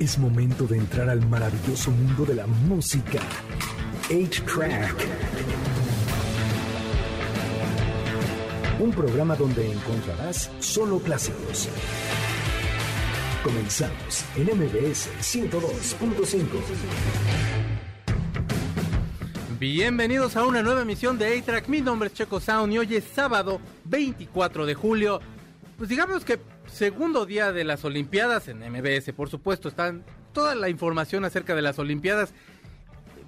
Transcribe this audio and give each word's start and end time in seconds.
Es 0.00 0.18
momento 0.18 0.66
de 0.66 0.78
entrar 0.78 1.10
al 1.10 1.20
maravilloso 1.28 1.90
mundo 1.90 2.24
de 2.24 2.34
la 2.34 2.46
música. 2.46 3.20
8-Track. 4.08 4.96
Un 8.78 8.92
programa 8.92 9.36
donde 9.36 9.70
encontrarás 9.70 10.50
solo 10.58 11.00
clásicos. 11.00 11.68
Comenzamos 13.44 14.24
en 14.36 14.44
MBS 14.46 15.10
102.5. 15.20 16.46
Bienvenidos 19.58 20.34
a 20.34 20.46
una 20.46 20.62
nueva 20.62 20.80
emisión 20.80 21.18
de 21.18 21.38
A-Track. 21.38 21.68
Mi 21.68 21.82
nombre 21.82 22.06
es 22.06 22.14
Checo 22.14 22.40
Sound 22.40 22.72
y 22.72 22.78
hoy 22.78 22.94
es 22.94 23.04
sábado 23.14 23.60
24 23.84 24.64
de 24.64 24.74
julio. 24.74 25.20
Pues 25.76 25.90
digamos 25.90 26.24
que 26.24 26.40
segundo 26.66 27.26
día 27.26 27.52
de 27.52 27.64
las 27.64 27.84
Olimpiadas 27.84 28.48
en 28.48 28.58
MBS, 28.60 29.12
por 29.12 29.28
supuesto, 29.28 29.68
están 29.68 30.04
toda 30.32 30.54
la 30.54 30.68
información 30.68 31.24
acerca 31.24 31.54
de 31.54 31.62
las 31.62 31.78
Olimpiadas. 31.78 32.32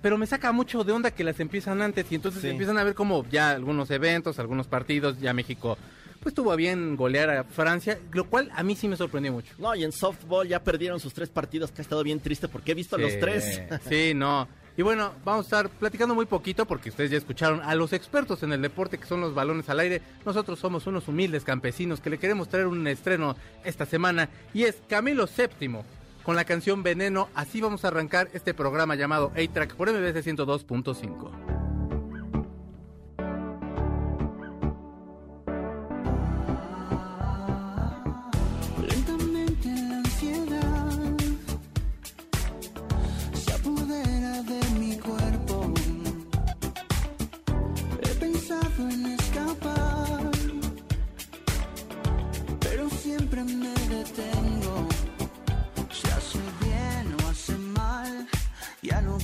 Pero 0.00 0.18
me 0.18 0.26
saca 0.26 0.50
mucho 0.50 0.82
de 0.82 0.92
onda 0.92 1.12
que 1.12 1.22
las 1.22 1.38
empiezan 1.38 1.80
antes 1.80 2.06
y 2.10 2.16
entonces 2.16 2.42
Sí. 2.42 2.48
empiezan 2.48 2.76
a 2.78 2.84
ver 2.84 2.94
como 2.94 3.24
ya 3.30 3.50
algunos 3.52 3.90
eventos, 3.92 4.38
algunos 4.40 4.66
partidos, 4.66 5.20
ya 5.20 5.32
México 5.32 5.78
pues 6.20 6.36
tuvo 6.36 6.52
a 6.52 6.56
bien 6.56 6.94
golear 6.94 7.30
a 7.30 7.42
Francia, 7.42 7.98
lo 8.12 8.26
cual 8.30 8.48
a 8.54 8.62
mí 8.62 8.76
sí 8.76 8.86
me 8.86 8.96
sorprendió 8.96 9.32
mucho. 9.32 9.52
No, 9.58 9.74
y 9.74 9.82
en 9.82 9.90
softball 9.90 10.46
ya 10.46 10.62
perdieron 10.62 11.00
sus 11.00 11.12
tres 11.14 11.28
partidos, 11.30 11.72
que 11.72 11.80
ha 11.80 11.82
estado 11.82 12.04
bien 12.04 12.20
triste 12.20 12.46
porque 12.46 12.70
he 12.70 12.74
visto 12.76 12.96
los 12.96 13.10
Sí, 13.12 13.18
tres. 13.20 13.60
Sí, 13.88 14.12
no. 14.14 14.46
Y 14.76 14.82
bueno, 14.82 15.12
vamos 15.24 15.44
a 15.44 15.46
estar 15.46 15.68
platicando 15.68 16.14
muy 16.14 16.26
poquito 16.26 16.66
porque 16.66 16.88
ustedes 16.88 17.10
ya 17.10 17.18
escucharon 17.18 17.60
a 17.60 17.74
los 17.74 17.92
expertos 17.92 18.42
en 18.42 18.52
el 18.52 18.62
deporte 18.62 18.98
que 18.98 19.06
son 19.06 19.20
los 19.20 19.34
balones 19.34 19.68
al 19.68 19.80
aire. 19.80 20.00
Nosotros 20.24 20.58
somos 20.58 20.86
unos 20.86 21.08
humildes 21.08 21.44
campesinos 21.44 22.00
que 22.00 22.10
le 22.10 22.18
queremos 22.18 22.48
traer 22.48 22.66
un 22.66 22.86
estreno 22.86 23.36
esta 23.64 23.84
semana 23.84 24.30
y 24.54 24.64
es 24.64 24.82
Camilo 24.88 25.26
VII 25.26 25.80
con 26.22 26.36
la 26.36 26.44
canción 26.44 26.82
Veneno. 26.82 27.28
Así 27.34 27.60
vamos 27.60 27.84
a 27.84 27.88
arrancar 27.88 28.30
este 28.32 28.54
programa 28.54 28.94
llamado 28.94 29.32
A-Track 29.36 29.74
por 29.74 29.90
MBS 29.92 30.24
102.5. 30.26 31.61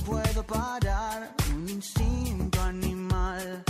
puedo 0.09 0.43
parar. 0.43 1.35
Un 1.53 1.69
instinto 1.69 2.61
animal 2.61 3.63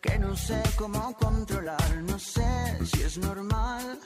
que 0.00 0.18
no 0.18 0.36
sé 0.36 0.60
cómo 0.76 1.14
controlar. 1.16 1.90
No 2.10 2.18
sé 2.18 2.78
si 2.90 3.02
es 3.02 3.18
normal 3.18 3.98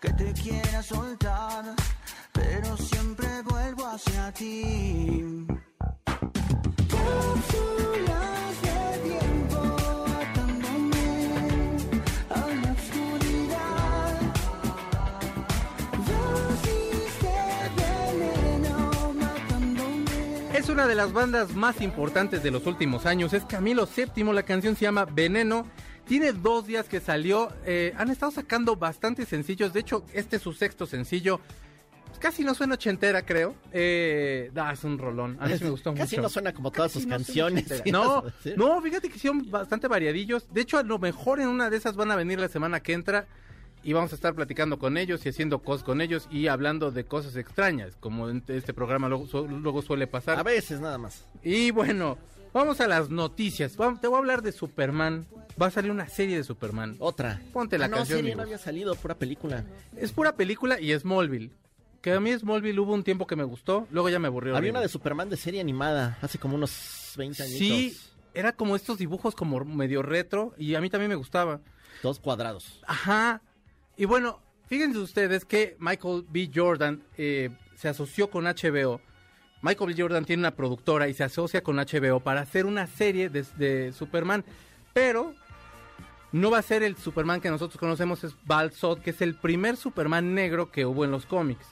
que 0.00 0.12
te 0.12 0.32
quiera 0.32 0.82
soltar, 0.82 1.64
pero 2.32 2.76
siempre 2.76 3.28
vuelvo 3.42 3.86
hacia 3.86 4.32
ti. 4.32 5.46
Una 20.74 20.88
de 20.88 20.96
las 20.96 21.12
bandas 21.12 21.54
más 21.54 21.80
importantes 21.80 22.42
de 22.42 22.50
los 22.50 22.66
últimos 22.66 23.06
años. 23.06 23.32
Es 23.32 23.44
Camilo 23.44 23.86
VII. 23.86 24.24
La 24.32 24.42
canción 24.42 24.74
se 24.74 24.82
llama 24.82 25.04
Veneno. 25.04 25.68
Tiene 26.04 26.32
dos 26.32 26.66
días 26.66 26.88
que 26.88 26.98
salió. 26.98 27.52
eh, 27.64 27.94
han 27.96 28.10
estado 28.10 28.32
sacando 28.32 28.74
bastantes 28.74 29.28
sencillos. 29.28 29.72
De 29.72 29.78
hecho, 29.78 30.04
este 30.12 30.34
es 30.36 30.42
su 30.42 30.52
sexto 30.52 30.84
sencillo. 30.84 31.38
Pues 32.08 32.18
Casi 32.18 32.42
no 32.42 32.54
suena 32.54 32.74
ochentera, 32.74 33.24
creo. 33.24 33.54
Eh, 33.70 34.50
ah, 34.56 34.72
es 34.72 34.82
un 34.82 34.98
rolón. 34.98 35.36
A 35.38 35.46
mí 35.46 35.56
sí 35.56 35.62
me 35.62 35.70
gustó 35.70 35.94
Casi 35.94 36.16
mucho. 36.16 36.22
no 36.22 36.28
suena 36.28 36.52
como 36.52 36.72
todas 36.72 36.90
Casi 36.90 37.02
sus 37.02 37.08
no 37.08 37.16
canciones. 37.18 37.82
No, 37.86 38.24
no, 38.56 38.82
fíjate 38.82 39.08
que 39.08 39.18
son 39.20 39.48
bastante 39.48 39.86
variadillos. 39.86 40.52
De 40.52 40.62
hecho, 40.62 40.78
a 40.78 40.82
lo 40.82 40.98
mejor 40.98 41.38
en 41.38 41.46
una 41.46 41.70
de 41.70 41.76
esas 41.76 41.94
van 41.94 42.10
a 42.10 42.16
venir 42.16 42.40
la 42.40 42.48
semana 42.48 42.80
que 42.80 42.94
entra 42.94 43.28
y 43.84 43.92
vamos 43.92 44.12
a 44.12 44.14
estar 44.16 44.34
platicando 44.34 44.78
con 44.78 44.96
ellos 44.96 45.24
y 45.24 45.28
haciendo 45.28 45.58
cosas 45.60 45.84
con 45.84 46.00
ellos 46.00 46.26
y 46.30 46.48
hablando 46.48 46.90
de 46.90 47.04
cosas 47.04 47.36
extrañas, 47.36 47.96
como 48.00 48.28
en 48.30 48.42
este 48.48 48.72
programa 48.74 49.08
luego, 49.08 49.26
su- 49.26 49.46
luego 49.46 49.82
suele 49.82 50.06
pasar. 50.06 50.38
A 50.38 50.42
veces 50.42 50.80
nada 50.80 50.98
más. 50.98 51.24
Y 51.42 51.70
bueno, 51.70 52.18
vamos 52.52 52.80
a 52.80 52.88
las 52.88 53.10
noticias. 53.10 53.76
Te 54.00 54.06
voy 54.08 54.16
a 54.16 54.18
hablar 54.18 54.42
de 54.42 54.52
Superman. 54.52 55.26
Va 55.60 55.66
a 55.66 55.70
salir 55.70 55.90
una 55.90 56.08
serie 56.08 56.36
de 56.36 56.42
Superman. 56.44 56.96
Otra. 56.98 57.40
Ponte 57.52 57.78
la 57.78 57.84
Ah, 57.84 57.88
no, 57.88 57.96
canción, 57.98 58.18
serie 58.20 58.34
no 58.34 58.42
había 58.42 58.58
salido, 58.58 58.94
pura 58.96 59.14
película. 59.16 59.64
Es 59.96 60.10
pura 60.12 60.34
película 60.34 60.80
y 60.80 60.92
Smallville. 60.98 61.52
Que 62.00 62.12
a 62.12 62.20
mí 62.20 62.32
Smallville 62.36 62.78
hubo 62.80 62.92
un 62.92 63.04
tiempo 63.04 63.26
que 63.26 63.36
me 63.36 63.44
gustó, 63.44 63.86
luego 63.90 64.08
ya 64.08 64.18
me 64.18 64.26
aburrió. 64.28 64.50
Había 64.52 64.58
horrible. 64.58 64.70
una 64.72 64.80
de 64.80 64.88
Superman 64.88 65.30
de 65.30 65.36
serie 65.36 65.60
animada, 65.60 66.18
hace 66.20 66.38
como 66.38 66.56
unos 66.56 67.14
20 67.16 67.42
años. 67.42 67.56
Sí, 67.56 67.96
era 68.34 68.52
como 68.52 68.74
estos 68.76 68.98
dibujos 68.98 69.34
como 69.34 69.64
medio 69.64 70.02
retro 70.02 70.54
y 70.58 70.74
a 70.74 70.80
mí 70.80 70.90
también 70.90 71.08
me 71.08 71.14
gustaba. 71.14 71.60
Dos 72.02 72.18
cuadrados. 72.18 72.80
Ajá. 72.86 73.40
Y 73.96 74.06
bueno, 74.06 74.40
fíjense 74.66 74.98
ustedes 74.98 75.44
que 75.44 75.76
Michael 75.78 76.24
B. 76.28 76.50
Jordan 76.52 77.02
eh, 77.16 77.50
se 77.76 77.88
asoció 77.88 78.28
con 78.28 78.44
HBO. 78.44 79.00
Michael 79.62 79.94
B. 79.94 80.02
Jordan 80.02 80.24
tiene 80.24 80.42
una 80.42 80.54
productora 80.54 81.08
y 81.08 81.14
se 81.14 81.24
asocia 81.24 81.62
con 81.62 81.76
HBO 81.76 82.20
para 82.20 82.40
hacer 82.40 82.66
una 82.66 82.86
serie 82.86 83.28
de, 83.28 83.92
Superman. 83.92 84.44
Pero 84.92 85.34
no 86.32 86.50
va 86.50 86.58
a 86.58 86.62
ser 86.62 86.82
el 86.82 86.96
Superman 86.96 87.40
que 87.40 87.50
nosotros 87.50 87.78
conocemos, 87.78 88.24
es 88.24 88.34
Val 88.44 88.72
Zod, 88.72 88.98
que 88.98 89.10
es 89.10 89.22
el 89.22 89.34
primer 89.34 89.76
Superman 89.76 90.34
negro 90.34 90.70
que 90.70 90.84
hubo 90.84 91.04
en 91.04 91.12
los 91.12 91.24
cómics. 91.26 91.66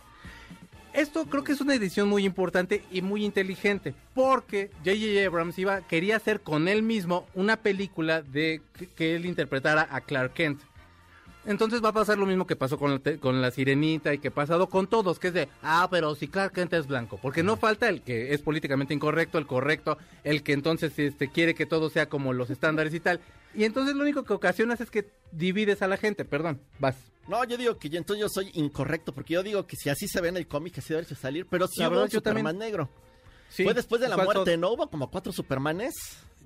Esto 0.93 1.25
creo 1.25 1.43
que 1.43 1.53
es 1.53 1.61
una 1.61 1.75
edición 1.75 2.09
muy 2.09 2.25
importante 2.25 2.85
y 2.91 3.01
muy 3.01 3.25
inteligente, 3.25 3.95
porque 4.15 4.71
J.J. 4.85 5.27
Abrams 5.27 5.59
iba, 5.59 5.81
quería 5.81 6.17
hacer 6.17 6.41
con 6.43 6.69
él 6.69 6.83
mismo 6.83 7.27
una 7.35 7.57
película 7.57 8.21
de 8.21 8.61
que, 8.79 8.87
que 8.89 9.17
él 9.17 9.25
interpretara 9.25 9.89
a 9.91 10.03
Clark 10.03 10.35
Kent. 10.35 10.61
Entonces 11.45 11.83
va 11.85 11.89
a 11.89 11.93
pasar 11.93 12.19
lo 12.19 12.27
mismo 12.27 12.47
que 12.47 12.55
pasó 12.55 12.79
con 12.79 12.93
la, 12.93 12.99
te- 13.01 13.19
con 13.19 13.43
la 13.43 13.51
sirenita 13.51 14.15
y 14.15 14.19
que 14.19 14.29
ha 14.29 14.33
pasado 14.35 14.69
con 14.69 14.87
todos, 14.87 15.19
que 15.19 15.29
es 15.29 15.35
de, 15.35 15.49
ah, 15.63 15.89
pero 15.91 16.15
si 16.15 16.29
Clark 16.29 16.53
Kent 16.53 16.73
es 16.75 16.87
blanco, 16.87 17.19
porque 17.21 17.43
no 17.43 17.57
falta 17.57 17.89
el 17.89 18.03
que 18.03 18.33
es 18.33 18.41
políticamente 18.43 18.95
incorrecto, 18.95 19.39
el 19.39 19.47
correcto, 19.47 19.99
el 20.23 20.43
que 20.45 20.53
entonces 20.53 20.97
este, 20.99 21.29
quiere 21.29 21.55
que 21.55 21.67
todo 21.67 21.91
sea 21.91 22.09
como 22.09 22.33
los 22.33 22.49
estándares 22.51 22.95
y 22.95 23.01
tal. 23.01 23.21
Y 23.55 23.65
entonces 23.65 23.95
lo 23.97 24.03
único 24.03 24.23
que 24.25 24.33
ocasionas 24.33 24.81
es 24.81 24.91
que 24.91 25.11
divides 25.33 25.83
a 25.83 25.89
la 25.89 25.97
gente, 25.97 26.25
perdón, 26.25 26.61
vas. 26.79 26.95
No, 27.29 27.43
yo 27.45 27.57
digo 27.57 27.77
que 27.79 27.89
yo, 27.89 27.99
entonces 27.99 28.21
yo 28.21 28.29
soy 28.29 28.51
incorrecto, 28.55 29.13
porque 29.13 29.35
yo 29.35 29.43
digo 29.43 29.67
que 29.67 29.77
si 29.77 29.89
así 29.91 30.07
se 30.09 30.21
ve 30.21 30.29
en 30.29 30.37
el 30.37 30.47
cómic, 30.47 30.79
así 30.79 30.95
debe 30.95 31.05
salir. 31.07 31.47
Pero 31.51 31.67
sí 31.69 31.81
La 31.81 31.89
hubo 31.89 32.03
un 32.03 32.11
Superman 32.11 32.45
también- 32.55 32.59
negro. 32.59 32.89
Sí, 33.49 33.65
Fue 33.65 33.75
después 33.75 34.01
de 34.01 34.09
la 34.09 34.17
muerte, 34.17 34.57
¿no? 34.57 34.71
Hubo 34.73 34.89
como 34.89 35.11
cuatro 35.11 35.31
Supermanes. 35.31 35.95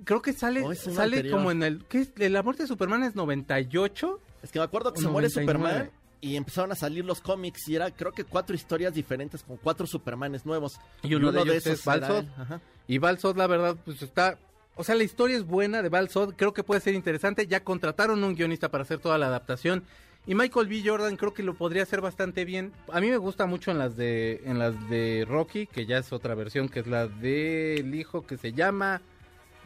Creo 0.04 0.20
que 0.20 0.32
sale, 0.32 0.62
¿O 0.62 0.72
es 0.72 0.84
uno 0.86 0.96
sale 0.96 1.16
anterior? 1.18 1.38
como 1.38 1.50
en 1.52 1.62
el. 1.62 1.84
¿Qué 1.84 2.00
es? 2.00 2.10
La 2.30 2.42
muerte 2.42 2.64
de 2.64 2.66
Superman 2.66 3.04
es 3.04 3.14
98. 3.14 4.20
Es 4.46 4.52
que 4.52 4.60
me 4.60 4.64
acuerdo 4.64 4.92
que 4.92 5.00
se 5.00 5.08
muere 5.08 5.28
99. 5.28 5.42
Superman 5.42 5.90
y 6.20 6.36
empezaron 6.36 6.70
a 6.70 6.76
salir 6.76 7.04
los 7.04 7.20
cómics 7.20 7.68
y 7.68 7.74
era 7.74 7.90
creo 7.90 8.12
que 8.12 8.22
cuatro 8.22 8.54
historias 8.54 8.94
diferentes 8.94 9.42
con 9.42 9.56
cuatro 9.56 9.88
Supermanes 9.88 10.46
nuevos. 10.46 10.78
Y 11.02 11.16
uno 11.16 11.32
de 11.32 11.42
ellos 11.42 11.66
es 11.66 11.86
ajá. 11.86 12.60
Y 12.86 12.98
Val 12.98 13.18
Zod, 13.18 13.36
la 13.36 13.48
verdad, 13.48 13.76
pues 13.84 14.02
está. 14.02 14.38
O 14.76 14.84
sea, 14.84 14.94
la 14.94 15.02
historia 15.02 15.36
es 15.36 15.44
buena 15.44 15.82
de 15.82 15.88
Val 15.88 16.08
Zod. 16.08 16.34
Creo 16.36 16.54
que 16.54 16.62
puede 16.62 16.80
ser 16.80 16.94
interesante. 16.94 17.48
Ya 17.48 17.64
contrataron 17.64 18.22
un 18.22 18.36
guionista 18.36 18.70
para 18.70 18.82
hacer 18.82 18.98
toda 18.98 19.18
la 19.18 19.26
adaptación. 19.26 19.82
Y 20.28 20.36
Michael 20.36 20.68
B. 20.68 20.82
Jordan 20.84 21.16
creo 21.16 21.34
que 21.34 21.42
lo 21.42 21.54
podría 21.54 21.82
hacer 21.82 22.00
bastante 22.00 22.44
bien. 22.44 22.72
A 22.92 23.00
mí 23.00 23.08
me 23.08 23.16
gusta 23.16 23.46
mucho 23.46 23.72
en 23.72 23.78
las 23.78 23.96
de 23.96 24.42
en 24.44 24.60
las 24.60 24.88
de 24.88 25.26
Rocky, 25.28 25.66
que 25.66 25.87
ya 25.87 25.99
es 25.99 26.12
otra 26.12 26.37
versión, 26.37 26.69
que 26.69 26.81
es 26.81 26.87
la 26.87 27.08
del 27.08 27.94
hijo 27.96 28.26
que 28.26 28.37
se 28.37 28.52
llama 28.52 29.02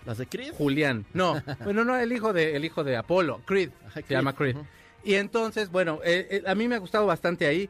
Las 0.06 0.18
de 0.18 0.26
Creed. 0.26 0.52
Julián. 0.56 1.04
No, 1.14 1.42
bueno, 1.64 1.84
no, 1.84 1.96
el 1.96 2.12
hijo 2.12 2.32
de 2.32 2.56
el 2.56 2.64
hijo 2.64 2.84
de 2.84 2.96
Apolo, 2.96 3.40
Creed. 3.44 3.70
Ajá, 3.86 3.94
se 3.94 4.02
Creed, 4.02 4.18
llama 4.18 4.34
Creed. 4.34 4.56
Y 5.04 5.14
entonces, 5.14 5.70
bueno, 5.70 6.00
eh, 6.04 6.26
eh, 6.30 6.42
a 6.46 6.54
mí 6.54 6.68
me 6.68 6.74
ha 6.74 6.78
gustado 6.78 7.06
bastante 7.06 7.46
ahí. 7.46 7.68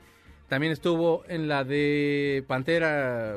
También 0.49 0.73
estuvo 0.73 1.23
en 1.29 1.47
la 1.49 1.63
de 1.65 2.45
Pantera, 2.49 3.37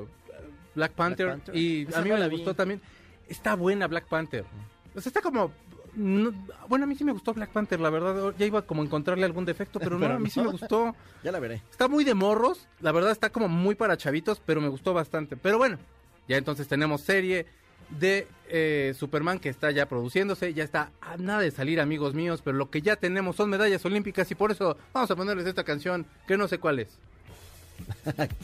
Black 0.73 0.93
Panther. 0.93 1.27
Panther. 1.29 1.55
Y 1.55 1.83
Esa 1.87 1.99
a 1.99 2.01
mí 2.01 2.09
me 2.09 2.17
la 2.19 2.27
gustó 2.27 2.51
vi. 2.51 2.55
también. 2.57 2.81
Está 3.27 3.55
buena 3.55 3.87
Black 3.87 4.05
Panther. 4.07 4.45
O 4.95 4.99
sea, 5.01 5.09
está 5.11 5.21
como... 5.21 5.51
no- 5.93 6.33
bueno, 6.67 6.85
a 6.85 6.87
mí 6.87 6.95
sí 6.95 7.03
me 7.03 7.11
gustó 7.11 7.33
Black 7.35 7.51
Panther, 7.51 7.79
la 7.79 7.91
verdad. 7.91 8.33
Ya 8.37 8.45
iba 8.47 8.63
como 8.63 8.81
a 8.81 8.85
encontrarle 8.85 9.25
algún 9.25 9.45
defecto, 9.45 9.79
pero, 9.79 9.99
no, 9.99 10.07
a 10.07 10.17
mí 10.19 10.29
sí 10.31 10.41
me 10.41 10.47
gustó. 10.47 10.95
Ya 11.23 11.31
la 11.31 11.39
veré. 11.39 11.61
Está 11.69 11.87
muy 11.87 12.03
de 12.03 12.15
morros, 12.15 12.67
la 12.81 12.91
verdad 12.91 13.11
está 13.11 13.29
como 13.29 13.47
muy 13.47 13.75
para 13.75 13.95
chavitos, 13.95 14.41
pero 14.43 14.59
me 14.59 14.67
gustó 14.69 14.93
bastante. 14.93 15.37
Pero 15.37 15.57
bueno, 15.59 15.77
ya 16.27 16.37
entonces 16.37 16.67
tenemos 16.67 17.01
serie 17.01 17.45
de 17.99 18.27
eh, 18.49 18.93
Superman 18.97 19.39
que 19.39 19.49
está 19.49 19.71
ya 19.71 19.87
produciéndose, 19.87 20.53
ya 20.53 20.63
está 20.63 20.91
a 21.01 21.17
nada 21.17 21.39
de 21.41 21.51
salir 21.51 21.79
amigos 21.79 22.13
míos, 22.13 22.41
pero 22.43 22.57
lo 22.57 22.69
que 22.69 22.81
ya 22.81 22.95
tenemos 22.95 23.35
son 23.35 23.49
medallas 23.49 23.83
olímpicas 23.85 24.29
y 24.31 24.35
por 24.35 24.51
eso 24.51 24.77
vamos 24.93 25.09
a 25.11 25.15
ponerles 25.15 25.45
esta 25.47 25.63
canción 25.63 26.05
que 26.27 26.37
no 26.37 26.47
sé 26.47 26.57
cuál 26.59 26.79
es. 26.79 26.87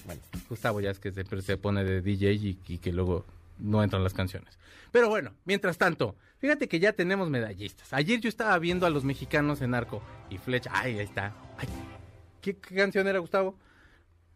Bueno, 0.05 0.21
Gustavo 0.49 0.81
ya 0.81 0.89
es 0.91 0.99
que 0.99 1.11
siempre 1.11 1.41
se 1.41 1.55
pone 1.57 1.83
de 1.83 2.01
DJ 2.01 2.33
y, 2.33 2.57
y 2.67 2.77
que 2.79 2.91
luego 2.91 3.25
no 3.59 3.83
entran 3.83 4.03
las 4.03 4.13
canciones. 4.13 4.57
Pero 4.91 5.07
bueno, 5.09 5.31
mientras 5.45 5.77
tanto, 5.77 6.15
fíjate 6.39 6.67
que 6.67 6.79
ya 6.79 6.93
tenemos 6.93 7.29
medallistas. 7.29 7.93
Ayer 7.93 8.19
yo 8.19 8.27
estaba 8.29 8.57
viendo 8.57 8.85
a 8.85 8.89
los 8.89 9.03
mexicanos 9.03 9.61
en 9.61 9.75
arco 9.75 10.01
y 10.29 10.37
flecha. 10.39 10.71
Ay, 10.73 10.97
ahí 10.97 11.05
está. 11.05 11.33
Ay, 11.57 11.67
¿qué, 12.41 12.55
qué 12.57 12.75
canción 12.75 13.07
era, 13.07 13.19
Gustavo? 13.19 13.55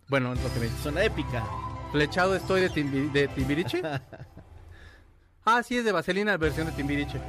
Bueno, 0.10 0.36
lo 0.36 0.54
que 0.54 0.60
me 0.60 0.66
dice. 0.66 0.78
suena 0.84 1.04
épica. 1.04 1.44
Flechado 1.92 2.36
estoy 2.36 2.62
de, 2.62 2.70
Timbi- 2.70 3.12
de 3.12 3.28
Timbiriche. 3.30 3.82
Ah, 5.46 5.62
sí, 5.64 5.78
es 5.78 5.86
de 5.86 5.92
Vaselina, 5.92 6.38
versión 6.38 6.68
de 6.68 6.74
Timbiriche. 6.74 7.20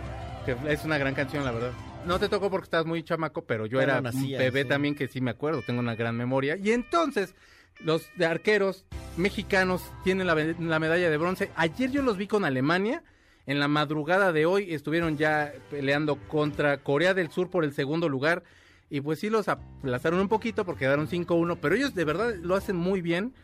Que 0.44 0.56
es 0.68 0.84
una 0.84 0.98
gran 0.98 1.14
canción, 1.14 1.44
la 1.44 1.52
verdad. 1.52 1.72
No 2.06 2.18
te 2.18 2.28
tocó 2.28 2.50
porque 2.50 2.64
estás 2.64 2.84
muy 2.84 3.02
chamaco, 3.02 3.44
pero 3.44 3.66
yo 3.66 3.80
era 3.80 3.98
un 3.98 4.28
bebé 4.30 4.62
sí. 4.62 4.68
también 4.68 4.94
que 4.94 5.08
sí 5.08 5.20
me 5.20 5.30
acuerdo, 5.30 5.62
tengo 5.62 5.80
una 5.80 5.94
gran 5.94 6.16
memoria. 6.16 6.56
Y 6.56 6.70
entonces, 6.72 7.34
los 7.80 8.06
de 8.16 8.26
arqueros 8.26 8.84
mexicanos 9.16 9.82
tienen 10.04 10.26
la 10.26 10.78
medalla 10.78 11.10
de 11.10 11.16
bronce. 11.16 11.50
Ayer 11.56 11.90
yo 11.90 12.02
los 12.02 12.16
vi 12.16 12.26
con 12.26 12.44
Alemania. 12.44 13.02
En 13.46 13.60
la 13.60 13.68
madrugada 13.68 14.32
de 14.32 14.46
hoy 14.46 14.72
estuvieron 14.72 15.18
ya 15.18 15.52
peleando 15.70 16.16
contra 16.16 16.78
Corea 16.78 17.12
del 17.12 17.30
Sur 17.30 17.50
por 17.50 17.64
el 17.64 17.74
segundo 17.74 18.08
lugar. 18.08 18.42
Y 18.88 19.00
pues 19.00 19.18
sí 19.18 19.28
los 19.28 19.48
aplazaron 19.48 20.20
un 20.20 20.28
poquito 20.28 20.64
porque 20.64 20.80
quedaron 20.80 21.08
5-1, 21.08 21.58
pero 21.60 21.74
ellos 21.74 21.94
de 21.94 22.04
verdad 22.04 22.34
lo 22.36 22.54
hacen 22.54 22.76
muy 22.76 23.02
bien. 23.02 23.34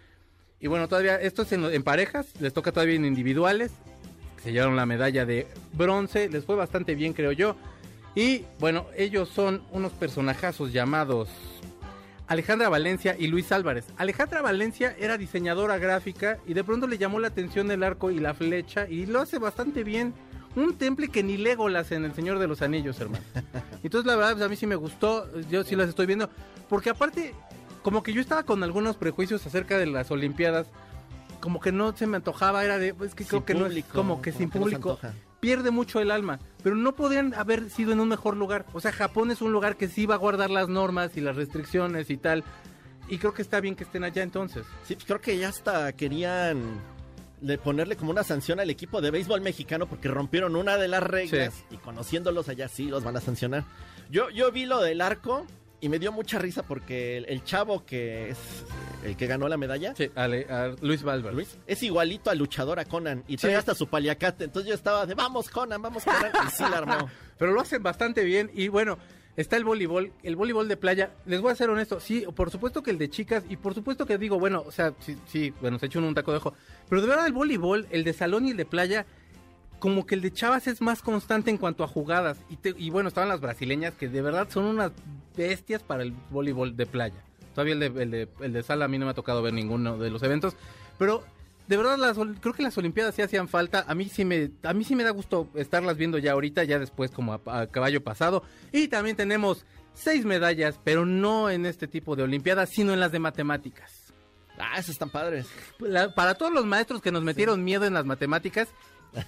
Y 0.59 0.69
bueno, 0.69 0.89
todavía, 0.89 1.17
esto 1.17 1.43
es 1.43 1.53
en, 1.53 1.65
en 1.65 1.83
parejas, 1.83 2.29
les 2.41 2.53
toca 2.53 2.73
todavía 2.73 2.95
en 2.95 3.05
individuales. 3.05 3.73
Se 4.43 4.53
llevaron 4.53 4.77
la 4.77 4.87
medalla 4.87 5.27
de 5.27 5.47
bronce, 5.73 6.29
les 6.29 6.45
fue 6.45 6.57
bastante 6.57 6.95
bien, 6.95 7.13
creo 7.13 7.33
yo. 7.33 7.57
Y 8.15 8.45
bueno, 8.59 8.87
ellos 8.97 9.29
son 9.29 9.63
unos 9.71 9.93
personajazos 9.93 10.73
llamados 10.73 11.29
Alejandra 12.31 12.69
Valencia 12.69 13.17
y 13.19 13.27
Luis 13.27 13.51
Álvarez. 13.51 13.87
Alejandra 13.97 14.41
Valencia 14.41 14.95
era 15.01 15.19
diseñadora 15.19 15.79
gráfica 15.79 16.39
y 16.47 16.55
de 16.55 16.63
pronto 16.63 16.87
le 16.87 16.97
llamó 16.97 17.19
la 17.19 17.27
atención 17.27 17.69
el 17.73 17.83
arco 17.83 18.13
y 18.13 18.21
la 18.21 18.35
flecha 18.35 18.89
y 18.89 19.07
lo 19.07 19.19
hace 19.19 19.39
bastante 19.39 19.83
bien. 19.83 20.15
Un 20.55 20.77
temple 20.77 21.09
que 21.09 21.25
ni 21.25 21.37
Legolas 21.37 21.91
en 21.91 22.05
El 22.05 22.15
Señor 22.15 22.39
de 22.39 22.47
los 22.47 22.63
Anillos, 22.63 23.01
hermano. 23.01 23.25
Entonces, 23.83 24.07
la 24.07 24.15
verdad, 24.15 24.33
pues, 24.35 24.45
a 24.45 24.49
mí 24.49 24.55
sí 24.55 24.67
me 24.69 24.77
gustó. 24.77 25.27
Yo 25.49 25.65
sí 25.65 25.75
las 25.75 25.89
estoy 25.89 26.07
viendo. 26.07 26.31
Porque 26.69 26.91
aparte, 26.91 27.35
como 27.83 28.05
que 28.05 28.13
yo 28.13 28.21
estaba 28.21 28.45
con 28.45 28.63
algunos 28.63 28.97
prejuicios 28.97 29.45
acerca 29.45 29.77
de 29.77 29.87
las 29.87 30.11
Olimpiadas. 30.13 30.69
Como 31.41 31.61
que 31.61 31.73
no 31.73 31.97
se 31.97 32.07
me 32.07 32.17
antojaba, 32.17 32.65
era 32.65 32.79
de, 32.79 32.93
pues 32.95 33.15
que 33.15 33.25
creo 33.25 33.41
Sin 33.41 33.47
que 33.47 33.55
no 33.55 33.67
es 33.67 33.85
como 33.87 34.21
que 34.23 34.33
sin 34.33 34.51
público. 34.51 34.99
pierde 35.41 35.71
mucho 35.71 36.01
el 36.01 36.11
alma. 36.11 36.39
Pero 36.63 36.77
no 36.77 36.95
podrían 36.95 37.33
haber 37.35 37.71
sido 37.71 37.93
en 37.93 38.01
un 38.01 38.09
mejor 38.09 38.37
lugar. 38.37 38.67
O 38.75 38.81
sea, 38.81 38.93
Japón 38.93 39.31
es 39.31 39.41
un 39.41 39.53
lugar 39.53 39.77
que 39.77 39.89
sí 39.89 40.05
va 40.07 40.17
a 40.17 40.19
guardar 40.19 40.51
las 40.51 40.69
normas 40.69 41.17
y 41.17 41.21
las 41.23 41.37
restricciones 41.37 42.11
y 42.11 42.17
tal. 42.19 42.45
Y 43.09 43.19
creo 43.19 43.33
que 43.35 43.43
está 43.43 43.61
bien 43.61 43.75
que 43.75 43.85
estén 43.85 44.05
allá 44.05 44.23
entonces. 44.23 44.65
Sí, 44.85 44.95
pues 44.95 45.07
creo 45.07 45.21
que 45.21 45.37
ya 45.39 45.49
hasta 45.49 45.93
querían 45.95 46.63
le- 47.41 47.57
ponerle 47.59 47.97
como 47.97 48.11
una 48.11 48.23
sanción 48.23 48.61
al 48.61 48.69
equipo 48.69 49.01
de 49.01 49.11
béisbol 49.11 49.41
mexicano 49.41 49.87
porque 49.89 50.09
rompieron 50.09 50.55
una 50.57 50.77
de 50.77 50.89
las 50.89 51.03
reglas 51.03 51.55
Sí. 51.55 51.65
y 51.75 51.79
conociéndolos 51.79 52.49
allá 52.51 52.69
sí 52.69 52.85
los 52.89 53.03
van 53.03 53.17
a 53.17 53.21
sancionar. 53.23 53.65
Yo, 54.11 54.29
yo 54.31 54.53
vi 54.53 54.67
lo 54.67 54.81
del 54.83 55.01
arco 55.01 55.47
y 55.81 55.89
me 55.89 55.99
dio 55.99 56.13
mucha 56.13 56.39
risa 56.39 56.63
porque 56.63 57.17
el, 57.17 57.25
el 57.27 57.43
chavo 57.45 57.85
que 57.85 58.31
es 58.31 58.39
el 59.05 59.17
que 59.17 59.27
ganó 59.27 59.49
la 59.49 59.57
medalla, 59.57 59.95
Sí, 59.97 60.11
Ale- 60.15 60.47
a 60.51 60.75
Luis 60.83 61.03
Valverde. 61.03 61.35
Luis, 61.35 61.59
es 61.67 61.83
igualito 61.83 62.31
al 62.31 62.39
luchador 62.39 62.79
a 62.79 62.85
Conan 62.85 63.25
y 63.29 63.37
trae 63.37 63.53
Sí. 63.53 63.59
hasta 63.59 63.75
su 63.75 63.87
paliacate. 63.89 64.45
Entonces 64.45 64.69
yo 64.69 64.75
estaba 64.75 65.07
de 65.07 65.15
vamos 65.15 65.49
Conan, 65.49 65.81
vamos 65.81 66.05
Conan 66.05 66.33
y 66.47 66.51
sí 66.51 66.63
la 66.71 66.79
armó. 66.79 67.11
Pero 67.39 67.53
lo 67.53 67.61
hacen 67.61 67.83
bastante 67.83 68.25
bien. 68.25 68.51
Y 68.55 68.69
bueno, 68.69 68.99
está 69.37 69.57
el 69.57 69.65
voleibol. 69.65 70.13
El 70.23 70.37
voleibol 70.37 70.69
de 70.69 70.77
playa, 70.77 71.13
les 71.25 71.41
voy 71.41 71.53
a 71.53 71.55
ser 71.55 71.71
honesto. 71.71 71.99
Sí, 72.01 72.27
por 72.37 72.51
supuesto 72.51 72.83
que 72.83 72.91
el 72.91 72.99
de 72.99 73.09
chicas. 73.09 73.45
Y 73.49 73.57
por 73.57 73.75
supuesto 73.75 74.05
que 74.05 74.19
digo, 74.19 74.39
bueno, 74.39 74.63
o 74.67 74.71
sea, 74.73 74.93
sí, 75.01 75.17
sí 75.27 75.55
bueno, 75.63 75.79
se 75.79 75.87
echan 75.87 76.05
un 76.05 76.15
taco 76.15 76.33
de 76.33 76.37
ojo. 76.39 76.53
Pero 76.89 77.01
de 77.01 77.07
verdad, 77.09 77.27
el 77.27 77.33
voleibol, 77.33 77.87
el 77.91 78.05
de 78.05 78.13
salón 78.13 78.47
y 78.47 78.51
el 78.51 78.57
de 78.59 78.67
playa. 78.67 79.07
Como 79.81 80.07
que 80.07 80.15
el 80.15 80.21
de 80.21 80.33
chavas 80.33 80.67
es 80.69 80.81
más 80.81 81.03
constante 81.03 81.51
en 81.51 81.57
cuanto 81.59 81.83
a 81.83 81.89
jugadas. 81.89 82.39
Y, 82.49 82.57
te- 82.57 82.75
y 82.79 82.91
bueno, 82.91 83.09
estaban 83.09 83.29
las 83.29 83.41
brasileñas 83.41 83.95
que 83.95 84.09
de 84.09 84.23
verdad 84.23 84.49
son 84.51 84.65
unas 84.67 84.93
bestias 85.37 85.83
para 85.83 86.03
el 86.05 86.13
voleibol 86.31 86.77
de 86.77 86.87
playa. 86.87 87.23
Todavía 87.55 87.75
el 87.75 87.81
de, 87.81 87.87
el 88.03 88.11
de, 88.13 88.29
el 88.41 88.53
de 88.53 88.63
sala 88.63 88.85
a 88.85 88.89
mí 88.89 88.99
no 88.99 89.07
me 89.07 89.11
ha 89.11 89.15
tocado 89.15 89.43
ver 89.43 89.53
ninguno 89.53 89.99
de 89.99 90.11
los 90.11 90.23
eventos. 90.23 90.55
Pero 90.99 91.25
de 91.67 91.77
verdad, 91.77 91.99
las, 91.99 92.17
creo 92.41 92.53
que 92.55 92.63
las 92.63 92.77
Olimpiadas 92.79 93.15
sí 93.15 93.23
hacían 93.23 93.49
falta. 93.49 93.85
A 93.89 93.95
mí 93.95 94.09
sí 94.09 94.25
me, 94.25 94.51
a 94.63 94.73
mí 94.75 94.85
sí 94.85 94.95
me 94.95 95.03
da 95.05 95.11
gusto 95.11 95.49
estarlas 95.55 95.97
viendo 95.97 96.19
ya 96.19 96.33
ahorita, 96.33 96.63
ya 96.65 96.79
después 96.79 97.11
como 97.11 97.33
a, 97.35 97.41
a 97.63 97.67
caballo 97.67 98.05
pasado. 98.05 98.43
Y 98.73 98.89
también 98.89 99.17
tenemos 99.17 99.65
seis 99.95 100.25
medallas, 100.25 100.79
pero 100.85 101.07
no 101.07 101.49
en 101.51 101.67
este 101.67 101.89
tipo 101.89 102.17
de 102.17 102.23
Olimpiadas, 102.25 102.69
sino 102.71 102.93
en 102.93 103.01
las 103.01 103.13
de 103.13 103.19
matemáticas. 103.19 104.13
Ah, 104.59 104.75
esos 104.79 104.91
están 104.91 105.11
padres. 105.11 105.47
La- 105.79 106.15
para 106.15 106.35
todos 106.35 106.53
los 106.53 106.67
maestros 106.67 107.01
que 107.01 107.11
nos 107.13 107.23
metieron 107.23 107.65
miedo 107.65 107.87
en 107.87 107.95
las 107.95 108.05
matemáticas, 108.05 108.69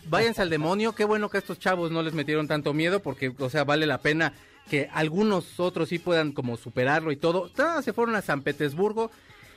váyanse 0.07 0.43
al 0.43 0.51
demonio. 0.51 0.95
Qué 0.95 1.05
bueno 1.05 1.29
que 1.29 1.39
estos 1.39 1.59
chavos 1.59 1.91
no 1.91 2.03
les 2.03 2.15
metieron 2.15 2.49
tanto 2.49 2.73
miedo, 2.73 3.01
porque, 3.01 3.33
o 3.39 3.51
sea, 3.51 3.65
vale 3.65 3.87
la 3.87 3.99
pena 3.99 4.33
que 4.71 4.89
algunos 4.93 5.59
otros 5.59 5.89
sí 5.89 5.99
puedan 5.99 6.33
como 6.33 6.57
superarlo 6.57 7.13
y 7.13 7.17
todo. 7.17 7.51
Todas 7.55 7.85
se 7.85 7.93
fueron 7.93 8.15
a 8.15 8.23
San 8.23 8.43
Petersburgo 8.43 9.11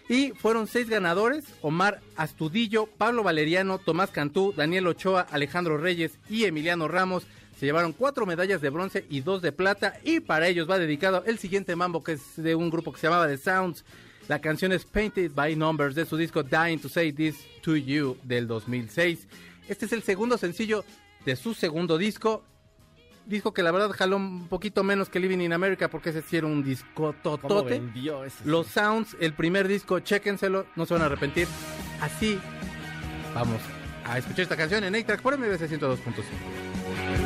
y 0.09 0.31
fueron 0.31 0.67
seis 0.67 0.89
ganadores: 0.89 1.45
Omar 1.61 2.01
Astudillo, 2.15 2.87
Pablo 2.87 3.23
Valeriano, 3.23 3.77
Tomás 3.77 4.11
Cantú, 4.11 4.53
Daniel 4.55 4.87
Ochoa, 4.87 5.27
Alejandro 5.31 5.77
Reyes 5.77 6.17
y 6.29 6.45
Emiliano 6.45 6.87
Ramos. 6.87 7.27
Se 7.59 7.65
llevaron 7.65 7.93
cuatro 7.93 8.25
medallas 8.25 8.59
de 8.59 8.69
bronce 8.69 9.05
y 9.09 9.21
dos 9.21 9.41
de 9.41 9.53
plata. 9.53 9.99
Y 10.03 10.19
para 10.19 10.47
ellos 10.47 10.69
va 10.69 10.77
dedicado 10.77 11.23
el 11.25 11.39
siguiente 11.39 11.75
mambo, 11.75 12.03
que 12.03 12.13
es 12.13 12.21
de 12.35 12.53
un 12.53 12.69
grupo 12.69 12.91
que 12.91 12.99
se 12.99 13.07
llamaba 13.07 13.27
The 13.27 13.37
Sounds. 13.37 13.85
La 14.27 14.41
canción 14.41 14.71
es 14.71 14.85
Painted 14.85 15.31
by 15.33 15.55
Numbers 15.55 15.93
de 15.93 16.05
su 16.05 16.17
disco 16.17 16.41
Dying 16.41 16.79
to 16.79 16.89
Say 16.89 17.13
This 17.13 17.35
to 17.61 17.75
You 17.75 18.17
del 18.23 18.47
2006. 18.47 19.27
Este 19.67 19.85
es 19.85 19.93
el 19.93 20.03
segundo 20.03 20.37
sencillo 20.37 20.83
de 21.25 21.35
su 21.35 21.53
segundo 21.53 21.97
disco. 21.97 22.43
Disco 23.25 23.53
que 23.53 23.63
la 23.63 23.71
verdad 23.71 23.89
jaló 23.91 24.17
un 24.17 24.47
poquito 24.47 24.83
menos 24.83 25.09
que 25.09 25.19
Living 25.19 25.39
in 25.39 25.53
America 25.53 25.89
porque 25.89 26.11
ese 26.11 26.21
sí 26.21 26.37
era 26.37 26.45
un 26.45 26.63
disco 26.63 27.15
¿Cómo 27.23 27.39
totote. 27.39 27.81
Los 28.43 28.67
Sounds, 28.67 29.17
el 29.19 29.33
primer 29.33 29.67
disco, 29.67 29.99
chéquenselo, 29.99 30.67
no 30.75 30.85
se 30.85 30.93
van 30.93 31.01
a 31.01 31.05
arrepentir. 31.07 31.47
Así 32.01 32.39
vamos 33.33 33.59
a 34.05 34.19
escuchar 34.19 34.43
esta 34.43 34.55
canción 34.55 34.83
en 34.83 34.95
A-Track 34.95 35.21
por 35.21 35.37
MBC 35.37 35.61
102.5. 35.67 37.24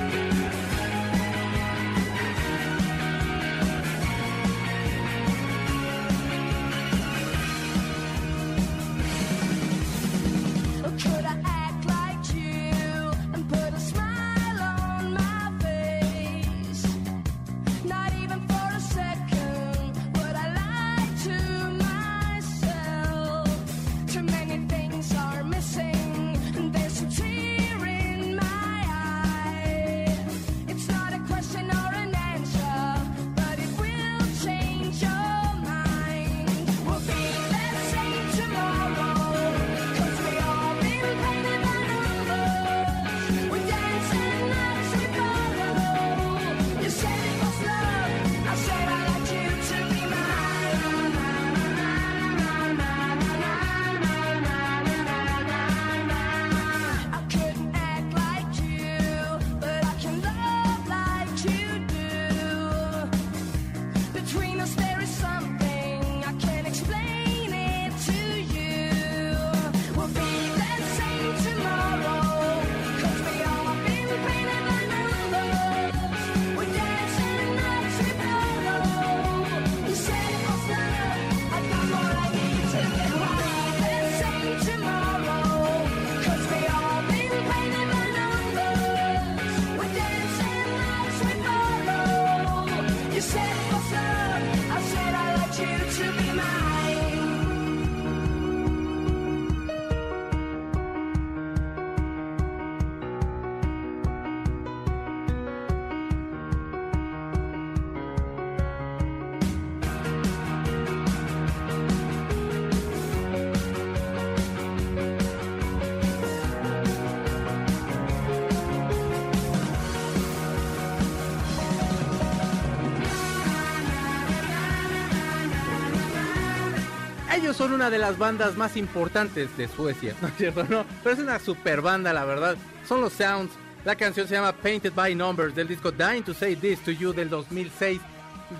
son 127.59 127.73
una 127.73 127.89
de 127.89 127.97
las 127.97 128.17
bandas 128.17 128.55
más 128.55 128.77
importantes 128.77 129.57
de 129.57 129.67
Suecia, 129.67 130.15
¿no 130.21 130.29
es 130.29 130.33
cierto? 130.37 130.63
No, 130.69 130.85
pero 131.03 131.13
es 131.13 131.21
una 131.21 131.39
super 131.39 131.81
banda, 131.81 132.13
la 132.13 132.23
verdad. 132.23 132.55
Son 132.87 133.01
los 133.01 133.11
Sounds. 133.11 133.51
La 133.83 133.97
canción 133.97 134.29
se 134.29 134.35
llama 134.35 134.53
Painted 134.53 134.93
by 134.93 135.13
Numbers 135.13 135.53
del 135.53 135.67
disco 135.67 135.91
Dying 135.91 136.23
to 136.23 136.33
Say 136.33 136.55
This 136.55 136.79
to 136.85 136.91
You 136.91 137.11
del 137.11 137.29
2006. 137.29 137.99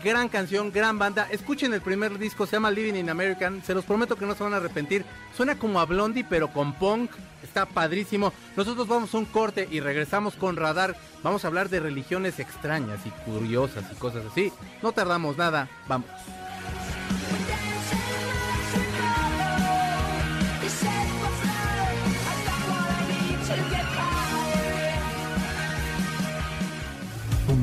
Gran 0.04 0.28
canción, 0.28 0.70
gran 0.70 1.00
banda. 1.00 1.30
Escuchen 1.32 1.74
el 1.74 1.80
primer 1.80 2.20
disco, 2.20 2.46
se 2.46 2.58
llama 2.58 2.72
Living 2.72 2.96
in 2.96 3.10
American. 3.10 3.64
Se 3.64 3.74
los 3.74 3.86
prometo 3.86 4.18
que 4.18 4.26
no 4.26 4.36
se 4.36 4.44
van 4.44 4.54
a 4.54 4.58
arrepentir. 4.58 5.06
Suena 5.34 5.58
como 5.58 5.80
a 5.80 5.86
Blondie, 5.86 6.26
pero 6.30 6.50
con 6.50 6.74
punk. 6.74 7.10
Está 7.42 7.66
padrísimo. 7.66 8.34
Nosotros 8.58 8.86
vamos 8.86 9.14
a 9.14 9.18
un 9.18 9.26
corte 9.26 9.66
y 9.72 9.80
regresamos 9.80 10.36
con 10.36 10.58
Radar. 10.58 10.98
Vamos 11.24 11.46
a 11.46 11.48
hablar 11.48 11.70
de 11.70 11.80
religiones 11.80 12.38
extrañas 12.38 13.00
y 13.06 13.12
curiosas 13.12 13.86
y 13.94 13.96
cosas 13.96 14.26
así. 14.30 14.52
No 14.84 14.92
tardamos 14.92 15.38
nada. 15.38 15.70
Vamos. 15.88 16.10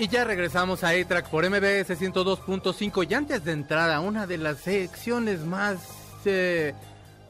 Y 0.00 0.08
ya 0.08 0.24
regresamos 0.24 0.82
a 0.82 0.88
A-Track 0.88 1.28
por 1.28 1.44
MBS 1.44 1.90
102.5. 1.90 3.06
Y 3.06 3.12
antes 3.12 3.44
de 3.44 3.52
entrar 3.52 3.90
a 3.90 4.00
una 4.00 4.26
de 4.26 4.38
las 4.38 4.60
secciones 4.60 5.40
más 5.40 5.76
eh, 6.24 6.72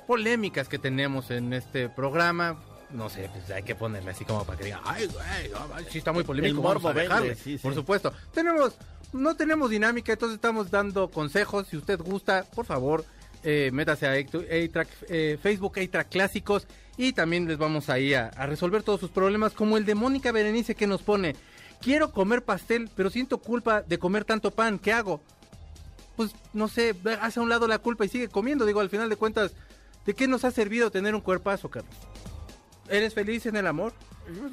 polémicas 0.06 0.68
que 0.68 0.78
tenemos 0.78 1.32
en 1.32 1.52
este 1.52 1.88
programa, 1.88 2.60
no 2.90 3.10
sé, 3.10 3.28
pues 3.32 3.50
hay 3.50 3.64
que 3.64 3.74
ponerle 3.74 4.12
así 4.12 4.24
como 4.24 4.44
para 4.44 4.56
que 4.56 4.66
digan, 4.66 4.82
ay, 4.84 5.06
güey, 5.06 5.26
ay, 5.74 5.84
sí 5.90 5.98
está 5.98 6.12
muy 6.12 6.22
polémico, 6.22 6.58
El 6.58 6.62
vamos 6.62 6.74
morbo 6.84 6.88
a 6.90 7.02
dejarle". 7.02 7.28
vende, 7.30 7.42
sí, 7.42 7.58
sí. 7.58 7.62
Por 7.62 7.74
supuesto. 7.74 8.12
Tenemos, 8.32 8.76
no 9.12 9.34
tenemos 9.34 9.68
dinámica, 9.68 10.12
entonces 10.12 10.36
estamos 10.36 10.70
dando 10.70 11.10
consejos. 11.10 11.66
Si 11.68 11.76
usted 11.76 11.98
gusta, 11.98 12.44
por 12.54 12.66
favor, 12.66 13.04
eh, 13.42 13.70
métase 13.72 14.06
a 14.06 14.12
A-Track, 14.12 14.88
eh, 15.08 15.38
Facebook 15.42 15.76
A-Track 15.76 16.08
Clásicos 16.08 16.68
y 16.96 17.14
también 17.14 17.48
les 17.48 17.58
vamos 17.58 17.90
ahí 17.90 18.14
a, 18.14 18.28
a 18.28 18.46
resolver 18.46 18.84
todos 18.84 19.00
sus 19.00 19.10
problemas, 19.10 19.54
como 19.54 19.76
el 19.76 19.84
de 19.84 19.96
Mónica 19.96 20.30
Berenice 20.30 20.76
que 20.76 20.86
nos 20.86 21.02
pone, 21.02 21.34
quiero 21.80 22.12
comer 22.12 22.42
pastel, 22.42 22.88
pero 22.94 23.10
siento 23.10 23.38
culpa 23.38 23.82
de 23.82 23.99
comer 23.99 24.25
tanto 24.25 24.50
pan, 24.50 24.78
¿qué 24.78 24.92
hago? 24.92 25.20
Pues 26.16 26.32
no 26.52 26.68
sé, 26.68 26.94
hace 27.20 27.40
a 27.40 27.42
un 27.42 27.49
lado 27.49 27.66
la 27.66 27.78
culpa 27.78 28.04
y 28.04 28.08
sigue 28.08 28.28
comiendo, 28.28 28.66
digo, 28.66 28.80
al 28.80 28.90
final 28.90 29.08
de 29.08 29.16
cuentas, 29.16 29.52
¿de 30.04 30.14
qué 30.14 30.28
nos 30.28 30.44
ha 30.44 30.50
servido 30.50 30.90
tener 30.90 31.14
un 31.14 31.20
cuerpazo, 31.20 31.70
Carlos? 31.70 31.94
¿Eres 32.88 33.14
feliz 33.14 33.46
en 33.46 33.56
el 33.56 33.66
amor? 33.66 33.92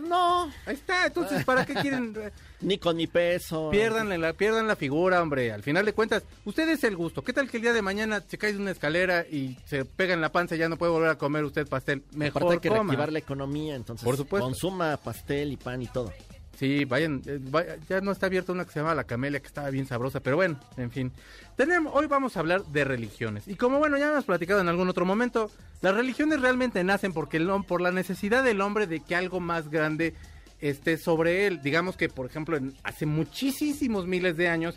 No, 0.07 0.45
Ahí 0.65 0.73
está, 0.73 1.05
entonces, 1.05 1.43
¿para 1.43 1.63
qué 1.65 1.75
quieren? 1.75 2.15
ni 2.61 2.79
con 2.79 2.95
mi 2.95 3.05
peso. 3.05 3.69
Pierdan 3.69 4.09
la, 4.19 4.33
pierdan 4.33 4.67
la 4.67 4.75
figura, 4.75 5.21
hombre. 5.21 5.51
Al 5.51 5.61
final 5.61 5.85
de 5.85 5.93
cuentas, 5.93 6.23
usted 6.45 6.67
es 6.69 6.83
el 6.83 6.95
gusto. 6.95 7.23
¿Qué 7.23 7.31
tal 7.31 7.47
que 7.49 7.57
el 7.57 7.63
día 7.63 7.73
de 7.73 7.83
mañana 7.83 8.23
se 8.27 8.37
cae 8.39 8.53
de 8.53 8.59
una 8.59 8.71
escalera 8.71 9.25
y 9.29 9.55
se 9.65 9.85
pega 9.85 10.15
en 10.15 10.21
la 10.21 10.31
panza 10.31 10.55
y 10.55 10.59
ya 10.59 10.69
no 10.69 10.77
puede 10.77 10.91
volver 10.93 11.09
a 11.09 11.17
comer 11.17 11.43
usted 11.43 11.67
pastel? 11.67 12.03
Mejor 12.13 12.41
Aparte 12.43 12.53
hay 12.55 12.59
que 12.61 12.69
coma. 12.69 12.81
reactivar 12.83 13.11
la 13.11 13.19
economía, 13.19 13.75
entonces 13.75 14.03
Por 14.03 14.17
supuesto. 14.17 14.45
consuma 14.47 14.97
pastel 14.97 15.51
y 15.51 15.57
pan 15.57 15.81
y 15.81 15.87
todo. 15.87 16.11
Sí, 16.57 16.85
vayan, 16.85 17.21
eh, 17.27 17.39
ya 17.87 18.01
no 18.01 18.11
está 18.11 18.25
abierta 18.25 18.51
una 18.51 18.65
que 18.65 18.71
se 18.71 18.79
llama 18.79 18.95
La 18.95 19.03
Camelia, 19.03 19.39
que 19.39 19.45
estaba 19.45 19.69
bien 19.69 19.85
sabrosa, 19.85 20.21
pero 20.21 20.37
bueno, 20.37 20.59
en 20.77 20.89
fin. 20.89 21.11
Tenemos, 21.55 21.93
hoy 21.95 22.07
vamos 22.07 22.35
a 22.35 22.39
hablar 22.39 22.65
de 22.65 22.83
religiones. 22.83 23.47
Y 23.47 23.55
como 23.55 23.77
bueno, 23.77 23.95
ya 23.97 24.09
hemos 24.11 24.25
platicado 24.25 24.59
en 24.61 24.67
algún 24.67 24.89
otro 24.89 25.05
momento, 25.05 25.51
las 25.81 25.93
religiones 25.95 26.41
realmente 26.41 26.83
nacen 26.83 27.13
porque 27.13 27.37
el, 27.37 27.47
por 27.67 27.81
la 27.81 27.91
necesidad 27.91 28.43
del 28.43 28.61
hombre 28.61 28.87
de 28.87 29.01
que 29.01 29.15
algo 29.15 29.39
más 29.39 29.69
grande 29.69 30.15
esté 30.59 30.97
sobre 30.97 31.45
él. 31.45 31.61
Digamos 31.61 31.95
que, 31.95 32.09
por 32.09 32.25
ejemplo, 32.25 32.57
en- 32.57 32.73
hace 32.83 33.05
muchísimos 33.05 34.07
miles 34.07 34.35
de 34.35 34.47
años, 34.49 34.75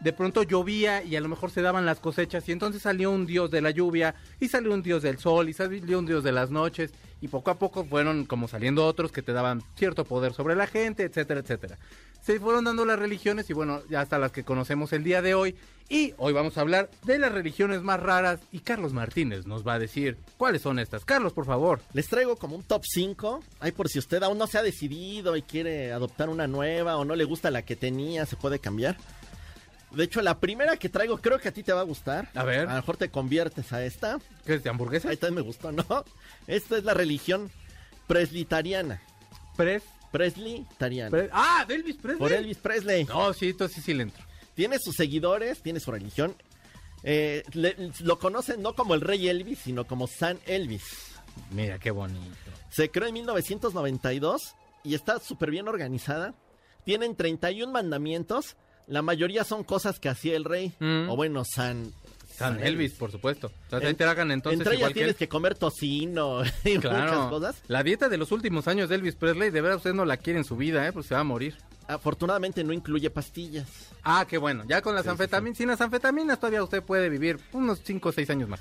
de 0.00 0.12
pronto 0.12 0.42
llovía 0.42 1.04
y 1.04 1.14
a 1.14 1.20
lo 1.20 1.28
mejor 1.28 1.50
se 1.52 1.62
daban 1.62 1.86
las 1.86 2.00
cosechas 2.00 2.48
y 2.48 2.52
entonces 2.52 2.82
salió 2.82 3.10
un 3.12 3.26
dios 3.26 3.50
de 3.52 3.60
la 3.60 3.70
lluvia 3.70 4.14
y 4.40 4.48
salió 4.48 4.72
un 4.74 4.82
dios 4.82 5.02
del 5.02 5.18
sol 5.18 5.48
y 5.48 5.52
salió 5.52 5.98
un 5.98 6.06
dios 6.06 6.24
de 6.24 6.32
las 6.32 6.50
noches 6.50 6.90
y 7.20 7.28
poco 7.28 7.50
a 7.50 7.58
poco 7.58 7.84
fueron 7.84 8.24
como 8.24 8.48
saliendo 8.48 8.86
otros 8.86 9.12
que 9.12 9.22
te 9.22 9.32
daban 9.32 9.62
cierto 9.76 10.04
poder 10.04 10.32
sobre 10.32 10.54
la 10.54 10.66
gente, 10.66 11.04
etcétera, 11.04 11.40
etcétera. 11.40 11.78
Se 12.22 12.38
fueron 12.38 12.64
dando 12.64 12.84
las 12.84 12.98
religiones 12.98 13.48
y 13.48 13.54
bueno, 13.54 13.80
ya 13.88 14.00
hasta 14.00 14.18
las 14.18 14.32
que 14.32 14.44
conocemos 14.44 14.92
el 14.92 15.04
día 15.04 15.22
de 15.22 15.34
hoy 15.34 15.56
y 15.88 16.14
hoy 16.18 16.32
vamos 16.32 16.56
a 16.56 16.60
hablar 16.60 16.90
de 17.04 17.18
las 17.18 17.32
religiones 17.32 17.82
más 17.82 17.98
raras 17.98 18.40
y 18.52 18.60
Carlos 18.60 18.92
Martínez 18.92 19.46
nos 19.46 19.66
va 19.66 19.74
a 19.74 19.78
decir 19.78 20.16
cuáles 20.36 20.62
son 20.62 20.78
estas. 20.78 21.04
Carlos, 21.04 21.32
por 21.32 21.46
favor. 21.46 21.80
Les 21.94 22.08
traigo 22.08 22.36
como 22.36 22.56
un 22.56 22.62
top 22.62 22.84
5. 22.86 23.42
Ahí 23.58 23.72
por 23.72 23.88
si 23.88 23.98
usted 23.98 24.22
aún 24.22 24.38
no 24.38 24.46
se 24.46 24.58
ha 24.58 24.62
decidido 24.62 25.36
y 25.36 25.42
quiere 25.42 25.92
adoptar 25.92 26.28
una 26.28 26.46
nueva 26.46 26.96
o 26.96 27.04
no 27.04 27.16
le 27.16 27.24
gusta 27.24 27.50
la 27.50 27.62
que 27.62 27.74
tenía, 27.74 28.24
se 28.26 28.36
puede 28.36 28.58
cambiar. 28.58 28.96
De 29.92 30.04
hecho, 30.04 30.22
la 30.22 30.38
primera 30.38 30.76
que 30.76 30.88
traigo 30.88 31.18
creo 31.18 31.38
que 31.38 31.48
a 31.48 31.52
ti 31.52 31.62
te 31.62 31.72
va 31.72 31.80
a 31.80 31.84
gustar. 31.84 32.28
A 32.34 32.44
ver. 32.44 32.60
A 32.60 32.70
lo 32.70 32.76
mejor 32.76 32.96
te 32.96 33.10
conviertes 33.10 33.72
a 33.72 33.84
esta. 33.84 34.18
¿Qué 34.46 34.54
es 34.54 34.62
de 34.62 34.70
hamburguesas? 34.70 35.10
Ahí 35.10 35.16
también 35.16 35.36
me 35.36 35.40
gustó, 35.48 35.72
¿no? 35.72 35.84
Esta 36.46 36.76
es 36.78 36.84
la 36.84 36.94
religión 36.94 37.50
presbitariana. 38.06 39.00
Pres, 39.56 39.82
Presbitariana. 40.10 41.10
Pres- 41.10 41.30
ah, 41.32 41.64
de 41.68 41.74
Elvis 41.76 41.96
Presley. 41.96 42.18
Por 42.18 42.32
Elvis 42.32 42.58
Presley. 42.58 43.04
No, 43.04 43.32
sí, 43.32 43.50
entonces 43.50 43.76
sí, 43.76 43.82
sí 43.82 43.94
le 43.94 44.02
entro. 44.04 44.24
Tiene 44.54 44.78
sus 44.78 44.96
seguidores, 44.96 45.62
tiene 45.62 45.80
su 45.80 45.90
religión. 45.92 46.34
Eh, 47.02 47.42
le- 47.52 47.76
lo 48.00 48.18
conocen 48.18 48.60
no 48.62 48.74
como 48.74 48.94
el 48.94 49.00
rey 49.00 49.28
Elvis, 49.28 49.60
sino 49.60 49.86
como 49.86 50.06
San 50.06 50.38
Elvis. 50.46 50.82
Mira, 51.50 51.78
qué 51.78 51.90
bonito. 51.90 52.34
Se 52.70 52.90
creó 52.90 53.06
en 53.08 53.14
1992 53.14 54.54
y 54.84 54.94
está 54.94 55.18
súper 55.20 55.50
bien 55.50 55.68
organizada. 55.68 56.34
Tienen 56.84 57.14
31 57.16 57.72
mandamientos. 57.72 58.56
La 58.90 59.02
mayoría 59.02 59.44
son 59.44 59.64
cosas 59.64 59.98
que 59.98 60.08
hacía 60.10 60.36
el 60.36 60.44
rey. 60.44 60.72
Mm. 60.80 61.08
O 61.08 61.16
bueno, 61.16 61.44
San... 61.44 61.92
San 62.36 62.58
Elvis, 62.62 62.92
por 62.92 63.10
supuesto. 63.12 63.50
O 63.70 63.78
sea, 63.78 63.86
En- 63.88 63.96
te 63.96 64.04
hagan 64.04 64.30
entonces 64.30 64.60
Entre 64.60 64.72
ellas 64.74 64.78
igual 64.80 64.90
que 64.92 64.94
tienes 64.94 65.12
él. 65.12 65.16
que 65.18 65.28
comer 65.28 65.54
tocino 65.56 66.42
y 66.64 66.76
muchas 66.76 67.28
cosas. 67.28 67.56
La 67.68 67.82
dieta 67.82 68.08
de 68.08 68.16
los 68.16 68.32
últimos 68.32 68.66
años 68.66 68.88
de 68.88 68.94
Elvis 68.94 69.14
Presley, 69.14 69.50
de 69.50 69.60
verdad 69.60 69.76
usted 69.76 69.92
no 69.92 70.04
la 70.06 70.16
quiere 70.16 70.38
en 70.38 70.44
su 70.46 70.56
vida, 70.56 70.86
¿eh? 70.88 70.92
Pues 70.92 71.04
se 71.06 71.14
va 71.14 71.20
a 71.20 71.24
morir. 71.24 71.56
Afortunadamente 71.86 72.64
no 72.64 72.72
incluye 72.72 73.10
pastillas. 73.10 73.68
Ah, 74.04 74.24
qué 74.28 74.38
bueno. 74.38 74.64
Ya 74.66 74.80
con 74.80 74.94
las 74.94 75.02
Sí, 75.02 75.08
sí, 75.08 75.10
anfetaminas, 75.10 75.58
sin 75.58 75.68
las 75.68 75.80
anfetaminas 75.82 76.38
todavía 76.40 76.62
usted 76.62 76.82
puede 76.82 77.10
vivir 77.10 77.38
unos 77.52 77.80
5 77.84 78.08
o 78.08 78.12
6 78.12 78.30
años 78.30 78.48
más. 78.48 78.60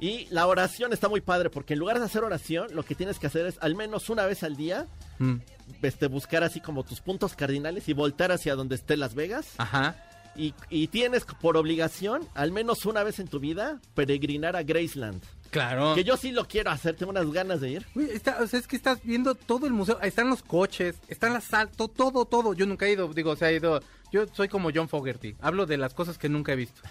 Y 0.00 0.26
la 0.30 0.46
oración 0.46 0.92
está 0.92 1.08
muy 1.08 1.20
padre 1.20 1.50
porque 1.50 1.72
en 1.74 1.80
lugar 1.80 1.98
de 1.98 2.04
hacer 2.04 2.22
oración, 2.24 2.68
lo 2.72 2.84
que 2.84 2.94
tienes 2.94 3.18
que 3.18 3.26
hacer 3.26 3.46
es 3.46 3.56
al 3.60 3.74
menos 3.74 4.08
una 4.10 4.26
vez 4.26 4.42
al 4.42 4.56
día 4.56 4.86
Mm. 5.18 5.36
este, 5.82 6.06
buscar 6.06 6.44
así 6.44 6.60
como 6.60 6.84
tus 6.84 7.00
puntos 7.00 7.34
cardinales 7.34 7.88
y 7.88 7.92
voltar 7.92 8.30
hacia 8.30 8.54
donde 8.54 8.76
esté 8.76 8.96
Las 8.96 9.14
Vegas. 9.16 9.48
Ajá. 9.58 9.96
Y, 10.36 10.54
y 10.70 10.86
tienes 10.86 11.24
por 11.24 11.56
obligación, 11.56 12.22
al 12.34 12.52
menos 12.52 12.86
una 12.86 13.02
vez 13.02 13.18
en 13.18 13.26
tu 13.26 13.40
vida, 13.40 13.80
peregrinar 13.94 14.54
a 14.54 14.62
Graceland. 14.62 15.20
Claro. 15.50 15.94
Que 15.96 16.04
yo 16.04 16.16
sí 16.16 16.30
lo 16.30 16.46
quiero 16.46 16.70
hacer, 16.70 16.94
tengo 16.94 17.10
unas 17.10 17.28
ganas 17.32 17.60
de 17.60 17.70
ir. 17.70 17.86
Uy, 17.96 18.04
está- 18.12 18.38
o 18.40 18.46
sea, 18.46 18.60
es 18.60 18.68
que 18.68 18.76
estás 18.76 19.00
viendo 19.02 19.34
todo 19.34 19.66
el 19.66 19.72
museo. 19.72 19.98
Ahí 20.00 20.10
están 20.10 20.28
los 20.30 20.42
coches, 20.42 20.94
están 21.08 21.32
las 21.32 21.42
saltos, 21.44 21.92
todo, 21.92 22.24
todo. 22.26 22.52
Yo 22.54 22.66
nunca 22.66 22.86
he 22.86 22.92
ido, 22.92 23.08
digo, 23.12 23.34
se 23.34 23.46
ha 23.46 23.50
ido. 23.52 23.80
Yo 24.12 24.26
soy 24.32 24.46
como 24.48 24.70
John 24.72 24.88
Fogerty. 24.88 25.34
Hablo 25.40 25.66
de 25.66 25.76
las 25.78 25.92
cosas 25.94 26.18
que 26.18 26.28
nunca 26.28 26.52
he 26.52 26.56
visto. 26.56 26.82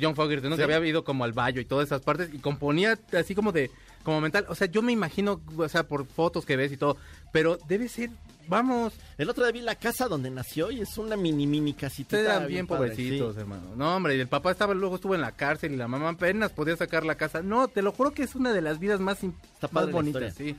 John 0.00 0.14
Fogerty 0.14 0.48
nunca 0.48 0.66
Sí. 0.66 0.72
había 0.72 0.88
ido 0.90 1.04
como 1.04 1.24
al 1.24 1.32
Bayo 1.32 1.60
y 1.60 1.64
todas 1.64 1.86
esas 1.86 2.00
partes 2.02 2.30
y 2.32 2.38
componía 2.38 2.98
así 3.18 3.34
como 3.34 3.52
de, 3.52 3.70
como 4.02 4.20
mental. 4.20 4.46
O 4.48 4.54
sea, 4.54 4.66
yo 4.66 4.80
me 4.82 4.92
imagino, 4.92 5.40
o 5.56 5.68
sea, 5.68 5.82
por 5.86 6.06
fotos 6.06 6.44
que 6.44 6.56
ves 6.56 6.72
y 6.72 6.76
todo. 6.76 6.96
Pero 7.32 7.58
debe 7.68 7.88
ser, 7.88 8.10
vamos, 8.48 8.94
El 9.18 9.28
otro 9.28 9.44
día 9.44 9.52
vi 9.52 9.60
la 9.60 9.74
casa 9.74 10.08
donde 10.08 10.30
nació 10.30 10.70
y 10.70 10.80
es 10.80 10.96
una 10.96 11.16
mini 11.16 11.46
mini 11.46 11.74
casita. 11.74 12.16
ustedes 12.16 12.24
eran 12.34 12.48
bien 12.48 12.66
pobrecitos, 12.66 13.36
hermano. 13.36 13.74
No, 13.76 13.96
hombre, 13.96 14.16
y 14.16 14.20
el 14.20 14.28
papá 14.28 14.52
estaba, 14.52 14.72
luego 14.72 14.94
estuvo 14.94 15.14
en 15.14 15.20
la 15.20 15.32
cárcel 15.32 15.72
y 15.72 15.76
la 15.76 15.86
mamá 15.88 16.08
apenas 16.08 16.50
podía 16.52 16.76
sacar 16.76 17.04
la 17.04 17.16
casa. 17.16 17.42
No, 17.42 17.68
te 17.68 17.82
lo 17.82 17.92
juro 17.92 18.12
que 18.12 18.22
es 18.22 18.34
una 18.34 18.52
de 18.54 18.62
las 18.62 18.78
vidas 18.78 19.00
más, 19.00 19.18
Está 19.22 19.68
más 19.72 19.90
bonitas, 19.90 20.34
sí. 20.34 20.56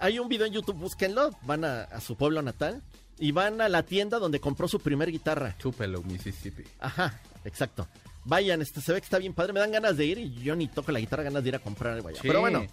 Hay 0.00 0.18
un 0.20 0.28
video 0.28 0.46
en 0.46 0.52
YouTube, 0.52 0.76
búsquenlo. 0.76 1.30
Van 1.42 1.64
a, 1.64 1.82
a 1.82 2.00
su 2.00 2.16
pueblo 2.16 2.40
natal 2.40 2.82
y 3.18 3.32
van 3.32 3.60
a 3.60 3.68
la 3.68 3.82
tienda 3.82 4.18
donde 4.18 4.38
compró 4.40 4.66
su 4.68 4.78
primer 4.80 5.10
guitarra. 5.10 5.56
Chúpelo, 5.58 6.02
Mississippi. 6.04 6.62
Ajá, 6.78 7.20
exacto. 7.44 7.86
Vayan, 8.24 8.62
este, 8.62 8.80
se 8.80 8.92
ve 8.92 9.00
que 9.00 9.04
está 9.04 9.18
bien 9.18 9.34
padre. 9.34 9.52
Me 9.52 9.60
dan 9.60 9.72
ganas 9.72 9.96
de 9.96 10.06
ir 10.06 10.18
y 10.18 10.34
yo 10.42 10.56
ni 10.56 10.68
toco 10.68 10.92
la 10.92 11.00
guitarra, 11.00 11.22
ganas 11.22 11.42
de 11.42 11.48
ir 11.50 11.54
a 11.56 11.58
comprar 11.58 11.94
algo 11.94 12.08
allá. 12.08 12.20
Sí. 12.20 12.28
Pero 12.28 12.40
bueno, 12.40 12.66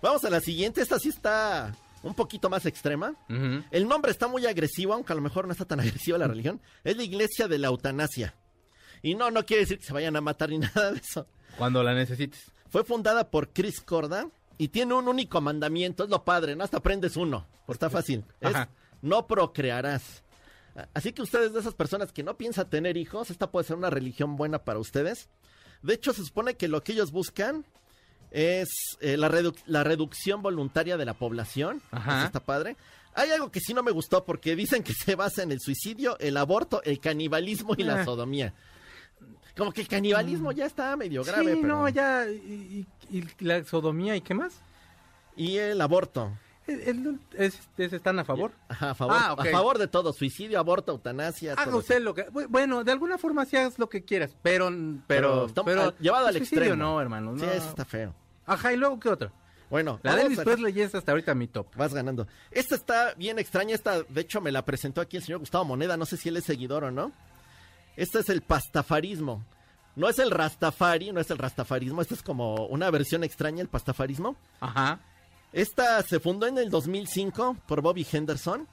vamos 0.00 0.24
a 0.24 0.30
la 0.30 0.40
siguiente. 0.40 0.80
Esta 0.80 0.98
sí 0.98 1.10
está 1.10 1.74
un 2.02 2.14
poquito 2.14 2.48
más 2.48 2.66
extrema. 2.66 3.14
El 3.70 3.88
nombre 3.88 4.10
está 4.10 4.28
muy 4.28 4.46
agresivo, 4.46 4.94
aunque 4.94 5.12
a 5.12 5.16
lo 5.16 5.22
mejor 5.22 5.46
no 5.46 5.52
está 5.52 5.64
tan 5.64 5.80
agresiva 5.80 6.18
la 6.18 6.28
religión. 6.28 6.60
Es 6.84 6.96
la 6.96 7.02
iglesia 7.02 7.48
de 7.48 7.58
la 7.58 7.68
eutanasia. 7.68 8.34
Y 9.02 9.14
no, 9.14 9.30
no 9.30 9.44
quiere 9.44 9.62
decir 9.62 9.78
que 9.78 9.84
se 9.84 9.92
vayan 9.92 10.16
a 10.16 10.20
matar 10.20 10.50
ni 10.50 10.58
nada 10.58 10.92
de 10.92 10.98
eso. 10.98 11.26
Cuando 11.58 11.82
la 11.82 11.94
necesites. 11.94 12.50
Fue 12.68 12.84
fundada 12.84 13.30
por 13.30 13.50
Chris 13.52 13.80
Corda 13.80 14.28
y 14.58 14.68
tiene 14.68 14.94
un 14.94 15.08
único 15.08 15.40
mandamiento, 15.40 16.04
es 16.04 16.10
lo 16.10 16.24
padre, 16.24 16.56
¿no? 16.56 16.64
Hasta 16.64 16.78
aprendes 16.78 17.16
uno, 17.16 17.46
pues 17.66 17.76
está 17.76 17.90
fácil. 17.90 18.24
Es 18.40 18.54
no 19.02 19.26
procrearás. 19.26 20.24
Así 20.94 21.12
que 21.12 21.22
ustedes 21.22 21.52
de 21.52 21.60
esas 21.60 21.74
personas 21.74 22.12
que 22.12 22.22
no 22.22 22.36
piensan 22.36 22.68
tener 22.68 22.96
hijos, 22.96 23.30
esta 23.30 23.50
puede 23.50 23.66
ser 23.66 23.76
una 23.76 23.90
religión 23.90 24.36
buena 24.36 24.58
para 24.64 24.78
ustedes. 24.78 25.28
De 25.82 25.94
hecho, 25.94 26.12
se 26.12 26.24
supone 26.24 26.54
que 26.56 26.68
lo 26.68 26.82
que 26.82 26.92
ellos 26.92 27.12
buscan 27.12 27.64
es 28.30 28.68
eh, 29.00 29.16
la, 29.16 29.30
redu- 29.30 29.56
la 29.66 29.84
reducción 29.84 30.42
voluntaria 30.42 30.96
de 30.96 31.04
la 31.04 31.14
población. 31.14 31.80
Ajá. 31.90 32.18
Eso 32.18 32.26
está 32.26 32.40
padre. 32.40 32.76
Hay 33.14 33.30
algo 33.30 33.50
que 33.50 33.60
sí 33.60 33.72
no 33.72 33.82
me 33.82 33.92
gustó 33.92 34.24
porque 34.24 34.54
dicen 34.56 34.82
que 34.82 34.92
se 34.92 35.14
basa 35.14 35.42
en 35.42 35.52
el 35.52 35.60
suicidio, 35.60 36.18
el 36.18 36.36
aborto, 36.36 36.82
el 36.82 37.00
canibalismo 37.00 37.74
y 37.78 37.82
la 37.84 38.02
Ah. 38.02 38.04
sodomía. 38.04 38.52
Como 39.56 39.72
que 39.72 39.80
el 39.80 39.88
canibalismo 39.88 40.52
ya 40.52 40.66
está 40.66 40.94
medio 40.96 41.24
grave. 41.24 41.54
sí, 41.54 41.58
pero- 41.62 41.68
no, 41.78 41.88
ya. 41.88 42.26
Y, 42.28 42.86
y- 43.10 43.18
y 43.18 43.24
la 43.44 43.64
sodomía 43.64 44.14
y 44.16 44.20
qué 44.20 44.34
más? 44.34 44.52
Y 45.36 45.56
el 45.56 45.80
aborto. 45.80 46.36
¿El- 46.66 46.80
el- 46.80 47.20
es- 47.34 47.60
es- 47.78 47.92
¿Están 47.92 48.18
a 48.18 48.24
favor? 48.24 48.52
Ajá, 48.68 48.90
a 48.90 48.94
favor, 48.94 49.16
Ah, 49.16 49.34
a 49.38 49.44
favor 49.44 49.78
de 49.78 49.86
todo, 49.88 50.12
suicidio, 50.12 50.58
aborto, 50.58 50.92
eutanasia. 50.92 51.52
Haga 51.52 51.64
todo 51.66 51.78
usted 51.78 52.00
lo 52.02 52.14
que. 52.14 52.26
bu- 52.28 52.46
Bueno, 52.48 52.82
de 52.84 52.92
alguna 52.92 53.18
forma 53.18 53.44
sí 53.46 53.56
hagas 53.56 53.78
lo 53.78 53.88
que 53.88 54.04
quieras, 54.04 54.36
pero. 54.42 54.70
Pero. 55.06 55.46
está- 55.46 55.62
pero 55.64 55.82
al- 55.82 55.94
llevado 55.98 56.26
al 56.26 56.36
suicidio 56.36 56.62
extremo. 56.64 56.82
No, 56.82 57.00
hermano. 57.00 57.32
No. 57.32 57.38
Sí, 57.38 57.46
eso 57.54 57.68
está 57.68 57.84
feo. 57.84 58.14
Ajá, 58.46 58.72
y 58.72 58.76
luego, 58.76 58.98
¿qué 59.00 59.08
otra? 59.08 59.32
Bueno, 59.68 59.98
La 60.04 60.12
de 60.12 60.16
vamos 60.18 60.24
Elvis 60.26 60.38
a- 60.38 60.44
Presley 60.44 60.80
es 60.80 60.94
hasta 60.94 61.10
ahorita 61.12 61.34
mi 61.34 61.48
top. 61.48 61.66
Vas 61.76 61.92
ganando. 61.92 62.26
Esta 62.52 62.74
está 62.76 63.14
bien 63.14 63.38
extraña. 63.40 63.74
Esta, 63.74 64.02
de 64.02 64.20
hecho, 64.20 64.40
me 64.40 64.52
la 64.52 64.64
presentó 64.64 65.00
aquí 65.00 65.16
el 65.16 65.24
señor 65.24 65.40
Gustavo 65.40 65.64
Moneda. 65.64 65.96
No 65.96 66.06
sé 66.06 66.16
si 66.16 66.28
él 66.28 66.36
es 66.36 66.44
seguidor 66.44 66.84
o 66.84 66.90
no. 66.92 67.10
Este 67.96 68.20
es 68.20 68.28
el 68.28 68.42
pastafarismo. 68.42 69.44
No 69.96 70.08
es 70.08 70.18
el 70.18 70.30
rastafari, 70.30 71.10
no 71.10 71.20
es 71.20 71.30
el 71.30 71.38
rastafarismo. 71.38 72.02
Esta 72.02 72.14
es 72.14 72.22
como 72.22 72.66
una 72.66 72.90
versión 72.90 73.24
extraña, 73.24 73.62
el 73.62 73.68
pastafarismo. 73.68 74.36
Ajá. 74.60 75.00
Esta 75.56 76.02
se 76.02 76.20
fundó 76.20 76.46
en 76.46 76.58
el 76.58 76.68
2005 76.68 77.56
por 77.66 77.80
Bobby 77.80 78.06
Henderson. 78.12 78.68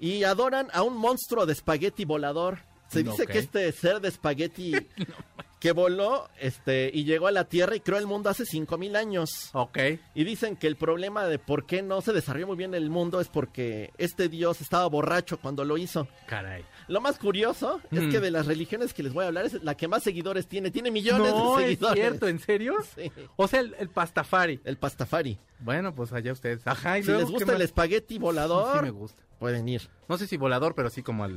Y 0.00 0.24
adoran 0.24 0.68
a 0.72 0.82
un 0.82 0.96
monstruo 0.96 1.46
de 1.46 1.52
espagueti 1.52 2.04
volador. 2.04 2.58
Se 2.88 3.04
dice 3.04 3.22
Ok. 3.22 3.30
que 3.30 3.38
este 3.38 3.70
ser 3.70 4.00
de 4.00 4.08
espagueti 4.08 4.72
que 5.60 5.70
voló 5.72 6.28
este, 6.40 6.90
y 6.92 7.04
llegó 7.04 7.26
a 7.28 7.30
la 7.32 7.44
Tierra 7.44 7.76
y 7.76 7.80
creó 7.80 7.98
el 7.98 8.06
mundo 8.06 8.28
hace 8.30 8.44
5000 8.46 8.96
años. 8.96 9.50
Ok. 9.52 9.78
Y 10.14 10.24
dicen 10.24 10.56
que 10.56 10.66
el 10.66 10.74
problema 10.76 11.26
de 11.26 11.38
por 11.38 11.66
qué 11.66 11.82
no 11.82 12.00
se 12.00 12.12
desarrolló 12.12 12.48
muy 12.48 12.56
bien 12.56 12.74
el 12.74 12.90
mundo 12.90 13.20
es 13.20 13.28
porque 13.28 13.92
este 13.98 14.28
dios 14.28 14.60
estaba 14.62 14.86
borracho 14.88 15.38
cuando 15.38 15.64
lo 15.64 15.76
hizo. 15.78 16.08
Caray. 16.26 16.64
Lo 16.90 17.00
más 17.00 17.18
curioso 17.18 17.80
es 17.92 18.02
Mm. 18.02 18.10
que 18.10 18.20
de 18.20 18.30
las 18.32 18.46
religiones 18.46 18.92
que 18.92 19.02
les 19.04 19.12
voy 19.12 19.24
a 19.24 19.28
hablar 19.28 19.46
es 19.46 19.62
la 19.62 19.76
que 19.76 19.86
más 19.88 20.02
seguidores 20.02 20.46
tiene. 20.48 20.70
Tiene 20.70 20.90
millones 20.90 21.32
No, 21.32 21.56
de 21.56 21.62
es 21.62 21.68
seguidores. 21.70 21.98
cierto, 22.00 22.28
¿en 22.28 22.38
serio? 22.40 22.74
Sí. 22.96 23.12
O 23.36 23.46
sea, 23.46 23.60
el, 23.60 23.74
el 23.78 23.88
pastafari. 23.88 24.60
El 24.64 24.76
pastafari. 24.76 25.38
Bueno, 25.60 25.94
pues 25.94 26.12
allá 26.12 26.32
ustedes. 26.32 26.66
Ajá, 26.66 26.98
y 26.98 27.02
Si 27.02 27.06
luego, 27.08 27.20
les 27.20 27.28
¿qué 27.28 27.32
gusta 27.34 27.52
el 27.52 27.58
más? 27.58 27.64
espagueti 27.64 28.18
volador, 28.18 28.78
Sí, 28.78 28.84
me 28.84 28.90
gusta. 28.90 29.22
pueden 29.38 29.68
ir. 29.68 29.88
No 30.08 30.18
sé 30.18 30.26
si 30.26 30.36
volador, 30.36 30.74
pero 30.74 30.90
sí 30.90 31.02
como 31.02 31.22
al... 31.24 31.36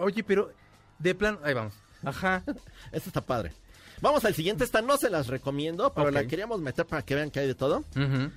Oye, 0.00 0.24
pero 0.24 0.50
de 0.98 1.14
plan... 1.14 1.38
Ahí 1.44 1.54
vamos. 1.54 1.74
Ajá. 2.04 2.42
Esto 2.92 3.08
está 3.08 3.20
padre. 3.20 3.52
Vamos 4.00 4.24
al 4.24 4.34
siguiente. 4.34 4.64
Esta 4.64 4.82
no 4.82 4.96
se 4.96 5.10
las 5.10 5.28
recomiendo, 5.28 5.92
pero 5.94 6.10
la 6.10 6.26
queríamos 6.26 6.60
meter 6.60 6.86
para 6.86 7.02
que 7.02 7.14
vean 7.14 7.30
que 7.30 7.38
hay 7.38 7.46
de 7.46 7.54
todo. 7.54 7.84
Ujú. 7.94 8.30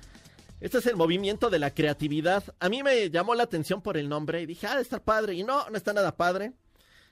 Este 0.60 0.78
es 0.78 0.86
el 0.86 0.96
movimiento 0.96 1.50
de 1.50 1.58
la 1.58 1.72
creatividad. 1.74 2.42
A 2.60 2.68
mí 2.68 2.82
me 2.82 3.10
llamó 3.10 3.34
la 3.34 3.42
atención 3.42 3.82
por 3.82 3.96
el 3.96 4.08
nombre 4.08 4.40
y 4.42 4.46
dije, 4.46 4.66
ah, 4.66 4.76
de 4.76 4.82
estar 4.82 5.02
padre. 5.02 5.34
Y 5.34 5.42
no, 5.44 5.68
no 5.68 5.76
está 5.76 5.92
nada 5.92 6.16
padre. 6.16 6.52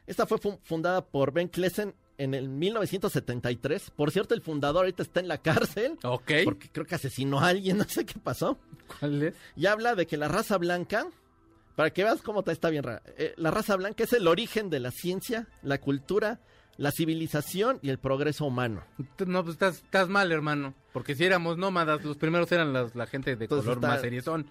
Esta 0.06 0.26
fue 0.26 0.38
fu- 0.38 0.58
fundada 0.62 1.04
por 1.04 1.32
Ben 1.32 1.48
Klesen 1.48 1.94
en 2.16 2.34
el 2.34 2.48
1973. 2.48 3.90
Por 3.90 4.10
cierto, 4.10 4.34
el 4.34 4.42
fundador 4.42 4.84
ahorita 4.84 5.02
está 5.02 5.20
en 5.20 5.28
la 5.28 5.38
cárcel. 5.38 5.98
Ok. 6.04 6.30
Porque 6.44 6.68
creo 6.70 6.86
que 6.86 6.94
asesinó 6.94 7.40
a 7.40 7.48
alguien, 7.48 7.78
no 7.78 7.84
sé 7.84 8.04
qué 8.06 8.18
pasó. 8.18 8.58
¿Cuál 8.98 9.22
es? 9.22 9.34
Y 9.56 9.66
habla 9.66 9.94
de 9.94 10.06
que 10.06 10.16
la 10.16 10.28
raza 10.28 10.56
blanca, 10.58 11.06
para 11.76 11.90
que 11.90 12.04
veas 12.04 12.22
cómo 12.22 12.40
está, 12.40 12.52
está 12.52 12.70
bien 12.70 12.82
rara, 12.84 13.02
eh, 13.18 13.34
la 13.36 13.50
raza 13.50 13.76
blanca 13.76 14.04
es 14.04 14.12
el 14.12 14.26
origen 14.28 14.70
de 14.70 14.80
la 14.80 14.90
ciencia, 14.90 15.48
la 15.62 15.78
cultura, 15.78 16.40
la 16.76 16.90
civilización 16.90 17.78
y 17.82 17.90
el 17.90 17.98
progreso 17.98 18.44
humano. 18.46 18.82
No, 19.26 19.42
pues 19.44 19.54
estás, 19.54 19.76
estás 19.76 20.08
mal, 20.08 20.32
hermano. 20.32 20.74
Porque 20.92 21.14
si 21.14 21.24
éramos 21.24 21.56
nómadas, 21.58 22.04
los 22.04 22.16
primeros 22.16 22.50
eran 22.52 22.72
las- 22.72 22.94
la 22.94 23.06
gente 23.06 23.36
de 23.36 23.44
Entonces 23.44 23.64
color 23.64 23.78
está- 23.78 23.88
más 23.88 24.00
seriezón. 24.00 24.46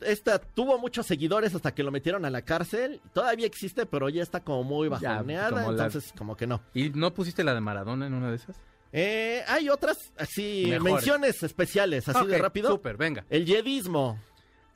Esta 0.00 0.38
tuvo 0.40 0.78
muchos 0.78 1.06
seguidores 1.06 1.54
hasta 1.54 1.74
que 1.74 1.82
lo 1.82 1.90
metieron 1.90 2.24
a 2.24 2.30
la 2.30 2.42
cárcel. 2.42 3.00
Todavía 3.12 3.46
existe, 3.46 3.86
pero 3.86 4.08
ya 4.08 4.22
está 4.22 4.40
como 4.40 4.64
muy 4.64 4.88
Ya, 5.00 5.12
bajoneada, 5.12 5.50
como 5.50 5.72
la- 5.72 5.84
entonces 5.86 6.12
como 6.16 6.36
que 6.36 6.46
no. 6.46 6.60
¿Y 6.74 6.90
no 6.90 7.12
pusiste 7.14 7.44
la 7.44 7.54
de 7.54 7.60
Maradona 7.60 8.06
en 8.06 8.14
una 8.14 8.30
de 8.30 8.36
esas? 8.36 8.56
Eh, 8.92 9.42
hay 9.48 9.68
otras 9.70 9.96
así 10.18 10.64
Mejores. 10.68 10.82
menciones 10.94 11.42
especiales, 11.42 12.08
así 12.08 12.26
de 12.26 12.38
rápido. 12.38 12.70
Súper, 12.70 12.96
venga. 12.96 13.24
El 13.30 13.46
jedismo. 13.46 14.18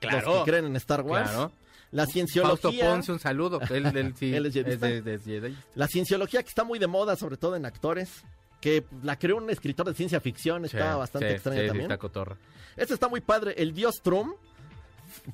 Claro. 0.01 0.27
Los 0.35 0.45
que 0.45 0.51
creen 0.51 0.67
en 0.67 0.77
Star 0.77 1.03
Wars. 1.03 1.31
Claro. 1.31 1.53
La 1.96 2.02
Fausto 2.04 2.12
cienciología. 2.12 2.90
Ponce, 2.90 3.12
un 3.12 3.18
saludo. 3.18 3.61
Él, 3.70 3.87
él 3.96 4.14
sí 4.16 4.35
Él 4.35 4.46
es 4.46 4.54
jedista. 4.54 4.87
de- 4.87 5.02
de- 5.02 5.18
Jedi. 5.18 5.56
La 5.74 5.88
cienciología 5.88 6.42
que 6.42 6.48
está 6.48 6.64
muy 6.64 6.78
de 6.78 6.87
moda, 6.87 7.16
sobre 7.16 7.37
todo 7.37 7.56
en 7.56 7.64
actores. 7.66 8.22
Que 8.61 8.85
la 9.02 9.18
creó 9.18 9.37
un 9.37 9.50
escritor 9.50 9.87
de 9.87 9.94
ciencia 9.94 10.20
ficción. 10.20 10.64
Está 10.64 10.92
Sí, 10.92 10.98
bastante 10.98 11.28
sí, 11.28 11.35
extraña 11.35 11.66
también. 11.66 11.82
está 11.85 11.98
cotorra. 11.98 12.37
Este 12.76 12.94
está 12.94 13.09
muy 13.09 13.20
padre. 13.20 13.54
El 13.59 13.72
dios 13.74 14.00
Frum. 14.02 14.35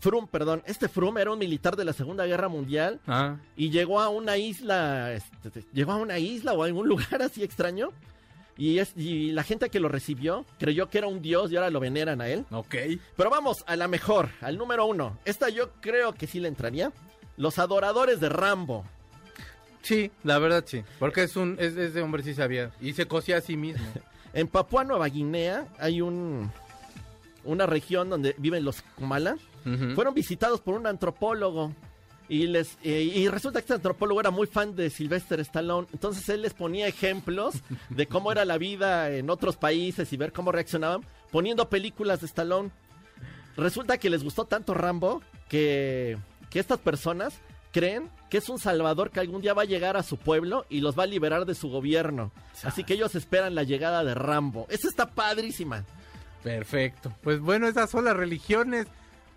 Frum, 0.01 0.27
perdón. 0.29 0.63
Este 0.67 0.89
Frum 0.89 1.17
era 1.19 1.31
un 1.33 1.39
militar 1.39 1.77
de 1.77 1.85
la 1.85 1.93
Segunda 1.93 2.27
Guerra 2.27 2.49
Mundial. 2.49 3.01
Ah, 3.07 3.37
y 3.57 3.71
llegó 3.71 4.01
a 4.01 4.09
una 4.09 4.37
isla, 4.37 5.13
este, 5.13 5.65
llegó 5.73 5.93
a 5.93 5.97
una 5.97 6.19
isla 6.19 6.53
o 6.53 6.63
a 6.63 6.67
algún 6.67 6.89
lugar 6.89 7.23
así 7.23 7.43
extraño. 7.43 7.91
Y, 8.57 8.79
es, 8.79 8.93
y 8.97 9.33
la 9.33 9.43
gente 9.43 9.71
que 9.71 9.81
lo 9.81 9.89
recibió 9.89 10.45
creyó 10.59 10.89
que 10.91 10.99
era 10.99 11.07
un 11.07 11.23
dios 11.23 11.51
y 11.51 11.57
ahora 11.57 11.71
lo 11.71 11.81
veneran 11.81 12.21
a 12.21 12.29
él. 12.29 12.45
ok. 12.51 12.75
Pero 13.17 13.31
vamos 13.31 13.65
a 13.67 13.77
la 13.77 13.89
mejor, 13.89 14.29
al 14.41 14.59
número 14.59 14.85
uno. 14.87 15.19
Esta 15.25 15.49
yo 15.49 15.71
creo 15.81 16.13
que 16.15 16.27
sí 16.27 16.39
le 16.41 16.49
entraría. 16.49 16.93
Los 17.37 17.59
adoradores 17.59 18.21
de 18.21 18.29
Rambo. 18.29 18.85
Sí, 19.81 20.11
la 20.23 20.39
verdad 20.39 20.65
sí. 20.67 20.85
Porque 20.99 21.25
es 21.25 21.35
un, 21.37 21.57
es, 21.59 21.77
ese 21.77 22.03
hombre 22.03 22.23
sí 22.23 22.35
sabía. 22.35 22.71
Y 22.81 22.93
se 22.93 23.07
cosía 23.07 23.39
a 23.39 23.41
sí 23.41 23.57
mismo. 23.57 23.85
En 24.35 24.49
Papúa 24.49 24.83
Nueva 24.83 25.09
Guinea 25.09 25.67
hay 25.79 26.01
un 26.01 26.51
una 27.45 27.67
región 27.67 28.09
donde 28.09 28.35
viven 28.39 28.65
los 28.65 28.81
Kumala. 28.97 29.37
Fueron 29.95 30.15
visitados 30.15 30.61
por 30.61 30.75
un 30.75 30.87
antropólogo. 30.87 31.73
Y, 32.33 32.47
les, 32.47 32.79
eh, 32.83 33.03
y 33.03 33.29
resulta 33.29 33.59
que 33.59 33.65
este 33.65 33.75
antropólogo 33.75 34.19
era 34.19 34.31
muy 34.31 34.47
fan 34.47 34.75
de 34.75 34.89
Sylvester 34.89 35.39
Stallone. 35.41 35.87
Entonces 35.93 36.27
él 36.31 36.41
les 36.41 36.55
ponía 36.55 36.87
ejemplos 36.87 37.57
de 37.91 38.07
cómo 38.07 38.33
era 38.33 38.47
la 38.47 38.57
vida 38.57 39.11
en 39.11 39.29
otros 39.29 39.57
países 39.57 40.11
y 40.15 40.17
ver 40.17 40.33
cómo 40.33 40.51
reaccionaban, 40.51 41.03
poniendo 41.31 41.69
películas 41.69 42.21
de 42.21 42.27
Stallone. 42.27 42.71
Resulta 43.55 43.99
que 43.99 44.09
les 44.09 44.25
gustó 44.25 44.47
tanto 44.47 44.73
Rambo 44.73 45.21
que, 45.51 46.17
que 46.49 46.59
estas 46.59 46.79
personas 46.79 47.35
creen 47.71 48.09
que 48.31 48.39
es 48.39 48.49
un 48.49 48.59
salvador 48.59 49.11
que 49.11 49.21
algún 49.21 49.43
día 49.43 49.53
va 49.53 49.63
a 49.63 49.67
llegar 49.67 49.99
a 49.99 50.03
su 50.03 50.17
pueblo 50.17 50.65
y 50.71 50.81
los 50.81 50.99
va 50.99 51.03
a 51.03 51.09
liberar 51.09 51.45
de 51.45 51.55
su 51.55 51.69
gobierno. 51.69 52.33
Así 52.63 52.83
que 52.83 52.95
ellos 52.95 53.15
esperan 53.15 53.55
la 53.55 53.65
llegada 53.65 54.05
de 54.05 54.15
Rambo. 54.15 54.67
Esa 54.71 54.89
está 54.89 55.05
padrísima. 55.05 55.85
Perfecto. 56.43 57.13
Pues 57.23 57.41
bueno, 57.41 57.69
esas 57.69 57.91
son 57.91 58.07
las 58.07 58.17
religiones 58.17 58.87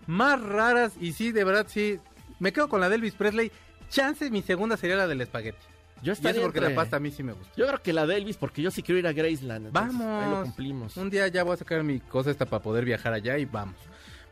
más 0.08 0.42
raras. 0.42 0.94
Y 1.02 1.12
sí, 1.12 1.34
de 1.34 1.44
verdad, 1.44 1.68
sí. 1.68 2.00
Me 2.40 2.52
quedo 2.54 2.68
con 2.70 2.80
la 2.82 2.90
de 2.90 2.96
Elvis 2.96 3.14
Presley. 3.16 3.52
Chance, 3.90 4.30
mi 4.32 4.42
segunda 4.42 4.78
sería 4.78 4.96
la 4.96 5.08
del 5.08 5.22
espagueti. 5.22 5.58
Yo 6.04 6.12
Y 6.14 6.28
eso 6.28 6.42
porque 6.42 6.60
entre- 6.60 6.70
la 6.70 6.76
pasta 6.76 6.98
a 6.98 7.00
mí 7.00 7.10
sí 7.12 7.24
me 7.24 7.34
gusta. 7.34 7.52
Yo 7.56 7.66
creo 7.68 7.82
que 7.82 7.94
la 7.94 8.06
de 8.06 8.18
Elvis, 8.18 8.38
porque 8.38 8.62
yo 8.62 8.70
sí 8.72 8.84
quiero 8.84 9.00
ir 9.00 9.08
a 9.08 9.14
Graceland. 9.14 9.72
Vamos. 9.72 10.02
Ahí 10.24 10.30
lo 10.30 10.42
cumplimos. 10.44 10.98
Un 10.98 11.10
día 11.10 11.28
ya 11.30 11.44
voy 11.44 11.54
a 11.54 11.58
sacar 11.58 11.84
mi 11.84 12.00
cosa 12.00 12.32
esta 12.32 12.46
para 12.46 12.62
poder 12.62 12.84
viajar 12.86 13.14
allá 13.14 13.38
y 13.38 13.46
vamos. 13.46 13.76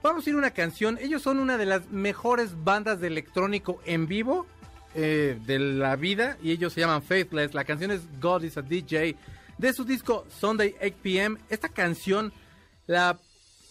Vamos 0.02 0.26
a 0.26 0.30
ir 0.30 0.36
a 0.36 0.40
una 0.40 0.52
canción. 0.52 0.98
Ellos 1.02 1.22
son 1.22 1.40
una 1.40 1.58
de 1.58 1.66
las 1.66 1.90
mejores 1.90 2.62
bandas 2.64 3.00
de 3.00 3.08
electrónico 3.08 3.82
en 3.86 4.06
vivo 4.08 4.46
eh, 4.96 5.40
de 5.46 5.58
la 5.60 5.96
vida 5.96 6.38
y 6.44 6.52
ellos 6.52 6.74
se 6.74 6.82
llaman 6.82 7.02
Faithless. 7.02 7.54
La 7.54 7.64
canción 7.64 7.90
es 7.92 8.02
God 8.20 8.44
is 8.44 8.58
a 8.58 8.62
DJ 8.62 9.16
de 9.58 9.74
su 9.74 9.86
disco 9.86 10.26
Sunday 10.30 10.76
8 10.84 10.96
p.m. 11.02 11.38
Esta 11.50 11.70
canción 11.70 12.34
la, 12.86 13.18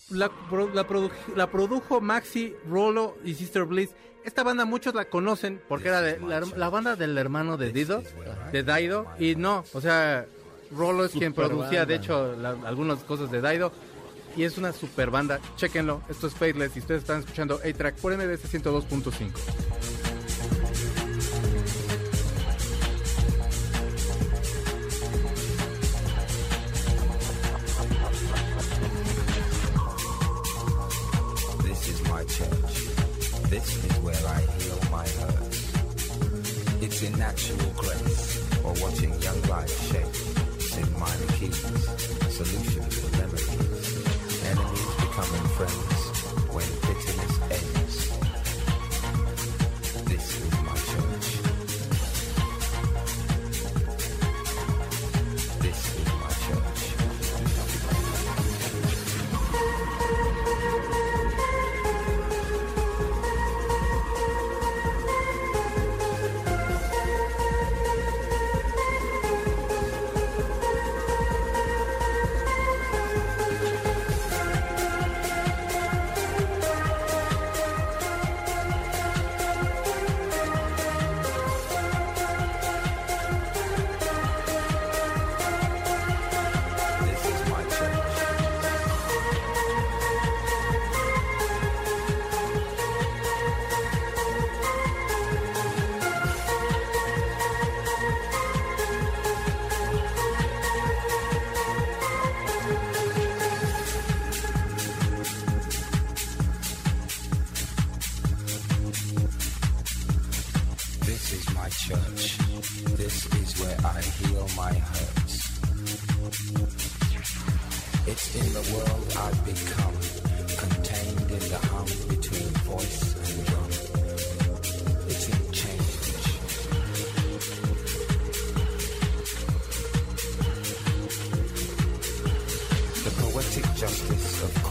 la, 0.09 0.31
la 0.75 0.89
produ- 0.89 1.11
la 1.37 1.51
produjo 1.51 2.01
Maxi, 2.01 2.55
Rolo 2.67 3.19
y 3.25 3.35
Sister 3.35 3.65
Bliss. 3.65 3.91
Esta 4.25 4.43
banda 4.45 4.65
muchos 4.65 4.95
la 4.95 5.07
conocen 5.07 5.61
porque 5.69 5.89
era 5.89 6.01
de 6.01 6.21
la, 6.21 6.41
la 6.41 6.69
banda 6.71 6.95
del 6.97 7.19
hermano 7.19 7.57
de 7.57 7.73
Dido, 7.73 8.03
de 8.53 8.63
Daido. 8.63 9.07
Y 9.19 9.35
no, 9.35 9.65
o 9.73 9.81
sea, 9.81 10.27
Rolo 10.71 11.05
es 11.05 11.13
quien 11.13 11.33
producía, 11.35 11.85
de 11.87 11.97
hecho, 11.97 12.35
la- 12.37 12.57
algunas 12.65 13.01
cosas 13.01 13.31
de 13.31 13.41
Daido. 13.41 13.73
Y 14.37 14.45
es 14.45 14.57
una 14.57 14.73
super 14.73 15.11
banda. 15.11 15.41
Chequenlo. 15.57 16.01
Esto 16.09 16.27
es 16.29 16.35
Faithless 16.35 16.75
y 16.77 16.79
ustedes 16.81 17.03
están 17.03 17.21
escuchando 17.21 17.61
A-Track 17.63 17.97
por 17.97 18.17
MBS 18.17 18.49
102.5. 18.51 19.31
This 31.65 31.89
is 31.89 32.03
my 32.09 32.25
church. 32.25 32.62
This 33.53 33.85
is 33.85 33.93
where 33.99 34.15
I 34.15 34.41
heal 34.57 34.79
my 34.91 35.07
hurts. 35.07 35.73
It's 36.81 37.03
in 37.03 37.19
natural 37.19 37.71
grace 37.77 38.65
or 38.65 38.73
watching 38.81 39.13
young 39.21 39.43
life 39.43 39.93
shape. 39.93 40.22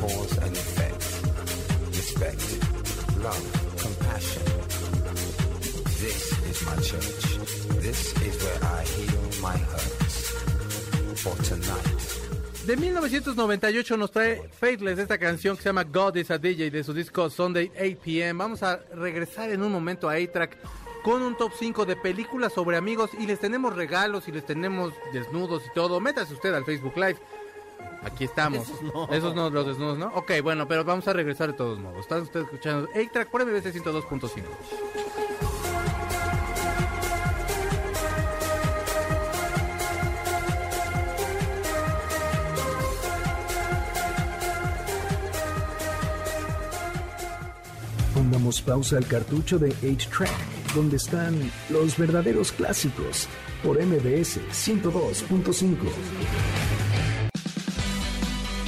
Cause 0.01 0.37
and 0.39 0.53
effect. 0.57 1.01
Respect, 1.93 2.41
love, 3.21 3.45
compassion. 3.77 4.45
This 6.01 6.21
is 6.49 6.57
my 6.65 6.75
church. 6.81 7.23
This 7.85 8.01
is 8.27 8.33
where 8.43 8.61
I 8.63 8.83
heal 8.83 9.21
my 9.41 9.57
hurts. 9.57 10.17
For 11.21 11.35
tonight. 11.43 12.01
De 12.65 12.77
1998 12.77 13.97
nos 13.97 14.11
trae 14.11 14.49
Faithless 14.59 14.99
esta 14.99 15.17
canción 15.17 15.55
que 15.55 15.63
se 15.63 15.69
llama 15.69 15.83
God 15.83 16.15
is 16.15 16.31
a 16.31 16.37
DJ 16.37 16.69
de 16.71 16.83
su 16.83 16.93
disco 16.93 17.29
Sunday 17.29 17.71
8 17.75 17.99
p.m. 18.03 18.39
Vamos 18.39 18.63
a 18.63 18.77
regresar 18.93 19.51
en 19.51 19.61
un 19.61 19.71
momento 19.71 20.09
a 20.09 20.13
A-Track 20.13 20.57
con 21.03 21.21
un 21.21 21.35
top 21.35 21.51
5 21.57 21.85
de 21.85 21.95
películas 21.95 22.53
sobre 22.53 22.77
amigos 22.77 23.11
y 23.19 23.25
les 23.25 23.39
tenemos 23.39 23.75
regalos 23.75 24.27
y 24.27 24.31
les 24.31 24.45
tenemos 24.45 24.93
desnudos 25.13 25.63
y 25.65 25.73
todo. 25.73 25.99
Métase 25.99 26.33
usted 26.33 26.53
al 26.53 26.65
Facebook 26.65 26.95
Live. 26.95 27.17
Aquí 28.03 28.23
estamos. 28.23 28.67
Esos 28.67 28.81
no. 28.81 29.07
Esos 29.11 29.35
no, 29.35 29.49
los 29.49 29.65
desnudos, 29.65 29.97
¿no? 29.97 30.07
Ok, 30.15 30.31
bueno, 30.43 30.67
pero 30.67 30.83
vamos 30.83 31.07
a 31.07 31.13
regresar 31.13 31.51
de 31.51 31.53
todos 31.53 31.79
modos. 31.79 31.99
Están 31.99 32.23
ustedes 32.23 32.45
escuchando 32.45 32.89
A-Track 32.95 33.29
por 33.29 33.45
MBC 33.45 33.73
102.5. 33.73 34.43
Pongamos 48.13 48.61
pausa 48.61 48.97
al 48.97 49.07
cartucho 49.07 49.59
de 49.59 49.73
8-Track, 49.75 50.73
donde 50.73 50.97
están 50.97 51.51
los 51.69 51.97
verdaderos 51.97 52.51
clásicos, 52.51 53.27
por 53.63 53.83
MBS 53.83 54.39
102.5. 54.51 56.80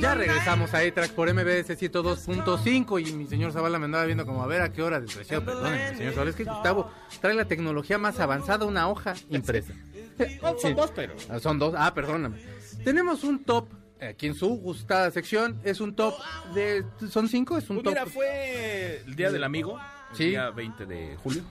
Ya 0.00 0.14
regresamos 0.14 0.72
a 0.74 0.78
A-Track 0.78 1.10
por 1.12 1.32
MBS 1.32 1.68
102.5 1.78 3.06
y 3.08 3.12
mi 3.12 3.26
señor 3.26 3.52
Zavala 3.52 3.78
me 3.78 3.84
andaba 3.84 4.04
viendo 4.04 4.24
como 4.24 4.42
a 4.42 4.46
ver 4.46 4.62
a 4.62 4.72
qué 4.72 4.82
hora, 4.82 5.00
desgraciado, 5.00 5.44
perdónenme, 5.44 5.96
señor 5.96 6.12
Zavala, 6.14 6.30
es 6.30 6.36
que 6.36 6.44
Gustavo 6.44 6.90
trae 7.20 7.34
la 7.34 7.44
tecnología 7.44 7.98
más 7.98 8.18
avanzada, 8.20 8.64
una 8.64 8.88
hoja 8.88 9.14
impresa. 9.28 9.74
Son 10.62 10.74
dos, 10.74 10.90
pero. 10.94 11.14
Ah, 11.28 11.38
Son 11.40 11.58
dos, 11.58 11.74
ah, 11.76 11.92
perdóname. 11.92 12.38
Tenemos 12.84 13.22
un 13.24 13.44
top, 13.44 13.68
aquí 14.00 14.26
en 14.28 14.34
su 14.34 14.48
gustada 14.48 15.10
sección, 15.10 15.60
es 15.62 15.80
un 15.80 15.94
top 15.94 16.14
de, 16.54 16.84
¿son 17.10 17.28
cinco? 17.28 17.58
Es 17.58 17.68
un 17.68 17.76
Pues 17.82 17.84
top. 17.84 17.92
mira, 17.92 18.06
fue 18.06 19.02
el 19.06 19.14
Día 19.14 19.30
del 19.30 19.44
Amigo, 19.44 19.78
el 20.12 20.16
Sí. 20.16 20.24
día 20.28 20.50
20 20.50 20.86
de 20.86 21.16
julio. 21.22 21.42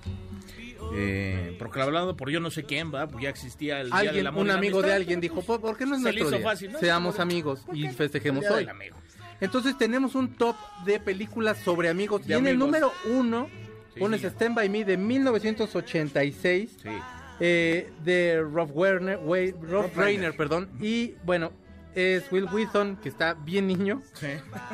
Eh, 0.94 1.56
proclamado 1.58 2.16
por 2.16 2.30
yo 2.30 2.40
no 2.40 2.52
sé 2.52 2.64
quién, 2.64 2.94
¿va? 2.94 3.08
Porque 3.08 3.24
ya 3.24 3.30
existía 3.30 3.82
el 3.82 3.88
Día 3.90 3.98
del 4.00 4.08
Alguien, 4.10 4.28
Amor 4.28 4.44
un 4.44 4.52
amigo 4.52 4.82
de 4.82 4.94
alguien 4.94 5.20
dijo, 5.20 5.42
"¿Por- 5.42 5.60
¿por 5.62 5.78
qué 5.78 5.86
no 5.86 5.96
es 5.96 6.00
Se 6.02 6.04
nuestro 6.04 6.28
hizo 6.28 6.38
día? 6.38 6.46
fácil, 6.48 6.72
¿no? 6.74 6.80
Seamos 6.80 7.20
amigos 7.20 7.62
¿Por 7.62 7.76
y 7.76 7.90
festejemos 7.90 8.46
hoy. 8.50 8.68
Entonces 9.42 9.78
tenemos 9.78 10.16
un 10.16 10.34
top 10.36 10.56
de 10.86 11.00
películas 11.00 11.58
sobre 11.60 11.90
amigos. 11.90 12.26
De 12.26 12.34
y 12.36 12.38
en 12.38 12.48
el 12.48 12.54
amigos. 12.54 12.68
número 12.68 12.92
uno 13.10 13.50
Sí, 13.94 14.00
pones 14.00 14.22
sí. 14.22 14.28
Stand 14.28 14.56
By 14.56 14.70
Me 14.70 14.86
de 14.86 14.98
1986 14.98 16.78
Sí. 16.82 16.90
eh, 17.40 17.90
de 18.04 18.42
Rob 18.42 18.70
Werner, 18.74 19.18
Rob, 19.18 19.54
Rob 19.64 19.84
Reiner, 19.96 19.96
Reiner. 19.96 20.38
perdón. 20.38 20.70
Y 20.80 21.16
bueno, 21.26 21.52
es 21.96 22.32
Will 22.32 22.46
Wheaton, 22.52 22.98
que 22.98 23.10
está 23.10 23.34
bien 23.34 23.68
niño. 23.68 24.02
Sí. 24.14 24.28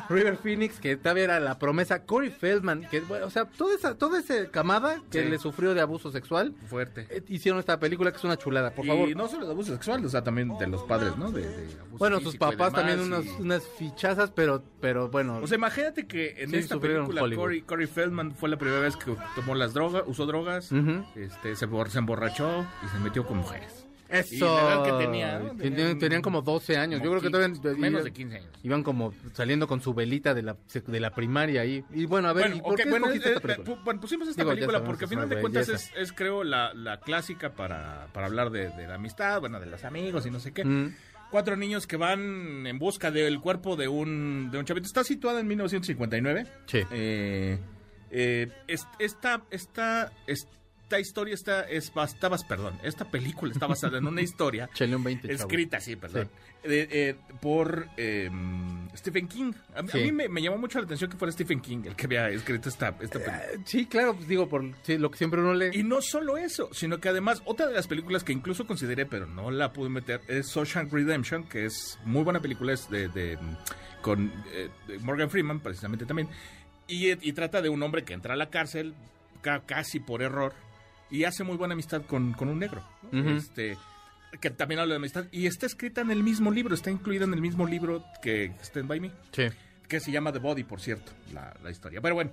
River 0.10 0.38
Phoenix, 0.38 0.80
que 0.80 0.98
todavía 0.98 1.24
era 1.26 1.40
la 1.40 1.58
promesa. 1.60 2.04
Corey 2.06 2.30
Feldman, 2.32 2.88
que 2.90 3.02
bueno, 3.02 3.28
o 3.28 3.30
sea, 3.30 3.46
toda 3.46 3.76
esa, 3.76 3.96
toda 3.98 4.20
esa 4.20 4.50
camada 4.52 5.02
que 5.12 5.24
Sí. 5.24 5.30
le 5.30 5.38
sufrió 5.40 5.74
de 5.74 5.82
abuso 5.82 6.12
sexual. 6.12 6.54
Fuerte. 6.68 7.08
eh, 7.10 7.24
Hicieron 7.28 7.60
esta 7.60 7.80
película 7.80 8.12
que 8.12 8.18
es 8.18 8.24
una 8.24 8.38
chulada, 8.38 8.72
por 8.72 8.86
y 8.86 8.90
favor. 8.90 9.16
no 9.16 9.28
solo 9.28 9.46
de 9.46 9.52
abuso 9.52 9.72
sexual, 9.74 10.04
o 10.06 10.10
sea, 10.10 10.24
también 10.24 10.58
de 10.58 10.68
los 10.68 10.84
padres, 10.84 11.16
¿no? 11.18 11.32
De, 11.32 11.42
de 11.42 11.80
abuso 11.80 11.98
Bueno, 11.98 12.20
sus 12.20 12.36
y 12.36 12.38
papás 12.38 12.58
demás, 12.58 12.74
también 12.74 13.00
unas, 13.00 13.26
y- 13.26 13.42
unas 13.42 13.64
fichazas, 13.78 14.32
pero, 14.32 14.64
pero 14.80 15.10
bueno. 15.10 15.40
O 15.42 15.48
sea, 15.48 15.58
imagínate 15.58 16.08
que 16.08 16.36
en 16.38 16.50
Sí, 16.52 16.58
esta 16.58 16.80
película. 16.80 17.22
Corey, 17.36 17.62
Corey 17.62 17.88
Feldman 17.88 18.32
fue 18.34 18.50
la 18.50 18.58
primera 18.58 18.80
vez 18.82 18.96
que 18.98 19.16
tomó 19.36 19.56
las 19.56 19.74
drogas, 19.74 20.04
usó 20.08 20.26
drogas, 20.26 20.72
este, 21.16 21.56
se, 21.56 21.68
se 21.90 21.98
emborrachó 22.00 22.66
y 22.86 22.88
se 22.90 23.00
metió 23.00 23.26
con 23.26 23.38
mujeres. 23.38 23.81
Eso. 24.12 24.36
Y 24.36 24.40
la 24.40 24.62
edad 24.62 24.84
que 24.84 25.06
tenía, 25.06 25.40
¿no? 25.40 25.98
Tenían, 25.98 26.22
como 26.22 26.42
12 26.42 26.78
años. 26.78 27.02
Yo 27.02 27.10
creo 27.10 27.22
que 27.22 27.30
todavía. 27.30 27.54
15, 27.56 27.76
menos 27.80 28.04
de 28.04 28.12
15 28.12 28.36
años. 28.38 28.50
Iban 28.64 28.84
como 28.84 29.14
saliendo 29.34 29.68
con 29.68 29.82
su 29.82 29.94
velita 29.94 30.34
de 30.34 30.42
la, 30.44 30.58
de 30.88 31.00
la 31.00 31.12
primaria 31.12 31.62
ahí. 31.62 31.84
Y 31.94 32.06
bueno, 32.06 32.28
a 32.28 32.34
ver, 32.34 32.44
Bueno, 32.50 32.56
¿y 32.58 32.62
por 32.62 32.76
qué 32.76 32.90
bueno, 32.90 33.10
eh, 33.12 33.16
esta 33.16 33.30
eh, 33.32 33.40
película? 33.40 33.82
bueno, 33.84 34.02
pusimos 34.02 34.28
esta 34.28 34.42
Digo, 34.44 34.54
película 34.54 34.84
porque 34.84 35.00
que 35.00 35.06
a 35.06 35.08
final 35.08 35.30
de 35.30 35.40
cuentas 35.40 35.70
es, 35.70 35.92
es, 35.96 36.12
creo, 36.14 36.44
la, 36.44 36.74
la 36.74 37.00
clásica 37.00 37.54
para, 37.54 38.08
para 38.14 38.28
hablar 38.28 38.50
de, 38.52 38.70
de 38.70 38.88
la 38.88 38.96
amistad, 38.96 39.40
bueno, 39.40 39.60
de 39.60 39.66
los 39.68 39.84
amigos 39.86 40.26
y 40.26 40.32
no 40.32 40.40
sé 40.40 40.52
qué. 40.52 40.66
Mm. 40.66 40.96
Cuatro 41.32 41.56
niños 41.56 41.88
que 41.88 41.96
van 41.96 42.68
en 42.68 42.78
busca 42.78 43.10
del 43.10 43.40
cuerpo 43.40 43.78
de 43.78 43.88
un, 43.88 44.50
de 44.52 44.58
un 44.60 44.66
chavito. 44.66 44.86
Está 44.88 45.06
situada 45.06 45.40
en 45.40 45.48
1959. 45.48 46.46
Sí. 46.66 46.80
Eh, 46.92 47.58
eh, 48.12 48.52
es- 48.68 48.88
esta, 49.00 49.42
esta, 49.50 50.12
esta 50.28 50.52
historia 51.00 51.34
está, 51.34 51.62
es, 51.70 51.92
está, 51.96 52.30
bas- 52.30 52.46
perdón, 52.48 52.74
esta 52.84 53.06
película 53.10 53.52
está 53.54 53.68
basada 53.68 53.98
en 53.98 54.08
una 54.08 54.22
historia 54.22 54.70
Chale 54.74 54.96
un 54.96 55.04
20, 55.04 55.28
chavo. 55.28 55.40
escrita, 55.50 55.80
sí, 55.80 55.96
perdón, 55.96 56.30
eh, 56.64 57.16
por 57.42 57.88
eh, 57.98 58.30
Stephen 58.96 59.28
King. 59.28 59.54
A, 59.76 59.80
a 59.80 59.88
Sí. 59.88 59.98
mí 60.00 60.12
me, 60.12 60.30
me 60.30 60.42
llamó 60.42 60.58
mucho 60.58 60.80
la 60.80 60.86
atención 60.86 61.10
que 61.10 61.18
fuera 61.18 61.32
Stephen 61.32 61.60
King 61.62 61.84
el 61.86 61.96
que 61.96 62.06
había 62.06 62.30
escrito 62.30 62.70
esta, 62.70 62.90
esta 63.00 63.20
película. 63.20 63.44
Eh, 63.54 63.58
Sí, 63.66 63.86
claro, 63.86 64.16
pues 64.16 64.28
digo, 64.28 64.48
por 64.48 64.64
sí, 64.84 64.98
lo 64.98 65.10
que 65.12 65.18
siempre 65.18 65.40
uno 65.42 65.54
lee. 65.54 65.72
Y 65.74 65.84
no 65.84 66.02
solo 66.02 66.38
eso, 66.38 66.70
sino 66.74 67.00
que 67.00 67.10
además 67.10 67.42
otra 67.46 67.68
de 67.68 67.74
las 67.74 67.88
películas 67.88 68.24
que 68.24 68.34
incluso 68.34 68.66
consideré, 68.68 69.06
pero 69.06 69.26
no 69.26 69.50
la 69.52 69.74
pude 69.74 69.90
meter, 69.90 70.22
es 70.28 70.48
Shawshank 70.54 70.92
Redemption, 70.94 71.44
que 71.46 71.66
es 71.66 71.98
muy 72.06 72.24
buena 72.24 72.40
película, 72.42 72.74
es 72.74 72.90
de, 72.90 73.08
de, 73.10 73.38
con 74.02 74.32
eh, 74.54 74.70
de 74.88 75.00
Morgan 75.00 75.30
Freeman, 75.30 75.60
precisamente 75.60 76.06
también, 76.06 76.28
y, 76.88 77.10
y 77.12 77.34
trata 77.34 77.62
de 77.62 77.70
un 77.70 77.82
hombre 77.84 78.04
que 78.04 78.14
entra 78.14 78.34
a 78.34 78.38
la 78.38 78.50
cárcel 78.50 78.94
ca- 79.42 79.62
casi 79.66 80.00
por 80.00 80.22
error 80.22 80.54
y 81.12 81.24
hace 81.26 81.44
muy 81.44 81.58
buena 81.58 81.74
amistad 81.74 82.02
con, 82.04 82.34
con 82.34 82.48
un 82.50 82.60
negro, 82.60 82.84
este, 83.12 83.78
que 84.40 84.50
también 84.50 84.80
habla 84.80 84.94
de 84.94 84.98
amistad, 84.98 85.26
y 85.32 85.46
está 85.46 85.66
escrita 85.66 86.02
en 86.02 86.10
el 86.12 86.24
mismo 86.24 86.50
libro, 86.52 86.74
está 86.74 86.90
incluida 86.90 87.26
en 87.26 87.34
el 87.34 87.42
mismo 87.42 87.68
libro 87.68 88.04
que 88.22 88.54
Stand 88.64 88.88
By 88.88 89.00
Me 89.00 89.12
Sí. 89.32 89.44
que 89.88 90.00
se 90.00 90.12
llama 90.12 90.32
The 90.32 90.40
Body, 90.40 90.64
por 90.64 90.80
cierto, 90.82 91.12
la, 91.34 91.54
la 91.64 91.70
historia. 91.70 92.00
Pero 92.02 92.16
bueno, 92.16 92.32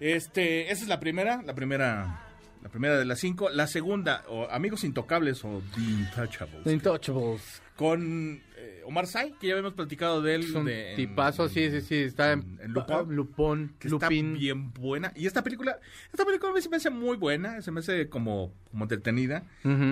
este, 0.00 0.70
esa 0.70 0.82
es 0.82 0.88
la 0.88 1.00
primera, 1.00 1.42
la 1.42 1.54
primera, 1.54 2.26
la 2.62 2.68
primera 2.68 2.98
de 2.98 3.04
las 3.04 3.18
cinco. 3.20 3.48
La 3.50 3.66
segunda, 3.66 4.24
o 4.28 4.48
Amigos 4.50 4.84
Intocables 4.84 5.44
o 5.44 5.62
The 5.74 5.80
Intouchables, 5.80 6.64
The 6.64 6.72
Intouchables. 6.72 7.62
con 7.76 8.42
eh, 8.60 8.82
Omar 8.84 9.06
Sy, 9.06 9.34
que 9.40 9.46
ya 9.48 9.54
habíamos 9.54 9.74
platicado 9.74 10.20
de 10.22 10.34
él. 10.34 10.42
Es 10.42 10.52
un 10.54 10.64
de- 10.66 10.90
en- 10.90 10.96
tipazo, 10.96 11.48
sí, 11.48 11.70
sí, 11.70 11.80
sí. 11.80 11.94
Está 11.96 12.32
en, 12.32 12.58
en 12.62 12.72
Lupin. 12.72 13.14
Lupón, 13.16 13.74
que 13.78 13.88
Lupin. 13.88 14.26
está 14.32 14.38
bien 14.38 14.72
buena. 14.72 15.12
Y 15.16 15.26
esta 15.26 15.42
película, 15.42 15.78
esta 16.12 16.24
película 16.24 16.52
a 16.52 16.54
mí 16.54 16.60
se 16.60 16.68
me 16.68 16.76
hace 16.76 16.90
muy 16.90 17.16
buena, 17.16 17.62
se 17.62 17.70
me 17.70 17.80
hace 17.80 18.08
como, 18.08 18.52
como 18.70 18.84
entretenida. 18.84 19.44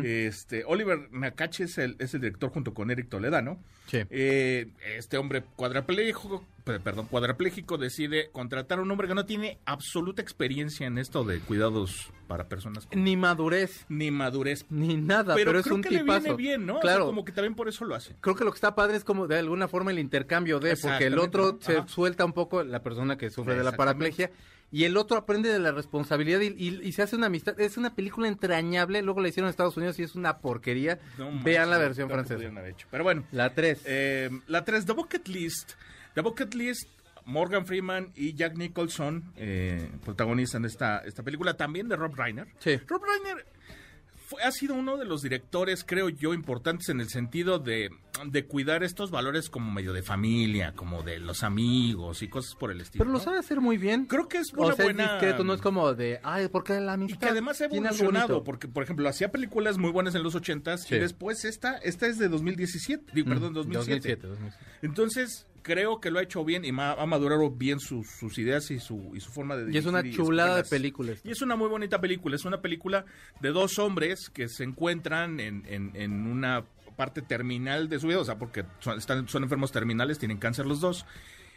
Este, 0.05 0.65
Oliver 0.65 1.09
Nakache 1.13 1.65
es 1.65 1.79
el, 1.79 1.97
es 1.99 2.15
el 2.15 2.21
director 2.21 2.51
junto 2.51 2.75
con 2.75 2.91
Eric 2.91 3.09
Toledano. 3.09 3.59
Sí. 3.89 4.03
Eh, 4.11 4.69
este 4.97 5.17
hombre 5.19 5.43
cuadrapléjico, 5.57 6.45
pe- 6.65 6.79
perdón, 6.81 7.07
cuadrapléjico 7.07 7.79
decide 7.79 8.31
contratar 8.31 8.79
a 8.79 8.83
un 8.83 8.91
hombre 8.91 9.09
que 9.09 9.15
no 9.15 9.25
tiene 9.27 9.59
absoluta 9.65 10.23
experiencia 10.23 10.87
en 10.87 10.99
esto 10.99 11.25
de 11.25 11.41
cuidados 11.41 12.11
para 12.27 12.49
personas 12.49 12.87
con 12.87 13.03
Ni 13.03 13.17
madurez, 13.17 13.87
ni 13.89 14.11
madurez. 14.11 14.67
ni 14.69 14.97
nada, 14.97 15.35
pero, 15.35 15.51
Pero, 15.51 15.59
es 15.61 15.65
creo 15.65 15.77
un 15.77 15.83
que 15.83 15.91
le 15.91 16.01
tipazo. 16.01 16.21
viene 16.21 16.37
bien, 16.37 16.67
¿no? 16.67 16.75
O 16.75 16.77
sea, 16.77 16.83
Claro. 16.83 17.07
como 17.07 17.25
que 17.25 17.33
también 17.33 17.55
por 17.55 17.69
eso 17.69 17.85
lo 17.85 17.95
hace. 17.95 18.15
Creo 18.21 18.35
que 18.37 18.45
lo 18.45 18.51
que 18.53 18.57
está 18.57 18.75
padre 18.75 18.97
es 18.97 19.05
como 19.05 19.27
de 19.27 19.39
alguna 19.39 19.69
forma 19.69 19.91
el 19.91 19.99
intercambio 19.99 20.61
de, 20.61 20.77
porque 20.77 21.07
el 21.07 21.19
otro 21.19 21.59
se 21.61 21.83
suelta 21.89 22.25
un 22.25 22.33
poco 22.35 22.63
la 22.65 22.83
persona 22.83 23.17
que 23.17 23.31
sufre 23.31 23.55
de 23.57 23.65
la 23.65 23.73
paraplegia 23.73 24.31
y 24.71 24.85
el 24.85 24.97
otro 24.97 25.17
aprende 25.17 25.51
de 25.51 25.59
la 25.59 25.73
responsabilidad 25.73 26.41
y, 26.41 26.49
y- 26.49 26.81
y 26.83 26.93
se 26.93 27.03
hace 27.03 27.17
una 27.17 27.27
amistad. 27.27 27.59
Es 27.61 27.77
una 27.77 27.95
película 27.95 28.29
entrañable, 28.29 29.01
luego 29.03 29.21
la 29.21 29.29
hicieron 29.29 29.47
en 29.49 29.51
Estados 29.51 29.77
Unidos 29.77 29.99
y 29.99 30.03
es 30.03 30.15
una 30.15 30.39
porquería. 30.39 30.99
No 31.17 31.31
Vean 31.43 31.71
la 31.71 31.79
versión 31.79 32.09
francesa. 32.11 32.43
Pero 32.91 33.05
bueno, 33.05 33.25
La 33.33 33.55
3. 33.55 33.83
eh, 33.87 34.31
la 34.47 34.65
3, 34.65 34.85
The 34.87 34.93
Bucket 34.93 35.29
List. 35.29 35.73
The 36.15 36.21
Bucket 36.21 36.55
List, 36.55 36.89
Morgan 37.25 37.65
Freeman 37.67 38.13
y 38.17 38.35
Jack 38.35 38.57
Nicholson 38.57 39.33
eh, 39.37 39.91
protagonizan 40.05 40.65
esta, 40.65 40.99
esta 40.99 41.23
película, 41.23 41.57
también 41.57 41.89
de 41.89 41.97
Rob 41.97 42.15
Reiner. 42.17 42.47
Sí. 42.59 42.77
Rob 42.89 43.03
Reiner 43.05 43.47
fue- 44.29 44.43
ha 44.43 44.53
sido 44.53 44.75
uno 44.75 44.97
de 44.99 45.05
los 45.07 45.23
directores, 45.23 45.85
creo 45.87 46.09
yo, 46.11 46.35
importantes 46.35 46.89
en 46.91 47.01
el 47.01 47.09
sentido 47.09 47.59
de, 47.59 47.91
de 48.27 48.45
cuidar 48.47 48.83
estos 48.85 49.11
valores 49.11 49.49
como 49.49 49.71
medio 49.73 49.93
de 49.93 50.03
familia, 50.03 50.73
como 50.75 51.03
de 51.03 51.19
los 51.19 51.43
amigos 51.43 52.23
y 52.23 52.29
cosas 52.29 52.55
por 52.55 52.71
el 52.71 52.81
estilo. 52.81 53.03
Pero 53.05 53.13
lo 53.13 53.21
sabe 53.21 53.39
hacer 53.39 53.61
muy 53.61 53.79
bien. 53.79 54.05
Creo 54.07 54.29
que 54.29 54.39
es 54.39 54.53
O 54.55 54.67
una 54.67 54.75
sea, 54.75 54.85
buena... 54.85 55.05
es 55.05 55.11
discreto, 55.13 55.45
no 55.45 55.55
es 55.55 55.61
como 55.63 55.95
de, 55.95 56.21
ay, 56.23 56.49
¿por 56.49 56.63
qué 56.65 56.79
la 56.81 56.93
Y 56.93 56.95
amistad? 56.95 57.21
que 57.21 57.27
además 57.31 57.61
ha 57.61 57.65
evolucionado, 57.67 58.45
porque 58.45 58.69
por 58.69 58.83
ejemplo 58.83 59.09
hacía 59.09 59.31
películas 59.31 59.79
muy 59.79 59.91
buenas 59.91 60.15
en 60.15 60.23
los 60.23 60.35
80s 60.35 60.79
Sí. 60.87 60.95
y 60.95 60.99
después 60.99 61.45
esta, 61.45 61.79
esta 61.79 62.07
es 62.07 62.19
de 62.19 62.29
2017, 62.29 63.13
digo, 63.15 63.29
Mm, 63.29 63.31
perdón, 63.31 63.55
2007. 63.55 64.17
2007, 64.17 64.27
2007. 64.27 64.65
Entonces, 64.83 65.47
creo 65.69 66.01
que 66.01 66.11
lo 66.11 66.19
ha 66.19 66.23
hecho 66.23 66.45
bien 66.45 66.65
y 66.65 66.71
ha 66.71 67.07
madurado 67.07 67.51
bien 67.51 67.79
sus, 67.79 68.09
sus 68.09 68.39
ideas 68.39 68.71
y 68.71 68.81
su, 68.81 69.13
y 69.15 69.21
su 69.21 69.31
forma 69.31 69.57
de 69.57 69.71
Y 69.73 69.77
es 69.77 69.85
una 69.87 70.03
chulada 70.11 70.57
de 70.57 70.65
películas. 70.65 71.21
Y 71.25 71.31
es 71.31 71.43
una 71.43 71.55
muy 71.57 71.69
bonita 71.69 72.01
película. 72.01 72.35
Es 72.37 72.45
una 72.47 72.63
película 72.63 73.05
de 73.41 73.51
dos 73.51 73.79
hombres 73.79 74.31
que 74.31 74.49
se 74.49 74.65
encuentran 74.65 75.39
en, 75.41 75.65
en- 75.69 75.93
en 75.95 76.27
una 76.27 76.65
parte 76.97 77.21
terminal 77.23 77.89
de 77.89 78.01
su 78.01 78.07
vida, 78.09 78.19
o 78.21 78.25
sea, 78.25 78.39
porque 78.39 78.65
son, 78.81 78.99
están, 78.99 79.29
son 79.29 79.43
enfermos 79.45 79.71
terminales, 79.71 80.19
tienen 80.19 80.39
cáncer 80.39 80.67
los 80.67 80.81
dos, 80.81 81.07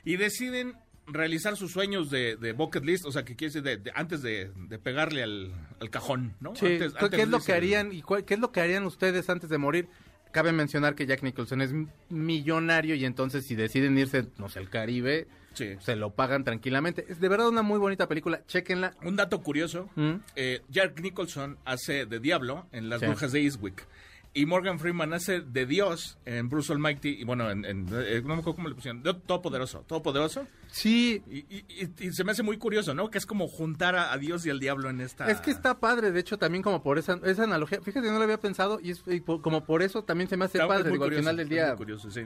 y 0.06 0.17
deciden 0.17 0.76
realizar 1.08 1.58
sus 1.58 1.71
sueños 1.71 2.12
de, 2.12 2.36
de 2.36 2.52
bucket 2.54 2.86
list, 2.86 3.06
o 3.06 3.12
sea, 3.12 3.24
que 3.26 3.36
quiere 3.36 3.50
decir 3.54 3.63
de, 3.63 3.78
de- 3.78 3.91
antes 3.95 4.21
de, 4.21 4.52
pegarle 4.84 5.24
al, 5.24 5.52
al 5.80 5.89
cajón, 5.89 6.36
¿no? 6.41 6.56
Sí, 6.56 6.65
Antes- 6.67 6.93
¿qué- 6.93 7.00
antes 7.06 7.17
¿qué 7.17 7.24
es 7.24 7.30
lo 7.30 7.39
que 7.39 7.54
harían 7.54 7.91
y 7.91 8.02
cuál- 8.04 8.24
qué 8.24 8.36
es 8.36 8.39
lo 8.39 8.52
que 8.52 8.62
harían 8.62 8.84
ustedes 8.86 9.30
antes 9.30 9.50
de 9.50 9.58
morir? 9.58 9.88
Cabe 10.32 10.52
mencionar 10.52 10.96
que 10.96 11.06
Jack 11.06 11.24
Nicholson 11.24 11.62
es 11.62 11.72
millonario 12.10 12.96
y 12.96 13.06
entonces 13.06 13.46
si 13.46 13.56
deciden 13.56 13.98
irse, 13.98 14.26
no 14.38 14.50
sé, 14.50 14.60
al 14.60 14.70
Caribe, 14.70 15.28
Sí. 15.54 15.76
se 15.80 15.96
lo 15.98 16.12
pagan 16.12 16.44
tranquilamente. 16.46 17.06
Es 17.10 17.20
de 17.20 17.28
verdad 17.28 17.50
una 17.50 17.62
muy 17.62 17.78
bonita 17.80 18.08
película, 18.08 18.41
chéquenla. 18.48 18.94
Un 19.04 19.15
dato 19.17 19.41
curioso, 19.41 19.89
Mm. 19.96 20.13
eh, 20.36 20.62
Jack 20.70 21.00
Nicholson 21.02 21.58
hace 21.65 22.06
de 22.06 22.20
Diablo 22.20 22.67
en 22.72 22.89
Las 22.89 23.02
Sí. 23.02 23.08
Brujas 23.08 23.32
de 23.34 23.41
Eastwick. 23.41 23.86
Y 24.34 24.46
Morgan 24.46 24.80
Freeman 24.80 25.12
hace 25.13 25.41
de 25.41 25.65
Dios 25.65 26.17
en 26.26 26.48
Bruce 26.48 26.72
Almighty, 26.72 27.10
y 27.20 27.24
bueno, 27.26 27.52
en, 27.52 27.65
en- 27.65 27.86
eh, 27.91 28.22
no 28.22 28.30
me 28.30 28.34
acuerdo 28.36 28.56
cómo 28.56 28.70
le 28.70 28.76
pusieron, 28.76 29.04
de 29.04 29.13
Todopoderoso, 29.13 29.80
Todopoderoso. 29.86 30.48
Sí, 30.72 31.22
Y, 31.30 31.39
y- 31.54 31.65
y- 31.67 32.08
y 32.08 32.12
se 32.13 32.24
me 32.24 32.32
hace 32.32 32.41
muy 32.41 32.58
curioso, 32.58 32.94
¿no? 32.94 33.10
Que 33.12 33.17
es 33.17 33.26
como 33.26 33.50
juntar 33.50 33.96
a, 33.98 34.13
a 34.13 34.17
Dios 34.17 34.46
y 34.46 34.50
al 34.50 34.62
diablo 34.62 34.89
en 34.89 35.02
esta... 35.02 35.30
es 35.30 35.41
que 35.41 35.52
está 35.52 35.82
padre, 35.82 36.12
de 36.12 36.20
hecho 36.22 36.38
también 36.38 36.63
como 36.63 36.82
por 36.82 36.98
esa, 36.98 37.20
esa 37.26 37.44
analogía, 37.44 37.82
fíjate, 37.82 38.08
no 38.10 38.17
lo 38.20 38.24
había 38.24 38.39
pensado 38.39 38.80
y, 38.82 38.91
es, 38.91 39.04
y 39.06 39.20
por- 39.20 39.41
como 39.41 39.65
por 39.65 39.84
eso 39.84 40.04
también 40.06 40.30
se 40.30 40.38
me 40.38 40.46
hace 40.46 40.60
Está- 40.60 40.67
padre, 40.70 40.91
digo, 40.91 41.04
al 41.04 41.10
curioso, 41.10 41.22
final 41.24 41.36
del 41.38 41.50
día. 41.50 41.67
muy 41.67 41.78
curioso, 41.78 42.10
sí. 42.10 42.22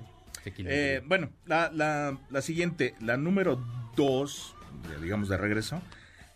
Eh, 0.58 1.02
bueno, 1.08 1.32
la, 1.48 1.72
la, 1.72 2.20
la 2.30 2.42
siguiente, 2.44 2.94
la 3.02 3.18
número 3.18 3.60
dos, 3.96 4.54
digamos 5.02 5.28
de 5.28 5.38
regreso. 5.38 5.82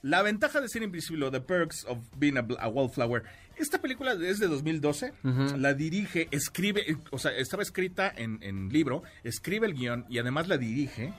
La 0.02 0.22
ventaja 0.22 0.62
de 0.62 0.70
ser 0.70 0.82
invisible 0.84 1.26
o 1.26 1.32
The 1.32 1.42
Perks 1.42 1.86
of 1.86 1.98
Being 2.18 2.38
a, 2.38 2.68
Wallflower. 2.68 3.24
Esta 3.58 3.80
película 3.82 4.14
es 4.14 4.40
de 4.40 4.48
2012. 4.48 5.14
La 5.58 5.74
dirige, 5.74 6.28
escribe, 6.32 6.98
o 7.12 7.20
sea, 7.20 7.32
estaba 7.32 7.64
escrita 7.64 8.12
en, 8.16 8.40
en 8.42 8.70
libro, 8.70 9.04
escribe 9.24 9.68
el 9.68 9.74
guion 9.74 10.06
y 10.10 10.20
además 10.20 10.48
la 10.48 10.58
dirige. 10.58 11.14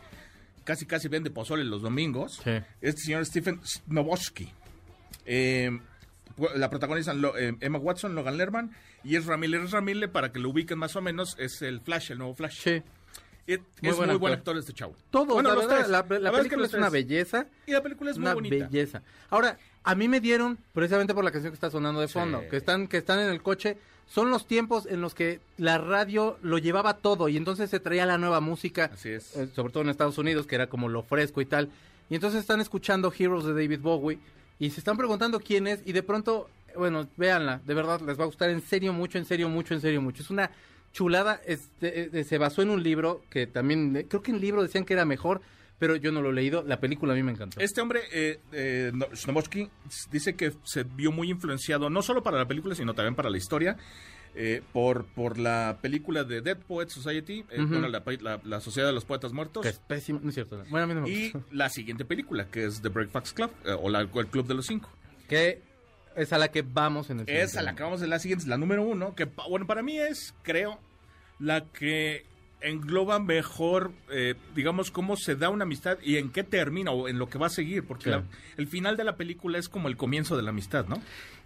Casi, 0.65 0.87
casi 0.87 1.09
vende 1.09 1.31
pozole 1.31 1.65
los 1.65 1.83
domingos. 1.83 2.41
Sí. 2.45 2.53
Este 2.81 3.03
señor 3.03 3.27
Stephen 3.27 3.61
Snowoski. 3.65 4.51
Eh, 5.27 5.71
la 6.55 6.71
protagonizan 6.71 7.21
Lo- 7.21 7.37
eh, 7.37 7.55
Emma 7.61 7.79
Watson, 7.79 8.15
Logan 8.15 8.37
Lerman 8.39 8.71
y 9.05 9.17
Ezra 9.17 9.37
Miller. 9.37 9.61
Ezra 9.63 9.81
Miller, 9.81 10.11
para 10.11 10.33
que 10.33 10.39
lo 10.39 10.49
ubiquen 10.51 10.79
más 10.79 10.97
o 10.97 11.03
menos, 11.03 11.37
es 11.39 11.61
el 11.63 11.81
Flash, 11.81 12.13
el 12.13 12.19
nuevo 12.19 12.35
Flash. 12.35 12.61
Sí. 12.63 12.83
Es, 13.47 13.59
Muy 13.81 13.91
es 13.91 13.97
buen 13.97 14.09
muy 14.11 14.19
buen 14.19 14.33
actor. 14.35 14.55
actor 14.55 14.59
este 14.59 14.73
chavo. 14.73 14.95
Todo, 15.11 15.27
Bueno, 15.35 15.49
la 15.51 15.55
los 15.57 15.65
verdad, 15.67 15.79
tres. 16.07 16.21
la, 16.23 16.33
película 16.33 16.67
es 16.67 16.75
una 16.75 16.91
belleza. 16.91 17.47
Y 17.67 17.73
la 17.73 17.83
película 17.83 18.11
es 18.11 18.17
muy 18.19 18.27
una 18.27 18.35
bonita. 18.35 18.69
belleza. 18.69 19.03
Ahora, 19.31 19.59
a 19.83 19.95
mí 19.95 20.09
me 20.09 20.21
dieron, 20.21 20.59
precisamente 20.73 21.15
por 21.15 21.25
la 21.25 21.31
canción 21.31 21.51
que 21.53 21.55
está 21.57 21.71
sonando 21.71 22.01
de 22.01 22.09
Sí. 22.09 22.15
fondo, 22.15 22.43
que 22.49 22.57
están, 22.57 22.87
que 22.87 22.99
están 22.99 23.19
en 23.21 23.29
el 23.31 23.43
coche, 23.43 23.77
son 24.07 24.31
los 24.31 24.47
tiempos 24.47 24.87
en 24.87 25.01
los 25.01 25.15
que 25.15 25.41
la 25.57 25.79
radio 25.79 26.37
lo 26.43 26.59
llevaba 26.59 26.95
todo 26.99 27.29
y 27.29 27.37
entonces 27.37 27.71
se 27.71 27.81
traía 27.81 28.07
la 28.07 28.19
nueva 28.19 28.41
música, 28.41 28.91
Así 28.93 29.09
es. 29.11 29.37
eh, 29.37 29.49
sobre 29.55 29.73
todo 29.73 29.83
en 29.85 29.89
Estados 29.89 30.19
Unidos, 30.19 30.47
que 30.47 30.55
era 30.57 30.69
como 30.69 30.89
lo 30.89 31.03
fresco 31.03 31.41
y 31.41 31.47
tal. 31.47 31.71
Y 32.09 32.17
entonces 32.17 32.41
están 32.41 32.61
escuchando 32.61 33.13
Heroes 33.17 33.45
de 33.45 33.53
David 33.53 33.81
Bowie 33.81 34.19
y 34.59 34.71
se 34.71 34.81
están 34.81 34.97
preguntando 34.97 35.39
quién 35.41 35.67
es 35.69 35.81
y 35.87 35.93
de 35.93 36.03
pronto, 36.03 36.49
bueno, 36.77 37.07
véanla, 37.17 37.61
de 37.65 37.73
verdad 37.75 38.01
les 38.01 38.19
va 38.19 38.25
a 38.25 38.27
gustar 38.27 38.51
en 38.51 38.61
serio 38.63 38.93
mucho, 38.93 39.17
en 39.17 39.25
serio 39.25 39.49
mucho, 39.49 39.75
en 39.75 39.81
serio 39.81 40.03
mucho. 40.03 40.23
Es 40.25 40.31
una 40.31 40.51
chulada, 40.93 41.41
este, 41.47 42.19
eh, 42.21 42.25
se 42.25 42.39
basó 42.39 42.63
en 42.63 42.71
un 42.71 42.83
libro 42.83 43.23
que 43.31 43.47
también, 43.47 43.97
eh, 43.97 44.07
creo 44.09 44.23
que 44.23 44.31
en 44.31 44.37
el 44.37 44.41
libro 44.43 44.63
decían 44.63 44.85
que 44.85 44.93
era 44.95 45.05
mejor, 45.05 45.41
pero 45.79 45.97
yo 45.97 46.13
no 46.13 46.21
lo 46.21 46.31
he 46.31 46.33
leído, 46.35 46.63
la 46.63 46.79
película 46.81 47.13
a 47.13 47.17
mí 47.17 47.23
me 47.23 47.33
encantó. 47.33 47.59
Este 47.61 47.81
hombre, 47.81 48.01
eh, 48.13 48.39
eh, 48.53 48.93
dice 50.11 50.35
que 50.35 50.53
se 50.65 50.83
vio 50.85 51.13
muy 51.13 51.31
influenciado, 51.31 51.91
no 51.91 52.03
solo 52.03 52.23
para 52.23 52.39
la 52.39 52.47
película, 52.47 52.75
sino 52.75 52.95
también 52.95 53.15
para 53.15 53.31
la 53.31 53.39
historia, 53.39 53.77
eh, 54.35 54.63
por, 54.73 55.07
por 55.07 55.39
la 55.39 55.79
película 55.81 56.23
de 56.25 56.41
Dead 56.41 56.57
Poets 56.59 56.93
Society, 56.93 57.45
eh, 57.51 57.63
bueno, 57.67 57.89
la, 57.89 58.03
la- 58.21 58.41
la 58.45 58.61
Sociedad 58.61 58.89
de 58.89 58.93
los 58.95 59.05
Poetas 59.05 59.33
Muertos, 59.33 59.63
Que 59.63 59.71
es 59.71 59.79
pésimo, 59.79 60.21
no 60.23 60.29
es 60.29 60.35
cierto. 60.35 60.63
Bueno, 60.69 60.85
a 60.85 60.87
mí 60.87 60.95
no 60.95 61.01
me 61.03 61.09
y 61.11 61.33
la 61.51 61.69
siguiente 61.69 62.05
película, 62.05 62.47
que 62.49 62.65
es 62.67 62.81
The 62.83 62.91
Breakfast 62.91 63.35
Club, 63.35 63.51
eh, 63.65 63.73
o 63.81 63.89
la- 63.89 64.01
el 64.01 64.09
Club 64.09 64.47
de 64.47 64.55
los 64.55 64.67
Cinco. 64.67 64.91
Que 65.29 65.63
es 66.21 66.33
a 66.33 66.39
la 66.39 66.49
que 66.51 66.63
vamos 66.63 67.11
en 67.11 67.21
el 67.21 67.23
Esa, 67.29 67.35
siguiente 67.47 67.63
la 67.63 67.71
acabamos 67.73 68.01
de 68.01 68.07
la 68.09 68.19
siguiente, 68.19 68.47
la 68.47 68.57
número 68.59 68.83
uno, 68.83 69.15
que 69.15 69.25
bueno, 69.49 69.67
para 69.67 69.83
mí 69.83 69.99
es, 69.99 70.35
creo, 70.43 70.79
la 71.39 71.65
que 71.65 72.25
engloba 72.63 73.19
mejor, 73.19 73.91
eh, 74.11 74.35
digamos, 74.55 74.91
cómo 74.91 75.17
se 75.17 75.35
da 75.35 75.49
una 75.49 75.63
amistad 75.65 75.97
y 76.03 76.17
en 76.19 76.31
qué 76.31 76.45
termina 76.45 76.91
o 76.91 77.09
en 77.09 77.19
lo 77.19 77.29
que 77.29 77.39
va 77.39 77.47
a 77.47 77.51
seguir, 77.51 77.85
porque 77.85 78.05
Sí. 78.05 78.11
la- 78.11 78.25
el 78.59 78.67
final 78.69 78.97
de 78.99 79.05
la 79.05 79.17
película 79.17 79.59
es 79.59 79.69
como 79.71 79.89
el 79.89 79.97
comienzo 79.97 80.37
de 80.37 80.43
la 80.43 80.51
amistad, 80.51 80.85
¿no? 80.87 81.01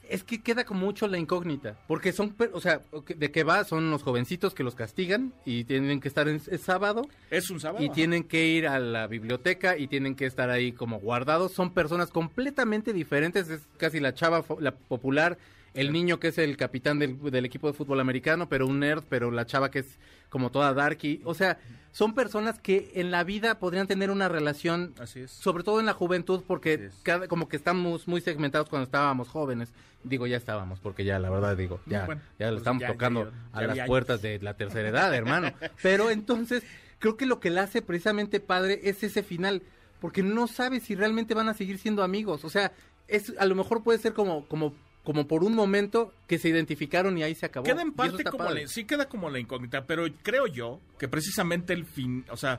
Es 0.08 0.24
que 0.24 0.42
queda 0.42 0.64
como 0.64 0.80
mucho 0.80 1.08
la 1.08 1.18
incógnita, 1.18 1.76
porque 1.86 2.12
son, 2.12 2.36
o 2.52 2.60
sea, 2.60 2.80
¿de 3.16 3.30
qué 3.30 3.44
va? 3.44 3.64
Son 3.64 3.90
los 3.90 4.02
jovencitos 4.02 4.54
que 4.54 4.62
los 4.62 4.74
castigan 4.74 5.32
y 5.44 5.64
tienen 5.64 6.00
que 6.00 6.08
estar 6.08 6.28
en 6.28 6.40
es 6.50 6.60
sábado 6.60 7.08
Es 7.30 7.50
un 7.50 7.60
sábado. 7.60 7.84
y 7.84 7.88
tienen 7.90 8.24
que 8.24 8.46
ir 8.46 8.66
a 8.66 8.78
la 8.78 9.06
biblioteca 9.06 9.78
y 9.78 9.88
tienen 9.88 10.14
que 10.14 10.26
estar 10.26 10.50
ahí 10.50 10.72
como 10.72 10.98
guardados. 11.00 11.52
Son 11.52 11.72
personas 11.72 12.10
completamente 12.10 12.92
diferentes, 12.92 13.48
es 13.48 13.62
casi 13.78 14.00
la 14.00 14.14
chava, 14.14 14.44
la 14.60 14.72
popular, 14.72 15.38
el 15.74 15.92
niño 15.92 16.20
que 16.20 16.28
es 16.28 16.38
el 16.38 16.56
capitán 16.56 16.98
del, 16.98 17.20
del 17.30 17.44
equipo 17.44 17.66
de 17.66 17.74
fútbol 17.74 18.00
americano, 18.00 18.48
pero 18.48 18.66
un 18.66 18.80
nerd, 18.80 19.04
pero 19.08 19.30
la 19.30 19.44
chava 19.44 19.70
que 19.70 19.80
es 19.80 19.98
como 20.28 20.50
toda 20.50 20.72
darky. 20.72 21.20
O 21.24 21.34
sea, 21.34 21.58
son 21.92 22.14
personas 22.14 22.58
que 22.58 22.92
en 22.94 23.10
la 23.10 23.22
vida 23.24 23.58
podrían 23.58 23.86
tener 23.86 24.10
una 24.10 24.28
relación 24.28 24.94
Así 24.98 25.20
es. 25.20 25.30
sobre 25.30 25.62
todo 25.62 25.80
en 25.80 25.86
la 25.86 25.92
juventud, 25.92 26.42
porque 26.46 26.90
cada, 27.02 27.28
como 27.28 27.48
que 27.48 27.56
estamos 27.56 28.08
muy 28.08 28.20
segmentados 28.20 28.68
cuando 28.68 28.84
estábamos 28.84 29.28
jóvenes. 29.28 29.72
Digo, 30.02 30.26
ya 30.26 30.36
estábamos, 30.36 30.80
porque 30.80 31.04
ya, 31.04 31.18
la 31.18 31.30
verdad, 31.30 31.56
digo, 31.56 31.80
ya, 31.86 32.04
Bueno, 32.04 32.20
ya 32.38 32.46
le 32.46 32.52
pues 32.52 32.60
estamos 32.62 32.80
ya, 32.82 32.88
tocando 32.88 33.24
ya, 33.24 33.30
ya, 33.30 33.58
a 33.58 33.62
las 33.62 33.70
años. 33.78 33.86
puertas 33.86 34.20
de 34.22 34.38
la 34.40 34.54
tercera 34.54 34.88
edad, 34.88 35.14
hermano. 35.14 35.52
Pero 35.82 36.10
entonces, 36.10 36.62
creo 36.98 37.16
que 37.16 37.26
lo 37.26 37.40
que 37.40 37.50
le 37.50 37.60
hace 37.60 37.80
precisamente 37.80 38.38
padre 38.38 38.80
es 38.84 39.02
ese 39.02 39.22
final, 39.22 39.62
porque 40.00 40.22
no 40.22 40.46
sabe 40.46 40.80
si 40.80 40.94
realmente 40.94 41.32
van 41.34 41.48
a 41.48 41.54
seguir 41.54 41.78
siendo 41.78 42.02
amigos. 42.02 42.44
O 42.44 42.50
sea, 42.50 42.72
es 43.08 43.32
a 43.38 43.46
lo 43.46 43.54
mejor 43.54 43.82
puede 43.82 43.98
ser 43.98 44.12
como, 44.14 44.46
como, 44.46 44.74
como 45.04 45.28
por 45.28 45.44
un 45.44 45.54
momento 45.54 46.12
que 46.26 46.38
se 46.38 46.48
identificaron 46.48 47.16
y 47.18 47.22
ahí 47.22 47.34
se 47.34 47.46
acabó. 47.46 47.64
Queda 47.66 47.82
en 47.82 47.92
parte 47.92 48.24
como 48.24 48.50
la, 48.50 48.66
sí 48.66 48.84
queda 48.84 49.08
como 49.08 49.30
la 49.30 49.38
incógnita, 49.38 49.84
pero 49.84 50.06
creo 50.22 50.46
yo 50.46 50.80
que 50.98 51.06
precisamente 51.08 51.72
el 51.74 51.84
fin, 51.84 52.24
o 52.30 52.36
sea, 52.36 52.58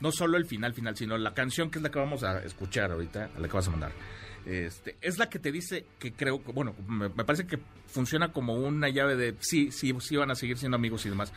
no 0.00 0.12
solo 0.12 0.36
el 0.36 0.46
final 0.46 0.74
final, 0.74 0.96
sino 0.96 1.16
la 1.18 1.34
canción 1.34 1.70
que 1.70 1.78
es 1.78 1.82
la 1.82 1.90
que 1.90 1.98
vamos 1.98 2.22
a 2.22 2.42
escuchar 2.44 2.92
ahorita, 2.92 3.30
a 3.36 3.40
la 3.40 3.48
que 3.48 3.54
vas 3.54 3.66
a 3.66 3.70
mandar. 3.70 3.92
Este, 4.46 4.96
es 5.00 5.18
la 5.18 5.28
que 5.28 5.38
te 5.38 5.50
dice 5.50 5.84
que 5.98 6.12
creo, 6.12 6.38
bueno, 6.38 6.74
me, 6.86 7.08
me 7.08 7.24
parece 7.24 7.46
que 7.46 7.58
funciona 7.86 8.32
como 8.32 8.54
una 8.54 8.88
llave 8.88 9.16
de 9.16 9.34
sí, 9.40 9.70
sí, 9.72 9.92
sí 10.00 10.16
van 10.16 10.30
a 10.30 10.34
seguir 10.34 10.56
siendo 10.58 10.76
amigos 10.76 11.04
y 11.06 11.10
demás. 11.10 11.32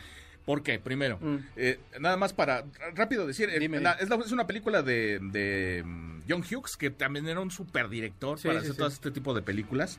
¿Por 0.46 0.62
qué? 0.62 0.78
Primero, 0.80 1.18
Mm. 1.20 1.36
eh, 1.56 1.78
nada 2.00 2.16
más 2.16 2.32
para 2.32 2.64
rápido 2.94 3.26
decir, 3.26 3.48
eh, 3.50 3.58
Dime, 3.60 3.80
la- 3.80 3.92
es, 3.92 4.08
la- 4.08 4.16
es 4.16 4.32
una 4.32 4.46
película 4.46 4.82
de, 4.82 5.18
de 5.20 5.82
mm, 5.84 6.22
John 6.28 6.40
Hughes, 6.42 6.76
que 6.76 6.90
también 6.90 7.28
era 7.28 7.40
un 7.40 7.50
superdirector 7.50 8.38
Sí, 8.40 8.48
para 8.48 8.58
sí, 8.60 8.64
hacer 8.64 8.72
sí. 8.72 8.78
todo 8.78 8.88
este 8.88 9.10
tipo 9.12 9.34
de 9.34 9.42
películas. 9.42 9.98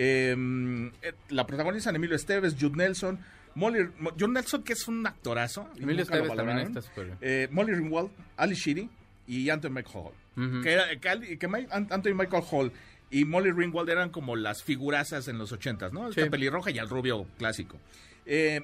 Eh, 0.00 0.90
eh, 1.02 1.12
la 1.30 1.44
protagonizan 1.46 1.96
Emilio 1.96 2.14
Esteves, 2.14 2.54
Jude 2.58 2.76
Nelson, 2.76 3.18
Molly, 3.56 3.88
Mo- 3.98 4.10
Jude 4.12 4.28
Nelson, 4.32 4.62
que 4.62 4.74
es 4.74 4.86
un 4.86 5.04
actorazo. 5.04 5.68
Emilio 5.76 6.02
Esteves 6.04 6.32
también 6.36 6.58
está 6.76 7.02
bien. 7.02 7.16
Eh, 7.20 7.48
Molly 7.50 7.72
Ringwald, 7.74 8.10
Ali 8.36 8.54
Sheedy 8.54 8.88
y 9.26 9.50
Anthony 9.50 9.70
Michael 9.70 9.96
Hall. 9.96 10.62
Que, 10.62 10.72
era- 10.72 10.88
que 11.00 11.36
que 11.38 11.46
Anthony 11.70 12.14
Michael 12.14 12.44
Hall 12.48 12.72
y 13.10 13.24
Molly 13.24 13.50
Ringwald 13.50 13.88
eran 13.90 14.10
como 14.10 14.36
las 14.36 14.62
figurazas 14.62 15.26
en 15.26 15.36
los 15.38 15.50
ochentas, 15.50 15.92
¿no? 15.92 16.08
Esta 16.10 16.22
Sí. 16.22 16.30
pelirroja 16.30 16.70
y 16.70 16.78
el 16.78 16.88
rubio 16.88 17.26
clásico. 17.38 17.76
Eh, 18.24 18.60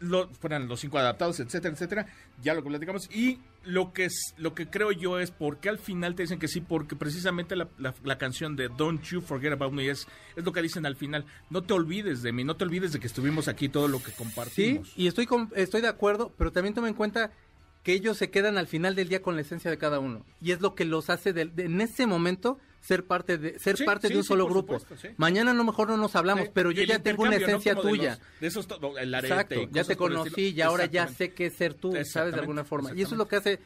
lo, 0.00 0.28
fueran 0.30 0.66
los 0.66 0.80
cinco 0.80 0.98
adaptados, 0.98 1.38
etcétera, 1.38 1.72
etcétera. 1.74 2.06
Ya 2.42 2.54
lo 2.54 2.62
que 2.64 2.68
platicamos. 2.70 3.08
Y 3.14 3.38
lo 3.66 3.92
que 3.92 4.04
es, 4.06 4.34
lo 4.38 4.54
que 4.54 4.68
creo 4.68 4.92
yo 4.92 5.18
es 5.18 5.30
porque 5.30 5.68
al 5.68 5.78
final 5.78 6.14
te 6.14 6.22
dicen 6.22 6.38
que 6.38 6.48
sí, 6.48 6.60
porque 6.60 6.96
precisamente 6.96 7.56
la, 7.56 7.68
la- 7.78 8.18
canción 8.18 8.56
de 8.56 8.68
Don't 8.68 9.02
You 9.02 9.20
Forget 9.20 9.52
About 9.52 9.72
Me 9.72 9.88
es, 9.90 10.06
es 10.36 10.44
lo 10.44 10.52
que 10.52 10.62
dicen 10.62 10.86
al 10.86 10.96
final. 10.96 11.24
No 11.50 11.62
te 11.62 11.74
olvides 11.74 12.22
de 12.22 12.32
mí, 12.32 12.44
no 12.44 12.56
te 12.56 12.64
olvides 12.64 12.92
de 12.92 13.00
que 13.00 13.06
estuvimos 13.06 13.48
aquí 13.48 13.68
todo 13.68 13.88
lo 13.88 13.98
que 14.02 14.10
Sí, 14.12 14.16
compartimos. 14.16 14.92
y 14.96 15.06
estoy, 15.06 15.26
con- 15.26 15.50
estoy 15.56 15.80
de 15.82 15.88
acuerdo, 15.88 16.32
pero 16.38 16.52
también 16.52 16.74
toma 16.74 16.88
en 16.88 16.94
cuenta 16.94 17.32
que 17.82 17.92
ellos 17.92 18.16
se 18.16 18.30
quedan 18.30 18.58
al 18.58 18.66
final 18.66 18.94
del 18.94 19.08
día 19.08 19.22
con 19.22 19.34
la 19.36 19.42
esencia 19.42 19.70
de 19.70 19.78
cada 19.78 20.00
uno 20.00 20.24
y 20.40 20.50
es 20.52 20.60
lo 20.60 20.74
que 20.74 20.84
los 20.84 21.08
hace 21.10 21.32
de- 21.32 21.44
de- 21.46 21.64
en 21.66 21.80
ese 21.80 22.06
momento 22.06 22.58
ser 22.86 23.04
parte 23.04 23.36
de 23.38 23.58
ser 23.58 23.76
Sí, 23.76 23.84
parte 23.84 24.06
sí, 24.08 24.12
de 24.14 24.18
un 24.18 24.24
sí, 24.24 24.28
solo 24.28 24.46
grupo. 24.46 24.78
supuesto. 24.78 25.08
Mañana 25.16 25.50
a 25.50 25.54
lo 25.54 25.64
mejor 25.64 25.88
no 25.88 25.96
nos 25.96 26.14
hablamos, 26.14 26.48
pero 26.52 26.70
yo 26.70 26.82
el 26.82 26.88
ya 26.88 26.98
tengo 27.00 27.24
una 27.24 27.36
esencia 27.36 27.74
Como 27.74 27.84
de 27.84 27.90
tuya. 27.98 28.10
los- 28.10 28.40
de 28.40 28.46
esos 28.46 28.68
el 29.00 29.14
arete 29.14 29.34
Exacto, 29.34 29.68
ya 29.72 29.84
te 29.84 29.96
conocí 29.96 30.48
y 30.50 30.60
ahora 30.60 30.86
ya 30.86 31.08
sé 31.08 31.32
qué 31.32 31.50
ser 31.50 31.74
tú, 31.74 31.94
¿sabes? 32.04 32.34
De 32.34 32.40
alguna 32.40 32.64
forma. 32.64 32.92
Y 32.94 33.02
eso 33.02 33.14
es 33.14 33.18
lo 33.18 33.26
que 33.26 33.36
hace 33.36 33.58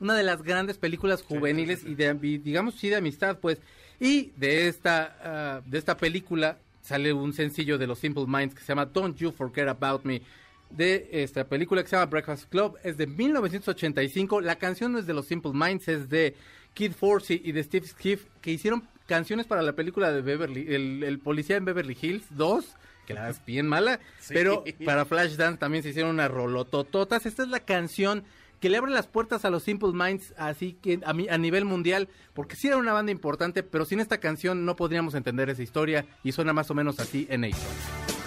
una 0.00 0.14
de 0.14 0.22
las 0.22 0.42
grandes 0.42 0.78
películas 0.78 1.22
juveniles 1.22 1.82
y 1.84 1.94
de 1.96 2.14
digamos 2.14 2.74
sí 2.76 2.88
de 2.88 2.96
amistad, 2.96 3.38
pues. 3.40 3.58
Y 4.00 4.30
de 4.36 4.68
esta 4.68 5.16
ah, 5.24 5.60
de 5.66 5.76
esta 5.78 5.96
película 5.96 6.58
sale 6.82 7.12
un 7.12 7.32
sencillo 7.32 7.78
de 7.78 7.86
los 7.88 7.98
Simple 7.98 8.26
Minds 8.28 8.54
que 8.54 8.60
se 8.60 8.68
llama 8.68 8.86
Don't 8.86 9.16
You 9.18 9.32
Forget 9.32 9.66
About 9.68 10.04
Me. 10.04 10.22
De 10.70 11.08
esta 11.12 11.44
película 11.48 11.82
que 11.82 11.88
se 11.88 11.96
llama 11.96 12.06
Breakfast 12.06 12.48
Club 12.48 12.76
es 12.84 12.96
de 12.96 13.06
1985. 13.08 14.40
La 14.40 14.56
canción 14.56 14.92
no 14.92 14.98
es 14.98 15.06
de 15.06 15.14
los 15.14 15.26
Simple 15.26 15.52
Minds, 15.52 15.88
es 15.88 16.08
de 16.08 16.34
Kid 16.78 16.92
Forsey 16.92 17.42
y 17.44 17.50
de 17.50 17.64
Steve 17.64 17.88
Skiff 17.88 18.26
que 18.40 18.52
hicieron 18.52 18.86
canciones 19.06 19.46
para 19.46 19.62
la 19.62 19.72
película 19.72 20.12
de 20.12 20.22
Beverly, 20.22 20.72
el, 20.72 21.02
el 21.02 21.18
policía 21.18 21.56
en 21.56 21.64
Beverly 21.64 21.98
Hills 22.00 22.24
2, 22.30 22.64
que 23.04 23.14
la 23.14 23.28
es 23.28 23.44
bien 23.44 23.66
mala, 23.66 23.98
pero 24.28 24.62
para 24.84 25.04
Flashdance 25.04 25.58
también 25.58 25.82
se 25.82 25.88
hicieron 25.88 26.12
unas 26.12 26.30
rolotototas. 26.30 27.26
Esta 27.26 27.42
es 27.42 27.48
la 27.48 27.58
canción 27.60 28.22
que 28.60 28.68
le 28.68 28.76
abre 28.76 28.92
las 28.92 29.08
puertas 29.08 29.44
a 29.44 29.50
los 29.50 29.64
Simple 29.64 29.90
Minds, 29.92 30.34
así 30.36 30.74
que 30.74 31.00
a, 31.04 31.12
mi- 31.14 31.28
a 31.28 31.36
nivel 31.36 31.64
mundial, 31.64 32.08
porque 32.32 32.54
sí 32.54 32.68
era 32.68 32.76
una 32.76 32.92
banda 32.92 33.10
importante, 33.10 33.64
pero 33.64 33.84
sin 33.84 33.98
esta 33.98 34.18
canción 34.18 34.64
no 34.64 34.76
podríamos 34.76 35.14
entender 35.14 35.50
esa 35.50 35.62
historia 35.64 36.06
y 36.22 36.30
suena 36.30 36.52
más 36.52 36.70
o 36.70 36.74
menos 36.74 37.00
así 37.00 37.26
en 37.28 37.44
Akon. 37.44 38.17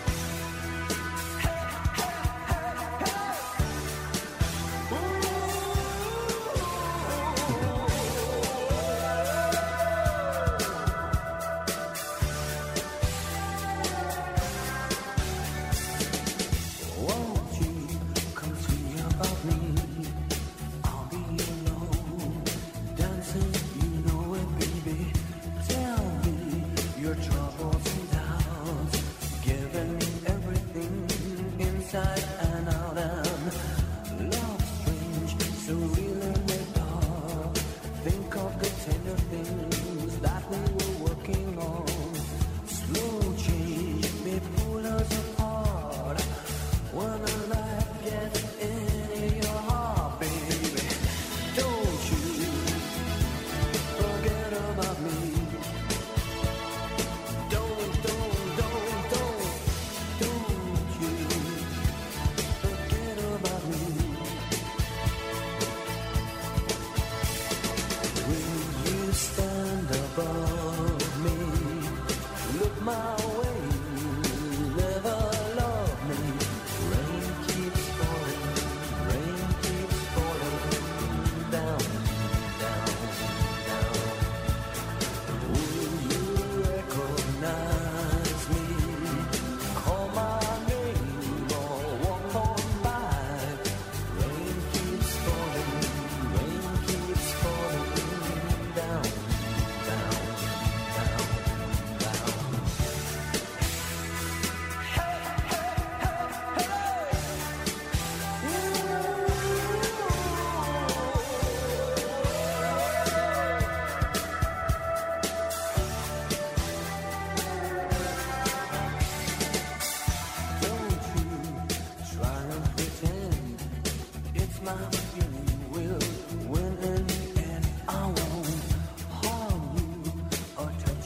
Inside 31.94 32.41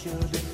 You. 0.05 0.44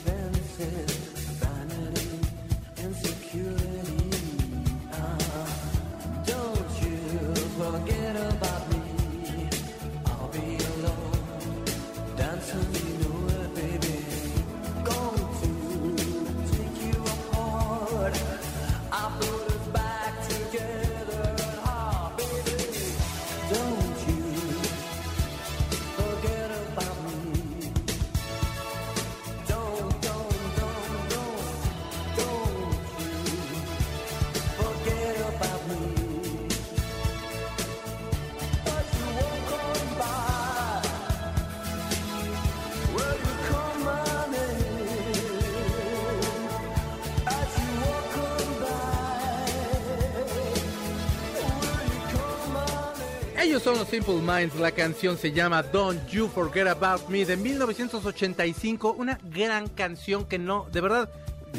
Son 53.63 53.77
los 53.77 53.89
Simple 53.89 54.15
Minds, 54.15 54.55
la 54.55 54.71
canción 54.71 55.19
se 55.19 55.31
llama 55.31 55.61
Don't 55.61 56.07
You 56.07 56.27
Forget 56.27 56.65
About 56.65 57.09
Me 57.09 57.25
de 57.25 57.37
1985, 57.37 58.95
una 58.97 59.19
gran 59.23 59.67
canción 59.67 60.25
que 60.25 60.39
no, 60.39 60.65
de 60.71 60.81
verdad, 60.81 61.11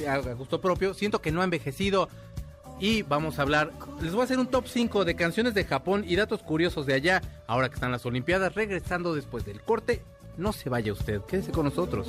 a 0.09 0.19
gusto 0.33 0.61
propio, 0.61 0.95
siento 0.95 1.21
que 1.21 1.31
no 1.31 1.43
ha 1.43 1.45
envejecido. 1.45 2.09
Y 2.81 3.03
vamos 3.03 3.39
a 3.39 3.43
hablar, 3.43 3.71
les 4.01 4.11
voy 4.13 4.23
a 4.23 4.25
hacer 4.25 4.41
un 4.41 4.49
top 4.49 4.67
5 4.67 5.05
de 5.05 5.15
canciones 5.15 5.55
de 5.55 5.65
Japón 5.65 6.05
y 6.05 6.17
datos 6.17 6.43
curiosos 6.43 6.87
de 6.87 6.95
allá, 6.95 7.23
ahora 7.47 7.69
que 7.69 7.77
están 7.77 7.93
las 7.93 8.05
Olimpiadas, 8.05 8.57
regresando 8.57 9.15
después 9.15 9.45
del 9.45 9.61
corte, 9.61 10.03
no 10.37 10.53
se 10.53 10.69
vaya 10.69 10.93
usted, 10.93 11.21
quédese 11.21 11.53
con 11.53 11.67
nosotros. 11.67 12.09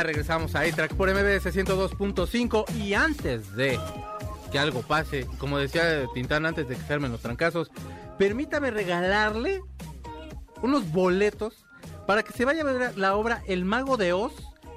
ya 0.00 0.04
regresamos 0.04 0.54
a 0.54 0.60
A-Track 0.60 0.94
por 0.94 1.10
MBS 1.10 1.44
102.5 1.54 2.64
y 2.76 2.94
antes 2.94 3.54
de 3.54 3.78
que 4.50 4.58
algo 4.58 4.80
pase, 4.80 5.26
como 5.36 5.58
decía 5.58 6.06
Tintán 6.14 6.46
antes 6.46 6.66
de 6.68 6.74
que 6.76 6.80
se 6.82 6.94
armen 6.94 7.12
los 7.12 7.20
trancazos, 7.20 7.70
permítame 8.18 8.70
regalarle 8.70 9.60
unos 10.62 10.90
boletos 10.90 11.66
para 12.06 12.22
que 12.22 12.32
se 12.32 12.46
vaya 12.46 12.62
a 12.62 12.64
ver 12.64 12.96
la 12.96 13.14
obra 13.14 13.42
El 13.46 13.66
Mago 13.66 13.98
de 13.98 14.14
Oz, 14.14 14.32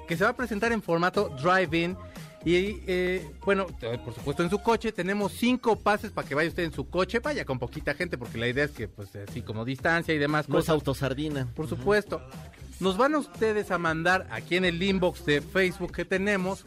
que 0.06 0.16
se 0.18 0.24
va 0.24 0.30
a 0.30 0.36
presentar 0.36 0.72
en 0.72 0.82
formato 0.82 1.30
drive-in. 1.42 1.96
Y 2.44 2.82
eh, 2.86 3.26
bueno, 3.46 3.66
eh, 3.80 3.98
por 4.04 4.12
supuesto 4.14 4.42
en 4.42 4.50
su 4.50 4.58
coche 4.58 4.92
tenemos 4.92 5.32
cinco 5.32 5.76
pases 5.76 6.10
para 6.10 6.28
que 6.28 6.34
vaya 6.34 6.50
usted 6.50 6.64
en 6.64 6.72
su 6.74 6.90
coche, 6.90 7.20
vaya 7.20 7.46
con 7.46 7.58
poquita 7.58 7.94
gente, 7.94 8.18
porque 8.18 8.36
la 8.36 8.46
idea 8.48 8.64
es 8.64 8.72
que 8.72 8.88
pues 8.88 9.08
así 9.16 9.40
como 9.40 9.64
distancia 9.64 10.12
y 10.12 10.18
demás 10.18 10.50
No 10.50 10.58
es 10.58 10.64
cosas. 10.64 10.74
autosardina. 10.74 11.48
Por 11.56 11.66
supuesto. 11.66 12.20
Nos 12.80 12.96
van 12.96 13.14
a 13.14 13.18
ustedes 13.18 13.70
a 13.70 13.78
mandar 13.78 14.26
aquí 14.30 14.56
en 14.56 14.64
el 14.64 14.82
inbox 14.82 15.24
de 15.24 15.40
Facebook 15.40 15.92
que 15.92 16.04
tenemos. 16.04 16.64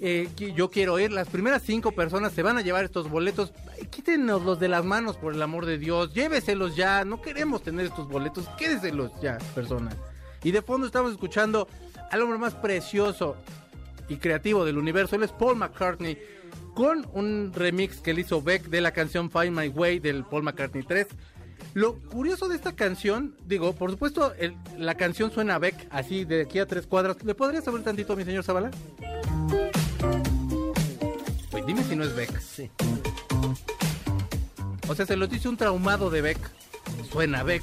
eh, 0.00 0.28
yo 0.54 0.70
quiero 0.70 0.98
ir. 1.00 1.10
Las 1.10 1.28
primeras 1.28 1.62
cinco 1.62 1.90
personas 1.92 2.32
se 2.32 2.42
van 2.42 2.56
a 2.56 2.62
llevar 2.62 2.84
estos 2.84 3.10
boletos. 3.10 3.52
Quítenos 3.90 4.44
los 4.44 4.60
de 4.60 4.68
las 4.68 4.84
manos, 4.84 5.16
por 5.16 5.34
el 5.34 5.42
amor 5.42 5.66
de 5.66 5.76
Dios. 5.78 6.14
Lléveselos 6.14 6.76
ya. 6.76 7.04
No 7.04 7.20
queremos 7.20 7.62
tener 7.62 7.86
estos 7.86 8.08
boletos. 8.08 8.48
Quédeselos 8.56 9.10
ya, 9.20 9.38
personas. 9.54 9.96
Y 10.44 10.52
de 10.52 10.62
fondo 10.62 10.86
estamos 10.86 11.10
escuchando 11.12 11.66
al 12.12 12.22
hombre 12.22 12.38
más 12.38 12.54
precioso 12.54 13.36
y 14.08 14.16
creativo 14.16 14.64
del 14.64 14.78
universo. 14.78 15.16
Él 15.16 15.24
es 15.24 15.32
Paul 15.32 15.56
McCartney. 15.56 16.16
Con 16.74 17.08
un 17.12 17.52
remix 17.52 17.96
que 18.00 18.14
le 18.14 18.20
hizo 18.20 18.40
Beck 18.40 18.66
de 18.68 18.80
la 18.80 18.92
canción 18.92 19.32
Find 19.32 19.50
My 19.50 19.66
Way 19.66 19.98
del 19.98 20.24
Paul 20.24 20.44
McCartney 20.44 20.84
3. 20.84 21.08
Lo 21.74 21.94
curioso 21.96 22.48
de 22.48 22.56
esta 22.56 22.72
canción, 22.74 23.36
digo, 23.46 23.74
por 23.74 23.90
supuesto, 23.90 24.32
el- 24.38 24.56
la 24.76 24.94
canción 24.96 25.30
suena 25.30 25.56
a 25.56 25.58
Beck 25.58 25.86
así 25.90 26.24
de 26.24 26.42
aquí 26.42 26.58
a 26.58 26.66
tres 26.66 26.86
cuadras. 26.86 27.22
¿Le 27.24 27.34
podrías 27.34 27.66
abrir 27.68 27.84
tantito, 27.84 28.16
mi 28.16 28.24
señor 28.24 28.42
Zavala? 28.44 28.70
Pues 31.50 31.66
dime 31.66 31.82
si 31.84 31.96
no 31.96 32.04
es 32.04 32.14
Beck. 32.14 32.40
Sí. 32.40 32.70
O 34.88 34.94
sea, 34.94 35.06
se 35.06 35.16
lo 35.16 35.26
dice 35.26 35.48
un 35.48 35.56
traumado 35.56 36.10
de 36.10 36.22
Beck. 36.22 36.38
Suena 37.10 37.40
a 37.40 37.42
Beck. 37.42 37.62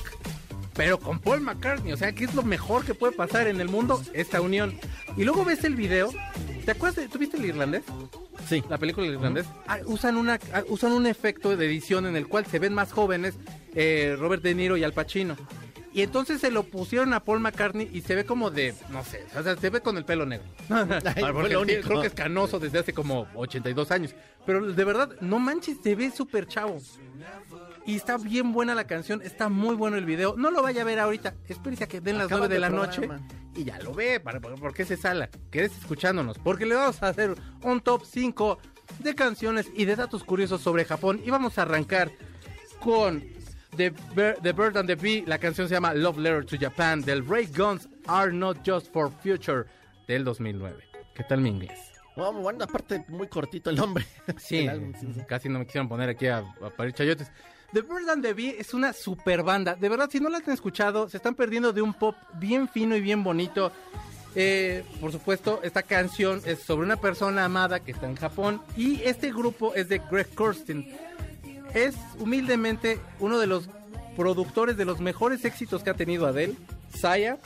Pero 0.75 0.99
con 0.99 1.19
Paul 1.19 1.39
McCartney, 1.41 1.93
o 1.93 1.97
sea, 1.97 2.11
que 2.11 2.25
es 2.25 2.35
lo 2.35 2.43
mejor 2.43 2.83
que 2.83 2.93
puede 2.93 3.13
pasar 3.13 3.47
en 3.47 3.61
el 3.61 3.69
mundo, 3.69 4.01
esta 4.13 4.41
unión. 4.41 4.77
Y 5.15 5.23
luego 5.23 5.45
ves 5.45 5.63
el 5.63 5.75
video. 5.75 6.09
¿Te 6.65 6.71
acuerdas 6.71 6.97
de, 6.97 7.07
¿Tuviste 7.07 7.37
el 7.37 7.45
irlandés? 7.45 7.83
Sí. 8.49 8.61
la 8.69 8.77
película 8.77 9.05
del 9.07 9.15
irlandés, 9.15 9.45
ah, 9.67 9.79
usan, 9.87 10.17
una, 10.17 10.37
ah, 10.53 10.61
usan 10.67 10.91
un 10.91 11.07
efecto 11.07 11.55
de 11.57 11.65
edición 11.65 12.05
en 12.05 12.15
el 12.15 12.27
cual 12.27 12.45
se 12.45 12.59
ven 12.59 12.73
más 12.75 12.91
jóvenes 12.91 13.33
eh, 13.75 14.15
Robert 14.19 14.41
De 14.41 14.55
Niro 14.55 14.77
y 14.77 14.83
Al 14.83 14.93
Pacino. 14.93 15.35
Y 15.93 16.01
entonces 16.01 16.41
se 16.41 16.51
lo 16.51 16.63
pusieron 16.63 17.13
a 17.13 17.21
Paul 17.21 17.39
McCartney 17.39 17.89
y 17.93 18.01
se 18.01 18.15
ve 18.15 18.25
como 18.25 18.51
de, 18.51 18.73
no 18.89 19.01
sé, 19.05 19.25
o 19.37 19.41
sea, 19.43 19.55
se 19.55 19.69
ve 19.69 19.79
con 19.79 19.95
el 19.95 20.03
pelo 20.03 20.25
negro. 20.25 20.45
fue 20.67 21.31
Porque 21.31 21.53
lo 21.53 21.63
sí, 21.63 21.71
único. 21.71 21.87
creo 21.87 22.01
que 22.01 22.07
es 22.07 22.13
canoso 22.13 22.59
desde 22.59 22.79
hace 22.79 22.91
como 22.91 23.27
82 23.33 23.91
años. 23.91 24.13
Pero 24.45 24.73
de 24.73 24.83
verdad, 24.83 25.11
no 25.21 25.39
manches, 25.39 25.77
se 25.81 25.95
ve 25.95 26.11
súper 26.11 26.47
chavo. 26.47 26.81
Y 27.85 27.95
está 27.95 28.17
bien 28.17 28.51
buena 28.51 28.75
la 28.75 28.87
canción, 28.87 29.21
está 29.21 29.47
muy 29.47 29.75
bueno 29.75 29.95
el 29.95 30.03
video. 30.03 30.35
No 30.35 30.51
lo 30.51 30.61
vaya 30.61 30.81
a 30.81 30.85
ver 30.85 30.99
ahorita, 30.99 31.33
espérese 31.47 31.85
a 31.85 31.87
que 31.87 32.01
den 32.01 32.17
las 32.17 32.25
Acaba 32.25 32.39
9 32.47 32.53
de 32.55 32.59
la 32.59 32.67
programa. 32.69 33.15
noche 33.17 33.23
y 33.55 33.63
ya 33.63 33.79
lo 33.79 33.93
ve. 33.93 34.19
¿Para, 34.19 34.41
¿Por 34.41 34.73
qué 34.73 34.83
se 34.83 34.97
sala? 34.97 35.29
Quédese 35.49 35.79
escuchándonos, 35.79 36.37
porque 36.39 36.65
le 36.65 36.75
vamos 36.75 37.01
a 37.03 37.07
hacer 37.07 37.35
un 37.63 37.79
top 37.79 38.03
5 38.05 38.57
de 38.99 39.15
canciones 39.15 39.67
y 39.73 39.85
de 39.85 39.95
datos 39.95 40.25
curiosos 40.25 40.59
sobre 40.59 40.83
Japón. 40.83 41.21
Y 41.23 41.29
vamos 41.29 41.57
a 41.57 41.61
arrancar 41.61 42.11
con 42.81 43.23
The, 43.75 43.91
Bir- 44.15 44.35
The 44.41 44.51
Bird 44.53 44.77
and 44.77 44.87
the 44.87 44.95
Bee. 44.95 45.23
La 45.27 45.37
canción 45.37 45.67
se 45.67 45.75
llama 45.75 45.93
Love 45.93 46.17
Letter 46.17 46.45
to 46.45 46.57
Japan 46.59 47.01
del 47.01 47.25
Ray 47.27 47.47
Guns 47.47 47.87
Are 48.07 48.31
Not 48.31 48.59
Just 48.65 48.91
for 48.93 49.11
Future 49.23 49.65
del 50.07 50.23
2009. 50.23 50.83
¿Qué 51.13 51.23
tal 51.23 51.41
mi 51.41 51.49
inglés? 51.49 51.79
Bueno, 52.15 52.33
bueno, 52.41 52.63
aparte 52.63 53.03
muy 53.09 53.27
cortito 53.27 53.69
el 53.69 53.75
nombre. 53.75 54.05
Sí, 54.37 54.67
casi 55.27 55.49
no 55.49 55.59
me 55.59 55.65
quisieron 55.65 55.89
poner 55.89 56.09
aquí 56.09 56.27
a, 56.27 56.37
a 56.39 56.69
parir 56.75 56.93
chayotes. 56.93 57.29
The 57.73 57.81
Bird 57.81 58.09
and 58.09 58.23
the 58.23 58.33
Bee 58.33 58.55
es 58.57 58.73
una 58.73 58.93
super 58.93 59.43
banda. 59.43 59.75
De 59.75 59.89
verdad, 59.89 60.09
si 60.09 60.19
no 60.19 60.29
la 60.29 60.37
han 60.37 60.49
escuchado, 60.51 61.09
se 61.09 61.17
están 61.17 61.35
perdiendo 61.35 61.73
de 61.73 61.81
un 61.81 61.93
pop 61.93 62.15
bien 62.39 62.69
fino 62.69 62.95
y 62.95 63.01
bien 63.01 63.23
bonito. 63.23 63.71
Eh, 64.37 64.83
por 65.01 65.11
supuesto, 65.11 65.59
esta 65.63 65.81
canción 65.83 66.41
es 66.45 66.59
sobre 66.59 66.85
una 66.85 66.97
persona 66.97 67.43
amada 67.45 67.79
que 67.81 67.91
está 67.91 68.07
en 68.07 68.15
Japón. 68.15 68.61
Y 68.77 69.01
este 69.03 69.31
grupo 69.31 69.73
es 69.75 69.89
de 69.89 69.99
Greg 70.09 70.29
Kurstin. 70.35 70.95
Es 71.75 71.95
humildemente 72.19 72.99
uno 73.19 73.37
de 73.37 73.47
los 73.47 73.69
productores 74.15 74.77
de 74.77 74.85
los 74.85 75.01
mejores 75.01 75.43
éxitos 75.43 75.83
que 75.83 75.89
ha 75.89 75.93
tenido 75.93 76.25
Adele. 76.25 76.55
Saya, 76.97 77.37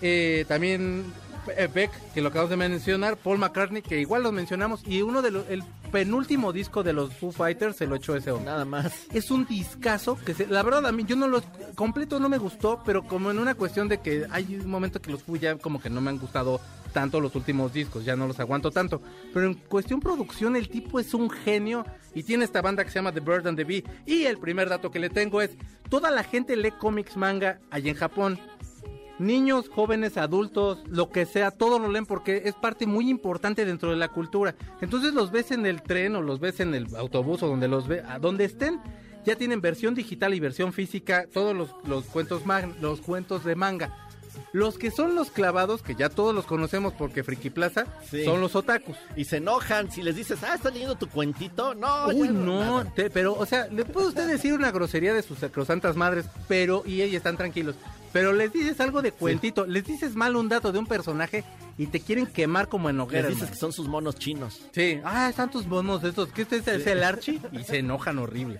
eh, 0.00 0.44
también 0.46 1.12
eh, 1.56 1.68
Beck, 1.72 1.90
que 2.14 2.20
lo 2.20 2.28
acabamos 2.28 2.50
de 2.50 2.56
mencionar, 2.56 3.16
Paul 3.16 3.38
McCartney, 3.38 3.82
que 3.82 4.00
igual 4.00 4.22
lo 4.22 4.30
mencionamos, 4.30 4.82
y 4.86 5.02
uno 5.02 5.20
de 5.20 5.32
los, 5.32 5.44
penúltimo 5.90 6.52
disco 6.52 6.82
de 6.82 6.92
los 6.92 7.12
Foo 7.14 7.32
Fighters 7.32 7.76
se 7.76 7.86
lo 7.86 7.96
echó 7.96 8.16
ese 8.16 8.30
hombre. 8.30 8.46
Nada 8.50 8.64
más. 8.64 8.92
Es 9.12 9.30
un 9.30 9.46
discazo 9.46 10.16
que 10.24 10.34
se- 10.34 10.46
la 10.46 10.62
verdad 10.62 10.86
a 10.86 10.92
mí 10.92 11.04
yo 11.06 11.16
no 11.16 11.28
lo 11.28 11.42
completo 11.74 12.20
no 12.20 12.28
me 12.28 12.38
gustó, 12.38 12.82
pero 12.84 13.04
como 13.04 13.30
en 13.30 13.38
una 13.38 13.54
cuestión 13.54 13.88
de 13.88 13.98
que 14.00 14.26
hay 14.30 14.56
un 14.56 14.68
momento 14.70 15.00
que 15.00 15.10
los 15.10 15.22
Foo 15.22 15.36
ya 15.36 15.56
como 15.56 15.80
que 15.80 15.88
no 15.90 16.00
me 16.00 16.10
han 16.10 16.18
gustado 16.18 16.60
tanto 16.92 17.20
los 17.20 17.34
últimos 17.34 17.72
discos, 17.74 18.04
ya 18.06 18.16
no 18.16 18.26
los 18.26 18.40
aguanto 18.40 18.70
tanto, 18.70 19.02
pero 19.34 19.46
en 19.46 19.54
cuestión 19.54 20.00
producción 20.00 20.56
el 20.56 20.68
tipo 20.70 20.98
es 20.98 21.12
un 21.12 21.28
genio 21.28 21.84
y 22.14 22.22
tiene 22.22 22.44
esta 22.44 22.62
banda 22.62 22.84
que 22.84 22.90
se 22.90 22.94
llama 22.98 23.12
The 23.12 23.20
Bird 23.20 23.46
and 23.48 23.58
the 23.58 23.64
Bee 23.64 23.84
y 24.06 24.22
el 24.24 24.38
primer 24.38 24.70
dato 24.70 24.90
que 24.90 24.98
le 24.98 25.10
tengo 25.10 25.42
es 25.42 25.50
toda 25.90 26.10
la 26.10 26.24
gente 26.24 26.56
lee 26.56 26.70
cómics 26.70 27.16
manga 27.18 27.58
allá 27.70 27.90
en 27.90 27.96
Japón. 27.96 28.40
Niños, 29.18 29.68
jóvenes, 29.70 30.16
adultos, 30.18 30.78
lo 30.88 31.08
que 31.08 31.24
sea, 31.24 31.50
todos 31.50 31.80
lo 31.80 31.88
leen 31.88 32.04
porque 32.04 32.42
es 32.44 32.54
parte 32.54 32.86
muy 32.86 33.08
importante 33.08 33.64
dentro 33.64 33.90
de 33.90 33.96
la 33.96 34.08
cultura. 34.08 34.54
Entonces 34.82 35.14
los 35.14 35.30
ves 35.30 35.50
en 35.52 35.64
el 35.64 35.82
tren 35.82 36.16
o 36.16 36.22
los 36.22 36.38
ves 36.38 36.60
en 36.60 36.74
el 36.74 36.94
autobús 36.96 37.42
o 37.42 37.48
donde 37.48 37.66
los 37.68 37.88
ve, 37.88 38.02
a 38.06 38.18
donde 38.18 38.44
estén, 38.44 38.78
ya 39.24 39.34
tienen 39.36 39.60
versión 39.60 39.94
digital 39.94 40.34
y 40.34 40.40
versión 40.40 40.72
física, 40.72 41.26
todos 41.32 41.56
los, 41.56 42.04
cuentos 42.04 42.44
mag- 42.44 42.74
los 42.80 43.00
cuentos 43.00 43.42
de 43.44 43.56
manga. 43.56 44.05
Los 44.52 44.78
que 44.78 44.90
son 44.90 45.14
los 45.14 45.30
clavados, 45.30 45.82
que 45.82 45.94
ya 45.94 46.08
todos 46.08 46.34
los 46.34 46.46
conocemos 46.46 46.92
porque 46.94 47.22
Friki 47.24 47.50
Plaza, 47.50 47.86
Sí. 48.10 48.24
son 48.24 48.40
los 48.40 48.54
otakus. 48.56 48.96
Y 49.16 49.24
se 49.24 49.38
enojan 49.38 49.90
si 49.90 50.02
les 50.02 50.16
dices, 50.16 50.38
ah, 50.42 50.54
¿estás 50.54 50.72
leyendo 50.72 50.94
tu 50.96 51.08
cuentito? 51.08 51.74
No, 51.74 52.08
Uy, 52.08 52.28
no, 52.28 52.84
te- 52.94 53.10
pero, 53.10 53.34
o 53.34 53.46
sea, 53.46 53.66
le 53.68 53.84
puede 53.84 54.08
usted 54.08 54.26
decir 54.28 54.52
una 54.54 54.70
grosería 54.70 55.12
de 55.14 55.22
sus 55.22 55.38
sacrosantas 55.38 55.96
madres, 55.96 56.26
pero, 56.48 56.82
y 56.86 57.02
ellos 57.02 57.16
están 57.16 57.36
tranquilos. 57.36 57.74
Pero 58.12 58.32
les 58.32 58.50
dices 58.52 58.80
algo 58.80 59.02
de 59.02 59.12
cuentito, 59.12 59.66
les 59.66 59.84
dices 59.84 60.14
mal 60.14 60.36
un 60.36 60.48
dato 60.48 60.72
de 60.72 60.78
un 60.78 60.86
personaje 60.86 61.44
y 61.76 61.86
te 61.88 62.00
quieren 62.00 62.26
quemar 62.26 62.68
como 62.68 62.88
en 62.88 62.96
Les 62.96 63.04
hoguera. 63.06 63.28
dices 63.28 63.50
que 63.50 63.56
son 63.56 63.72
sus 63.74 63.88
monos 63.88 64.14
chinos. 64.16 64.62
Sí, 64.72 65.00
ah, 65.04 65.28
están 65.28 65.50
tus 65.50 65.66
bonos 65.68 66.00
de 66.00 66.08
estos. 66.10 66.30
¿Qué 66.32 66.42
este 66.42 66.56
es, 66.56 66.66
es 66.68 66.86
el 66.86 67.02
Archie? 67.02 67.40
Y 67.52 67.64
se 67.64 67.78
enojan 67.78 68.18
horrible. 68.18 68.58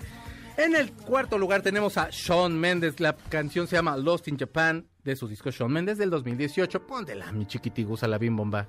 En 0.56 0.74
el 0.74 0.90
cuarto 0.92 1.36
lugar 1.36 1.60
tenemos 1.60 1.98
a 1.98 2.08
Shawn 2.10 2.58
Mendes. 2.58 2.98
La 2.98 3.14
canción 3.14 3.66
se 3.66 3.76
llama 3.76 3.94
Lost 3.96 4.26
in 4.28 4.38
Japan 4.38 4.86
de 5.04 5.14
su 5.14 5.28
disco 5.28 5.50
Shawn 5.50 5.70
Mendes 5.70 5.98
del 5.98 6.08
2018. 6.08 6.86
Póntela, 6.86 7.30
mi 7.30 7.46
chiquitigusa, 7.46 8.08
la 8.08 8.16
bim 8.16 8.34
bomba. 8.34 8.66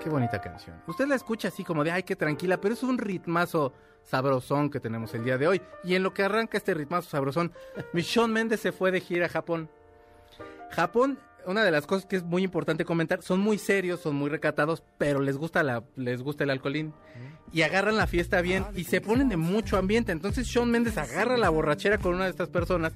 Qué 0.00 0.08
bonita 0.08 0.40
canción. 0.40 0.80
Usted 0.86 1.08
la 1.08 1.16
escucha 1.16 1.48
así 1.48 1.64
como 1.64 1.82
de, 1.82 1.90
ay, 1.90 2.04
qué 2.04 2.14
tranquila, 2.14 2.60
pero 2.60 2.74
es 2.74 2.84
un 2.84 2.98
ritmazo 2.98 3.72
sabrosón 4.04 4.70
que 4.70 4.78
tenemos 4.78 5.12
el 5.14 5.24
día 5.24 5.36
de 5.36 5.48
hoy. 5.48 5.62
Y 5.82 5.96
en 5.96 6.04
lo 6.04 6.14
que 6.14 6.22
arranca 6.22 6.56
este 6.56 6.72
ritmazo 6.72 7.10
sabrosón, 7.10 7.52
mi 7.92 8.02
Shawn 8.02 8.32
Mendes 8.32 8.60
se 8.60 8.70
fue 8.70 8.92
de 8.92 9.00
gira 9.00 9.26
a 9.26 9.28
Japón. 9.28 9.68
Japón, 10.70 11.18
una 11.46 11.64
de 11.64 11.70
las 11.70 11.86
cosas 11.86 12.06
que 12.06 12.16
es 12.16 12.22
muy 12.22 12.42
importante 12.42 12.84
comentar, 12.84 13.22
son 13.22 13.40
muy 13.40 13.58
serios, 13.58 14.00
son 14.00 14.16
muy 14.16 14.30
recatados, 14.30 14.82
pero 14.98 15.20
les 15.20 15.36
gusta 15.36 15.62
la, 15.62 15.84
les 15.96 16.22
gusta 16.22 16.44
el 16.44 16.50
alcoholín. 16.50 16.92
Y 17.52 17.62
agarran 17.62 17.96
la 17.96 18.08
fiesta 18.08 18.40
bien 18.40 18.64
y 18.74 18.82
se 18.84 19.00
ponen 19.00 19.28
de 19.28 19.36
mucho 19.36 19.76
ambiente. 19.76 20.10
Entonces 20.10 20.46
Shawn 20.48 20.70
Mendes 20.70 20.98
agarra 20.98 21.36
la 21.36 21.50
borrachera 21.50 21.98
con 21.98 22.14
una 22.14 22.24
de 22.24 22.30
estas 22.30 22.48
personas. 22.48 22.92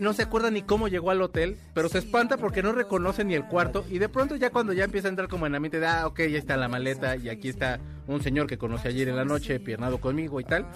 No 0.00 0.12
se 0.12 0.22
acuerda 0.22 0.50
ni 0.50 0.62
cómo 0.62 0.88
llegó 0.88 1.12
al 1.12 1.22
hotel, 1.22 1.56
pero 1.72 1.88
se 1.88 1.98
espanta 1.98 2.36
porque 2.36 2.64
no 2.64 2.72
reconoce 2.72 3.24
ni 3.24 3.34
el 3.34 3.46
cuarto. 3.46 3.84
Y 3.88 3.98
de 3.98 4.08
pronto 4.08 4.34
ya 4.34 4.50
cuando 4.50 4.72
ya 4.72 4.84
empieza 4.84 5.06
a 5.06 5.10
entrar 5.10 5.28
como 5.28 5.46
en 5.46 5.54
ambiente 5.54 5.78
de, 5.78 5.86
ah, 5.86 6.08
ok, 6.08 6.18
ya 6.22 6.38
está 6.38 6.56
la 6.56 6.68
maleta 6.68 7.14
y 7.14 7.28
aquí 7.28 7.48
está 7.48 7.78
un 8.06 8.22
señor 8.22 8.46
que 8.46 8.58
conocí 8.58 8.88
ayer 8.88 9.08
en 9.08 9.16
la 9.16 9.24
noche, 9.24 9.60
piernado 9.60 9.98
conmigo 10.00 10.40
y 10.40 10.44
tal. 10.44 10.66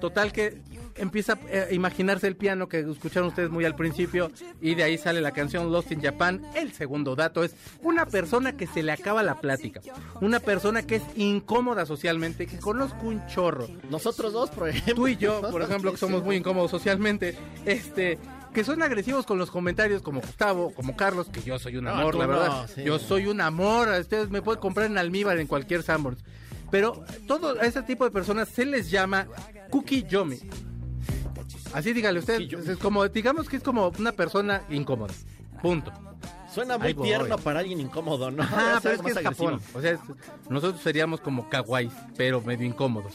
Total 0.00 0.32
que 0.32 0.60
empieza 0.96 1.38
eh, 1.48 1.66
a 1.70 1.72
imaginarse 1.74 2.26
el 2.26 2.36
piano 2.36 2.68
que 2.68 2.80
escucharon 2.80 3.28
ustedes 3.28 3.50
muy 3.50 3.64
al 3.64 3.74
principio 3.74 4.30
y 4.60 4.74
de 4.74 4.82
ahí 4.82 4.98
sale 4.98 5.20
la 5.20 5.30
canción 5.32 5.72
Lost 5.72 5.90
in 5.92 6.00
Japan. 6.02 6.42
El 6.54 6.72
segundo 6.72 7.16
dato 7.16 7.42
es 7.44 7.54
una 7.82 8.06
persona 8.06 8.56
que 8.56 8.66
se 8.66 8.82
le 8.82 8.92
acaba 8.92 9.22
la 9.22 9.40
plática, 9.40 9.80
una 10.20 10.38
persona 10.40 10.82
que 10.82 10.96
es 10.96 11.02
incómoda 11.16 11.86
socialmente, 11.86 12.46
que 12.46 12.58
conozco 12.58 13.06
un 13.06 13.26
chorro. 13.26 13.66
Nosotros 13.90 14.32
dos, 14.32 14.50
por 14.50 14.68
ejemplo. 14.68 14.94
Tú 14.94 15.08
y 15.08 15.16
yo, 15.16 15.40
por 15.50 15.62
ejemplo, 15.62 15.90
que 15.92 15.96
Sí, 15.96 16.00
somos 16.00 16.20
sí. 16.20 16.26
muy 16.26 16.36
incómodos 16.36 16.70
socialmente, 16.70 17.36
este, 17.64 18.18
que 18.52 18.62
son 18.64 18.82
agresivos 18.82 19.24
con 19.26 19.38
los 19.38 19.50
comentarios, 19.50 20.02
como 20.02 20.20
Gustavo, 20.20 20.72
como 20.74 20.94
Carlos, 20.96 21.28
que 21.30 21.40
yo 21.42 21.58
soy 21.58 21.76
un 21.76 21.88
amor, 21.88 22.14
la 22.14 22.26
no, 22.26 22.32
verdad. 22.32 22.70
sí. 22.74 22.82
Yo 22.84 22.98
soy 22.98 23.26
un 23.26 23.40
amor, 23.40 23.88
ustedes 24.00 24.30
me 24.30 24.42
pueden 24.42 24.60
comprar 24.60 24.86
en 24.86 24.98
almíbar 24.98 25.38
en 25.38 25.46
cualquier 25.46 25.82
Sanborns. 25.82 26.22
Pero 26.72 27.04
todo 27.28 27.60
ese 27.60 27.82
tipo 27.82 28.04
de 28.04 28.10
personas 28.10 28.48
se 28.48 28.64
les 28.64 28.90
llama 28.90 29.28
cookie 29.70 30.02
yomi. 30.02 30.40
Así 31.74 31.92
dígale 31.92 32.18
usted, 32.18 32.40
es 32.40 32.78
como, 32.78 33.06
digamos 33.08 33.48
que 33.48 33.58
es 33.58 33.62
como 33.62 33.92
una 33.98 34.12
persona 34.12 34.62
incómoda. 34.70 35.12
Punto. 35.62 35.92
Suena 36.52 36.76
muy 36.78 36.94
tierno 36.94 37.38
para 37.38 37.60
alguien 37.60 37.80
incómodo, 37.80 38.30
¿no? 38.30 38.42
Ah, 38.42 38.78
pero 38.82 38.94
es 38.96 39.02
que 39.02 39.10
es 39.10 39.16
agresivo. 39.18 39.50
Japón. 39.50 39.62
O 39.74 39.80
sea, 39.80 39.92
es- 39.92 40.00
nosotros 40.50 40.82
seríamos 40.82 41.20
como 41.20 41.48
kawaiis, 41.48 41.92
pero 42.16 42.40
medio 42.40 42.66
incómodos. 42.66 43.14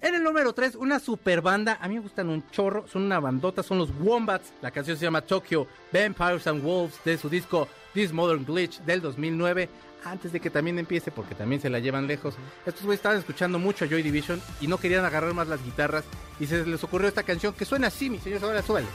En 0.00 0.14
el 0.14 0.22
número 0.22 0.52
3, 0.52 0.74
una 0.76 0.98
super 1.00 1.40
banda. 1.42 1.78
A 1.80 1.88
mí 1.88 1.94
me 1.94 2.00
gustan 2.00 2.28
un 2.28 2.44
chorro. 2.50 2.86
Son 2.86 3.02
una 3.02 3.18
bandota. 3.18 3.62
Son 3.62 3.78
los 3.78 3.90
Wombats. 3.98 4.52
La 4.62 4.70
canción 4.70 4.96
se 4.96 5.04
llama 5.04 5.22
Tokyo 5.22 5.66
Vampires 5.92 6.46
and 6.46 6.62
Wolves 6.62 7.00
de 7.04 7.16
su 7.18 7.28
disco 7.28 7.66
This 7.94 8.12
Modern 8.12 8.44
Glitch 8.44 8.78
del 8.82 9.00
2009. 9.00 9.68
Antes 10.06 10.32
de 10.32 10.38
que 10.38 10.50
también 10.50 10.78
empiece, 10.78 11.10
porque 11.10 11.34
también 11.34 11.60
se 11.60 11.68
la 11.68 11.80
llevan 11.80 12.06
lejos. 12.06 12.36
Estos 12.64 12.84
güeyes 12.84 13.00
estaban 13.00 13.18
escuchando 13.18 13.58
mucho 13.58 13.84
a 13.84 13.88
Joy 13.88 14.02
Division 14.02 14.40
y 14.60 14.68
no 14.68 14.78
querían 14.78 15.04
agarrar 15.04 15.34
más 15.34 15.48
las 15.48 15.64
guitarras. 15.64 16.04
Y 16.38 16.46
se 16.46 16.64
les 16.64 16.84
ocurrió 16.84 17.08
esta 17.08 17.24
canción 17.24 17.54
que 17.54 17.64
suena 17.64 17.88
así, 17.88 18.08
mi 18.08 18.18
señor. 18.18 18.44
Ahora 18.44 18.62
súbale. 18.62 18.86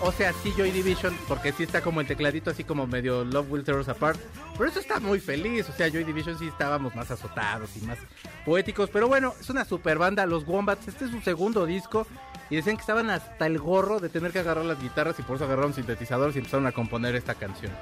O 0.00 0.12
sea, 0.12 0.32
sí 0.34 0.52
Joy 0.56 0.70
Division, 0.70 1.16
porque 1.26 1.50
sí 1.52 1.64
está 1.64 1.80
como 1.80 2.00
el 2.00 2.06
tecladito 2.06 2.50
así 2.50 2.62
como 2.62 2.86
medio 2.86 3.24
Love 3.24 3.50
Will 3.50 3.64
Tear 3.64 3.78
Us 3.78 3.88
Apart. 3.88 4.20
Pero 4.56 4.70
eso 4.70 4.78
está 4.78 5.00
muy 5.00 5.18
feliz. 5.18 5.68
O 5.68 5.72
sea, 5.72 5.90
Joy 5.90 6.04
Division 6.04 6.38
sí 6.38 6.46
estábamos 6.46 6.94
más 6.94 7.10
azotados 7.10 7.70
y 7.76 7.86
más 7.86 7.98
poéticos. 8.44 8.90
Pero 8.90 9.08
bueno, 9.08 9.34
es 9.40 9.50
una 9.50 9.64
super 9.64 9.98
banda, 9.98 10.24
los 10.26 10.46
Wombats. 10.46 10.86
Este 10.86 11.06
es 11.06 11.10
su 11.10 11.20
segundo 11.20 11.66
disco. 11.66 12.06
Y 12.50 12.56
decían 12.56 12.76
que 12.76 12.80
estaban 12.80 13.10
hasta 13.10 13.46
el 13.46 13.58
gorro 13.58 14.00
de 14.00 14.08
tener 14.08 14.32
que 14.32 14.40
agarrar 14.40 14.64
las 14.64 14.80
guitarras 14.80 15.18
y 15.18 15.22
por 15.22 15.36
eso 15.36 15.44
agarraron 15.44 15.74
sintetizadores 15.74 16.36
y 16.36 16.38
empezaron 16.38 16.66
a 16.66 16.72
componer 16.72 17.14
esta 17.14 17.34
canción. 17.34 17.72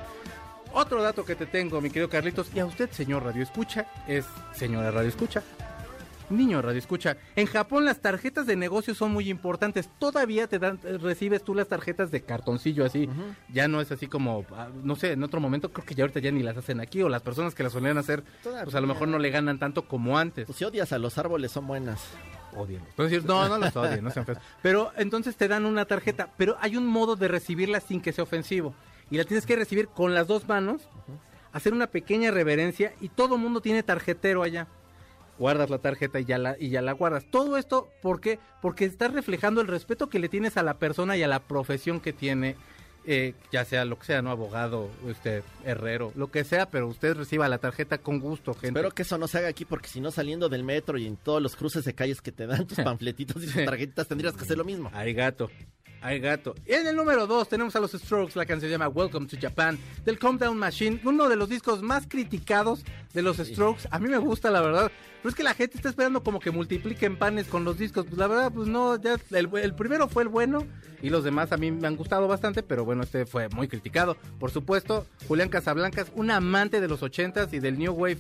Otro 0.75 1.03
dato 1.03 1.25
que 1.25 1.35
te 1.35 1.47
tengo, 1.47 1.81
mi 1.81 1.91
querido 1.91 2.09
Carlitos, 2.09 2.51
y 2.55 2.61
a 2.61 2.65
usted, 2.65 2.91
señor 2.91 3.25
Radio 3.25 3.43
Escucha, 3.43 3.87
es 4.09 4.25
señora 4.55 4.91
Radio 4.91 5.09
Escucha. 5.09 5.43
Niño 6.31 6.63
Radio 6.63 6.79
Escucha, 6.79 7.19
en 7.37 7.47
Japón 7.47 7.85
las 7.85 8.01
tarjetas 8.01 8.47
de 8.47 8.57
negocio 8.57 8.95
son 8.95 9.13
muy 9.13 9.29
importantes. 9.29 9.91
Todavía 9.99 10.47
te 10.47 10.59
dan, 10.59 10.81
eh, 10.85 10.99
recibes 10.99 11.43
tú 11.43 11.55
las 11.55 11.69
tarjetas 11.69 12.11
de 12.11 12.23
cartoncillo 12.23 12.87
así. 12.87 13.09
Ya 13.53 13.69
no 13.69 13.83
es 13.83 13.93
así 13.93 14.07
como, 14.07 14.47
ah, 14.53 14.69
no 14.83 14.97
sé, 14.97 15.13
en 15.13 15.23
otro 15.23 15.41
momento 15.41 15.73
creo 15.73 15.85
que 15.85 15.95
ya 15.95 16.05
ahorita 16.05 16.21
ya 16.21 16.31
ni 16.31 16.43
las 16.43 16.57
hacen 16.57 16.81
aquí 16.81 17.03
o 17.03 17.11
las 17.11 17.23
personas 17.23 17.55
que 17.55 17.63
las 17.63 17.73
solían 17.73 17.99
hacer, 17.99 18.25
pues 18.43 18.75
a 18.75 18.81
lo 18.81 18.87
mejor 18.87 19.09
no 19.09 19.19
le 19.19 19.31
ganan 19.31 19.59
tanto 19.59 19.87
como 19.87 20.19
antes. 20.19 20.47
Pues 20.47 20.57
si 20.59 20.65
odias 20.65 20.93
a 20.93 20.99
los 20.99 21.19
árboles, 21.19 21.53
son 21.53 21.67
buenas. 21.67 22.01
Odienlos. 22.55 22.89
Entonces, 22.91 23.25
no, 23.25 23.49
no 23.49 23.59
los 23.59 23.75
odien, 23.77 24.05
no 24.05 24.11
sean 24.11 24.27
feos. 24.27 24.39
Pero 24.63 24.93
entonces 24.97 25.37
te 25.37 25.49
dan 25.49 25.67
una 25.67 25.85
tarjeta, 25.85 26.31
pero 26.37 26.57
hay 26.61 26.77
un 26.77 26.87
modo 26.87 27.17
de 27.17 27.29
recibirla 27.29 27.81
sin 27.81 28.01
que 28.01 28.13
sea 28.13 28.25
ofensivo. 28.25 28.75
Y 29.11 29.17
la 29.17 29.25
tienes 29.25 29.47
que 29.47 29.57
recibir 29.57 29.89
con 29.89 30.15
las 30.15 30.27
dos 30.27 30.49
manos, 30.49 30.89
hacer 31.53 31.73
una 31.73 31.87
pequeña 31.87 32.31
reverencia 32.31 32.95
y 33.01 33.09
todo 33.09 33.39
mundo 33.39 33.61
tiene 33.61 33.83
tarjetero 33.83 34.43
allá. 34.43 34.69
Guardas 35.39 35.71
la 35.71 35.79
tarjeta 35.79 36.21
y 36.21 36.25
ya 36.25 36.39
la, 36.39 36.57
y 36.59 36.69
ya 36.69 36.83
la 36.83 36.93
guardas. 36.93 37.25
Todo 37.31 37.57
esto, 37.57 37.91
¿por 38.01 38.21
qué? 38.21 38.39
Porque 38.61 38.85
estás 38.85 39.13
reflejando 39.13 39.61
el 39.61 39.67
respeto 39.67 40.09
que 40.09 40.19
le 40.19 40.29
tienes 40.29 40.57
a 40.57 40.63
la 40.63 40.79
persona 40.79 41.17
y 41.17 41.23
a 41.23 41.29
la 41.29 41.41
profesión 41.41 42.01
que 42.01 42.13
tiene, 42.13 42.57
eh, 43.05 43.35
ya 43.51 43.65
sea 43.65 43.85
lo 43.85 43.99
que 43.99 44.07
sea, 44.07 44.23
¿no? 44.23 44.31
Abogado, 44.31 44.91
este, 45.09 45.43
herrero, 45.65 46.13
lo 46.15 46.31
que 46.31 46.45
sea, 46.45 46.71
pero 46.71 46.89
usted 46.89 47.15
reciba 47.15 47.49
la 47.49 47.59
tarjeta 47.59 47.99
con 47.99 48.21
gusto, 48.21 48.55
gente. 48.55 48.69
Espero 48.69 48.91
que 48.91 49.03
eso 49.03 49.19
no 49.19 49.29
se 49.29 49.39
haga 49.39 49.49
aquí 49.49 49.65
porque 49.65 49.89
si 49.89 50.01
no 50.01 50.11
saliendo 50.11 50.49
del 50.49 50.65
metro 50.65 50.99
y 50.99 51.07
en 51.07 51.17
todos 51.17 51.43
los 51.43 51.57
cruces 51.57 51.85
de 51.85 51.95
calles 51.95 52.21
que 52.21 52.33
te 52.33 52.47
dan 52.47 52.67
tus 52.67 52.79
panfletitos 52.85 53.43
y 53.43 53.47
tus 53.47 53.65
tarjetitas 53.65 54.09
tendrías 54.09 54.35
que 54.35 54.43
hacer 54.43 54.59
lo 54.59 54.65
mismo. 54.65 54.91
Arigato. 54.93 55.51
Arigato. 56.03 56.55
Y 56.67 56.73
en 56.73 56.87
el 56.87 56.97
número 56.97 57.27
2 57.27 57.49
tenemos 57.49 57.75
a 57.77 57.81
los 57.81 57.93
Strokes, 57.93 58.37
la 58.37 58.45
canción 58.45 58.69
se 58.69 58.73
llama 58.73 58.89
Welcome 58.89 59.27
to 59.27 59.37
Japan, 59.41 59.79
del 60.05 60.19
Calm 60.19 60.39
Down 60.39 60.59
Machine, 60.59 61.01
uno 61.05 61.29
de 61.29 61.37
los 61.37 61.49
discos 61.49 61.83
más 61.83 62.07
criticados 62.07 62.85
de 63.15 63.23
los 63.23 63.37
Strokes. 63.39 63.89
A 63.91 63.99
mí 63.99 64.09
me 64.09 64.19
gusta, 64.19 64.51
la 64.51 64.61
verdad. 64.61 64.91
Pero 65.23 65.31
es 65.31 65.37
que 65.37 65.45
la 65.45 65.55
gente 65.55 65.77
está 65.77 65.89
esperando 65.89 66.25
como 66.25 66.41
que 66.41 66.51
multipliquen 66.51 67.17
panes 67.17 67.47
con 67.47 67.65
los 67.65 67.79
discos. 67.79 68.07
Pues 68.07 68.19
la 68.19 68.27
verdad, 68.27 68.51
pues 68.53 68.67
no, 68.67 69.01
ya 69.01 69.17
el, 69.31 69.49
el 69.55 69.75
primero 69.75 70.09
fue 70.09 70.25
el 70.25 70.29
bueno 70.29 70.67
y 71.01 71.11
los 71.11 71.23
demás 71.23 71.53
a 71.53 71.57
mí 71.57 71.71
me 71.71 71.87
han 71.87 71.97
gustado 71.97 72.27
bastante, 72.27 72.65
pero 72.65 72.85
bueno, 72.85 73.05
este 73.05 73.25
fue 73.25 73.49
muy 73.51 73.69
criticado. 73.69 74.17
Por 74.41 74.51
supuesto, 74.51 75.07
Julián 75.29 75.49
Casablancas, 75.49 76.11
un 76.17 76.33
amante 76.33 76.81
de 76.81 76.89
los 76.89 77.03
80s 77.03 77.53
y 77.53 77.61
del 77.61 77.79
New 77.79 77.93
Wave. 77.93 78.19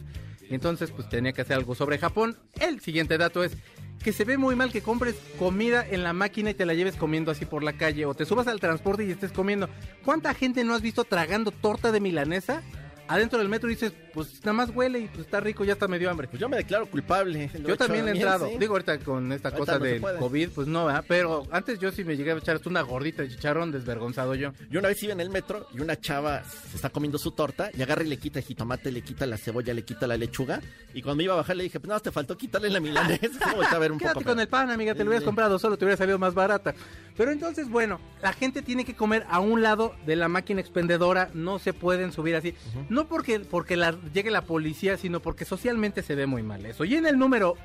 Entonces, 0.50 0.90
pues 0.90 1.08
tenía 1.08 1.32
que 1.32 1.42
hacer 1.42 1.56
algo 1.56 1.74
sobre 1.74 1.98
Japón. 1.98 2.36
El 2.60 2.80
siguiente 2.80 3.18
dato 3.18 3.42
es 3.42 3.56
que 4.02 4.12
se 4.12 4.24
ve 4.24 4.36
muy 4.36 4.56
mal 4.56 4.72
que 4.72 4.82
compres 4.82 5.16
comida 5.38 5.86
en 5.88 6.02
la 6.02 6.12
máquina 6.12 6.50
y 6.50 6.54
te 6.54 6.66
la 6.66 6.74
lleves 6.74 6.96
comiendo 6.96 7.30
así 7.30 7.44
por 7.44 7.62
la 7.62 7.72
calle 7.72 8.04
o 8.04 8.14
te 8.14 8.24
subas 8.24 8.46
al 8.48 8.60
transporte 8.60 9.04
y 9.04 9.10
estés 9.10 9.32
comiendo. 9.32 9.68
¿Cuánta 10.04 10.34
gente 10.34 10.64
no 10.64 10.74
has 10.74 10.82
visto 10.82 11.04
tragando 11.04 11.50
torta 11.50 11.92
de 11.92 12.00
milanesa 12.00 12.62
adentro 13.08 13.38
del 13.38 13.48
metro 13.48 13.68
y 13.70 13.74
dices, 13.74 13.92
pues 14.14 14.40
nada 14.40 14.52
más 14.52 14.70
huele 14.70 15.00
y 15.00 15.08
pues 15.08 15.20
está 15.20 15.40
rico, 15.40 15.64
ya 15.64 15.72
está 15.74 15.88
medio 15.88 16.10
hambre? 16.10 16.28
Pues 16.28 16.40
yo 16.40 16.48
me 16.48 16.56
declaro 16.56 16.86
culpable. 16.86 17.50
Lo 17.54 17.68
Yo 17.68 17.74
he 17.74 17.76
también 17.76 18.08
he 18.08 18.12
entrado. 18.12 18.48
sí. 18.48 18.56
Digo, 18.58 18.74
ahorita 18.74 18.98
con 19.00 19.32
esta 19.32 19.48
Ahorita 19.48 19.58
cosa 19.72 19.78
no 19.78 19.84
del. 19.84 20.00
COVID, 20.18 20.48
pues 20.50 20.66
no, 20.68 20.86
¿verdad? 20.86 21.04
Pero 21.08 21.46
antes 21.50 21.78
yo 21.78 21.90
sí 21.92 22.04
me 22.04 22.16
llegué 22.16 22.32
a 22.32 22.36
echar 22.36 22.56
hasta 22.56 22.68
una 22.68 22.82
gordita 22.82 23.22
de 23.22 23.28
chicharrón 23.28 23.70
desvergonzado 23.72 24.34
yo. 24.34 24.52
Yo 24.70 24.78
una 24.80 24.88
vez 24.88 25.02
iba 25.02 25.12
en 25.12 25.20
el 25.20 25.30
metro 25.30 25.66
y 25.74 25.80
una 25.80 25.98
chava 26.00 26.42
se 26.44 26.76
está 26.76 26.90
comiendo 26.90 27.18
su 27.18 27.32
torta 27.32 27.70
y 27.76 27.82
agarra 27.82 28.02
y 28.04 28.08
le 28.08 28.16
quita 28.18 28.38
el 28.38 28.44
jitomate, 28.44 28.90
le 28.92 29.02
quita 29.02 29.26
la 29.26 29.36
cebolla, 29.36 29.74
le 29.74 29.84
quita 29.84 30.06
la 30.06 30.16
lechuga. 30.16 30.60
Y 30.94 31.02
cuando 31.02 31.16
me 31.18 31.24
iba 31.24 31.34
a 31.34 31.38
bajar 31.38 31.56
le 31.56 31.64
dije, 31.64 31.80
pues 31.80 31.88
nada, 31.88 31.96
más 31.96 32.02
te 32.02 32.10
faltó 32.12 32.36
quitarle 32.36 32.70
la 32.70 32.80
milanesa. 32.80 33.50
A 33.72 33.78
ver 33.78 33.92
un 33.92 33.98
Quédate 33.98 34.14
poco. 34.20 34.30
con 34.30 34.40
el 34.40 34.48
pan, 34.48 34.70
amiga, 34.70 34.94
te 34.94 35.04
lo 35.04 35.10
hubieras 35.10 35.24
comprado 35.24 35.58
solo, 35.58 35.76
te 35.78 35.84
hubiera 35.84 35.96
salido 35.96 36.18
más 36.18 36.34
barata. 36.34 36.74
Pero 37.16 37.30
entonces, 37.30 37.68
bueno, 37.68 38.00
la 38.22 38.32
gente 38.32 38.62
tiene 38.62 38.84
que 38.84 38.94
comer 38.94 39.24
a 39.30 39.40
un 39.40 39.62
lado 39.62 39.94
de 40.06 40.16
la 40.16 40.28
máquina 40.28 40.60
expendedora, 40.60 41.30
no 41.34 41.58
se 41.58 41.72
pueden 41.72 42.12
subir 42.12 42.36
así. 42.36 42.54
No 42.88 43.01
porque, 43.06 43.40
porque 43.40 43.76
la, 43.76 43.94
llegue 44.12 44.30
la 44.30 44.42
policía, 44.42 44.96
sino 44.96 45.20
porque 45.20 45.44
socialmente 45.44 46.02
se 46.02 46.14
ve 46.14 46.26
muy 46.26 46.42
mal 46.42 46.64
eso. 46.66 46.84
Y 46.84 46.94
en 46.96 47.06
el 47.06 47.18
número... 47.18 47.56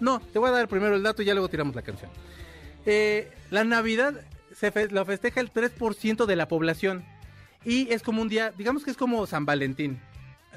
No, 0.00 0.20
te 0.32 0.38
voy 0.38 0.48
a 0.48 0.52
dar 0.52 0.68
primero 0.68 0.96
el 0.96 1.02
dato 1.02 1.22
y 1.22 1.24
ya 1.24 1.34
luego 1.34 1.48
tiramos 1.48 1.74
la 1.76 1.82
canción. 1.82 2.10
Eh, 2.86 3.30
la 3.50 3.64
Navidad 3.64 4.14
se 4.54 4.70
fe- 4.72 4.90
la 4.90 5.04
festeja 5.04 5.40
el 5.40 5.52
3% 5.52 6.26
de 6.26 6.36
la 6.36 6.48
población. 6.48 7.04
Y 7.64 7.90
es 7.92 8.02
como 8.02 8.20
un 8.20 8.28
día, 8.28 8.52
digamos 8.58 8.84
que 8.84 8.90
es 8.90 8.96
como 8.96 9.26
San 9.26 9.46
Valentín. 9.46 10.00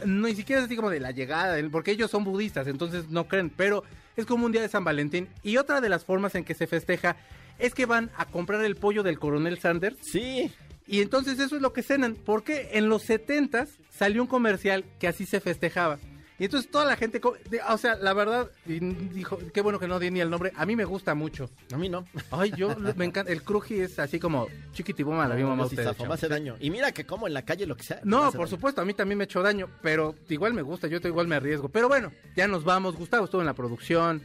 No, 0.05 0.27
ni 0.27 0.35
siquiera 0.35 0.59
es 0.61 0.65
así 0.65 0.75
como 0.75 0.89
de 0.89 0.99
la 0.99 1.11
llegada, 1.11 1.55
porque 1.71 1.91
ellos 1.91 2.11
son 2.11 2.23
budistas, 2.23 2.67
entonces 2.67 3.09
no 3.09 3.27
creen, 3.27 3.49
pero 3.49 3.83
es 4.15 4.25
como 4.25 4.45
un 4.45 4.51
día 4.51 4.61
de 4.61 4.69
San 4.69 4.83
Valentín. 4.83 5.27
Y 5.41 5.57
otra 5.57 5.81
de 5.81 5.89
las 5.89 6.03
formas 6.05 6.35
en 6.35 6.43
que 6.43 6.53
se 6.53 6.67
festeja 6.67 7.15
es 7.57 7.73
que 7.73 7.85
van 7.85 8.11
a 8.17 8.25
comprar 8.25 8.63
el 8.63 8.75
pollo 8.75 9.01
del 9.03 9.17
coronel 9.17 9.57
Sanders 9.57 9.97
Sí, 10.01 10.51
y 10.85 11.01
entonces 11.01 11.39
eso 11.39 11.55
es 11.55 11.61
lo 11.61 11.73
que 11.73 11.81
cenan, 11.81 12.15
porque 12.15 12.69
en 12.73 12.89
los 12.89 13.09
70s 13.09 13.69
salió 13.97 14.21
un 14.21 14.27
comercial 14.27 14.85
que 14.99 15.07
así 15.07 15.25
se 15.25 15.39
festejaba. 15.39 15.99
Y 16.39 16.45
entonces 16.45 16.69
toda 16.69 16.85
la 16.85 16.95
gente, 16.95 17.19
o 17.67 17.77
sea, 17.79 17.95
la 17.95 18.13
verdad, 18.13 18.51
dijo, 18.65 19.39
qué 19.51 19.61
bueno 19.61 19.79
que 19.79 19.87
no 19.87 19.97
di 19.97 20.11
ni 20.11 20.19
el 20.19 20.29
nombre, 20.29 20.51
a 20.55 20.67
mí 20.67 20.75
me 20.75 20.85
gusta 20.85 21.15
mucho. 21.15 21.49
a 21.73 21.77
mí 21.77 21.89
no. 21.89 22.05
Ay, 22.29 22.53
yo 22.55 22.75
me 22.95 23.05
encanta, 23.05 23.31
el 23.31 23.41
cruji 23.41 23.79
es 23.79 23.97
así 23.97 24.19
como 24.19 24.47
chiquitiboma, 24.73 25.27
la 25.27 25.35
zafo, 25.83 26.05
me 26.05 26.13
hace 26.13 26.27
daño. 26.27 26.55
Y 26.59 26.69
mira 26.69 26.91
que 26.91 27.05
como 27.07 27.25
en 27.27 27.33
la 27.33 27.41
calle 27.41 27.65
lo 27.65 27.75
que 27.75 27.81
sea. 27.83 28.01
No, 28.03 28.25
por 28.25 28.33
daño. 28.33 28.47
supuesto, 28.49 28.81
a 28.81 28.85
mí 28.85 28.93
también 28.93 29.17
me 29.17 29.23
echó 29.23 29.41
daño, 29.41 29.67
pero 29.81 30.13
igual 30.29 30.53
me 30.53 30.61
gusta, 30.61 30.87
yo 30.87 30.99
igual 31.03 31.27
me 31.27 31.35
arriesgo. 31.37 31.69
Pero 31.69 31.87
bueno, 31.87 32.11
ya 32.35 32.47
nos 32.47 32.63
vamos. 32.63 32.95
Gustavo 32.97 33.25
estuvo 33.25 33.41
en 33.41 33.47
la 33.47 33.55
producción. 33.55 34.21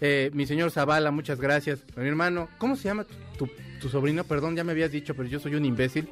Eh, 0.00 0.30
mi 0.32 0.46
señor 0.46 0.70
Zavala, 0.70 1.10
muchas 1.10 1.38
gracias. 1.40 1.80
Mi 1.94 2.08
hermano, 2.08 2.48
¿cómo 2.56 2.74
se 2.74 2.84
llama 2.84 3.04
tu, 3.04 3.14
tu- 3.46 3.52
tu 3.82 3.88
sobrino? 3.90 4.24
Perdón, 4.24 4.56
ya 4.56 4.64
me 4.64 4.72
habías 4.72 4.90
dicho, 4.90 5.14
pero 5.14 5.28
yo 5.28 5.38
soy 5.40 5.56
un 5.56 5.66
imbécil. 5.66 6.08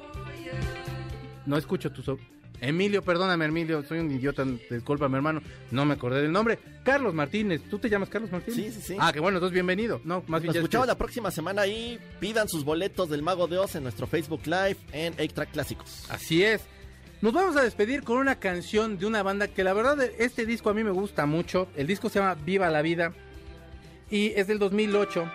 No 1.47 1.57
escucho 1.57 1.91
tu 1.91 2.03
sobrino. 2.03 2.31
Emilio, 2.63 3.03
perdóname, 3.03 3.45
Emilio, 3.47 3.83
soy 3.83 3.99
un 3.99 4.11
idiota, 4.13 4.45
disculpa, 4.71 5.09
mi 5.09 5.17
hermano, 5.17 5.43
no 5.73 5.85
me 5.85 5.95
acordé 5.95 6.23
del 6.23 6.31
nombre. 6.31 6.61
Carlos 6.85 7.13
Martínez, 7.13 7.61
¿tú 7.69 7.81
te 7.81 7.91
llamas 7.91 8.09
Carlos 8.09 8.31
Martínez? 8.31 8.57
Sí, 8.57 8.81
sí, 8.81 8.81
sí. 8.81 8.97
Ah, 9.01 9.13
que 9.13 9.19
bueno, 9.19 9.39
entonces 9.39 9.53
bienvenido. 9.53 10.01
No, 10.05 10.23
más 10.29 10.43
bien 10.43 10.51
Nos 10.51 10.57
escuchamos 10.57 10.87
es 10.87 10.89
la 10.89 10.97
próxima 10.97 11.33
semana 11.33 11.63
ahí. 11.63 11.99
Pidan 12.21 12.49
sus 12.49 12.65
boletos 12.65 13.11
del 13.11 13.21
Mago 13.21 13.49
de 13.49 13.59
Oz 13.59 13.75
en 13.75 13.83
nuestro 13.83 14.07
Facebook 14.07 14.43
Live 14.45 14.77
en 14.93 15.17
8-Track 15.17 15.51
Clásicos. 15.51 16.07
Así 16.09 16.45
es. 16.45 16.63
Nos 17.21 17.33
vamos 17.33 17.57
a 17.57 17.63
despedir 17.63 18.05
con 18.05 18.19
una 18.19 18.37
canción 18.37 18.97
de 18.97 19.07
una 19.07 19.25
banda 19.25 19.49
que 19.49 19.65
la 19.65 19.73
verdad 19.73 20.01
este 20.19 20.47
disco 20.47 20.71
a 20.71 20.75
mí 20.75 20.85
me 20.85 20.93
gusta 20.93 21.27
mucho. 21.27 21.67
El 21.77 21.89
disco 21.89 22.09
se 22.09 22.21
llama 22.21 22.35
Viva 22.35 22.71
la 22.71 22.83
Vida 22.83 23.13
y 24.09 24.29
es 24.37 24.47
del 24.47 24.61
2008. 24.61 25.29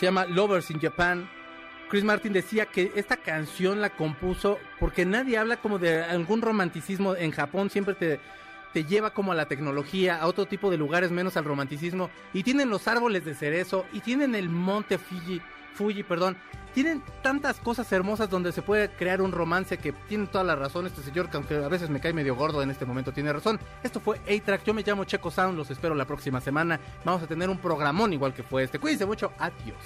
Se 0.00 0.06
llama 0.06 0.24
Lovers 0.26 0.68
in 0.72 0.80
Japan. 0.80 1.30
Chris 1.92 2.04
Martin 2.04 2.32
decía 2.32 2.64
que 2.64 2.90
esta 2.96 3.18
canción 3.18 3.82
la 3.82 3.90
compuso 3.90 4.58
porque 4.80 5.04
nadie 5.04 5.36
habla 5.36 5.58
como 5.58 5.78
de 5.78 6.02
algún 6.02 6.40
romanticismo 6.40 7.14
en 7.14 7.32
Japón. 7.32 7.68
Siempre 7.68 7.94
te 7.94 8.18
te 8.72 8.84
lleva 8.86 9.12
como 9.12 9.32
a 9.32 9.34
la 9.34 9.44
tecnología, 9.44 10.16
a 10.16 10.26
otro 10.26 10.46
tipo 10.46 10.70
de 10.70 10.78
lugares 10.78 11.10
menos 11.10 11.36
al 11.36 11.44
romanticismo. 11.44 12.08
Y 12.32 12.44
tienen 12.44 12.70
los 12.70 12.88
árboles 12.88 13.26
de 13.26 13.34
cerezo, 13.34 13.84
y 13.92 14.00
tienen 14.00 14.34
el 14.34 14.48
monte 14.48 14.96
Fuji, 14.96 15.42
Fuji, 15.74 16.02
perdón. 16.02 16.38
Tienen 16.72 17.02
tantas 17.20 17.58
cosas 17.60 17.92
hermosas 17.92 18.30
donde 18.30 18.52
se 18.52 18.62
puede 18.62 18.88
crear 18.88 19.20
un 19.20 19.30
romance 19.30 19.76
que 19.76 19.92
tiene 19.92 20.28
toda 20.28 20.44
la 20.44 20.56
razón 20.56 20.86
este 20.86 21.02
señor, 21.02 21.28
que 21.28 21.36
aunque 21.36 21.56
a 21.56 21.68
veces 21.68 21.90
me 21.90 22.00
cae 22.00 22.14
medio 22.14 22.34
gordo 22.34 22.62
en 22.62 22.70
este 22.70 22.86
momento, 22.86 23.12
tiene 23.12 23.34
razón. 23.34 23.60
Esto 23.82 24.00
fue 24.00 24.18
A-Track, 24.20 24.64
yo 24.64 24.72
me 24.72 24.82
llamo 24.82 25.04
Checo 25.04 25.30
Sound, 25.30 25.58
los 25.58 25.70
espero 25.70 25.94
la 25.94 26.06
próxima 26.06 26.40
semana. 26.40 26.80
Vamos 27.04 27.22
a 27.22 27.26
tener 27.26 27.50
un 27.50 27.58
programón 27.58 28.14
igual 28.14 28.32
que 28.32 28.42
fue 28.42 28.62
este. 28.62 28.78
Cuídense 28.78 29.04
mucho, 29.04 29.30
adiós. 29.38 29.76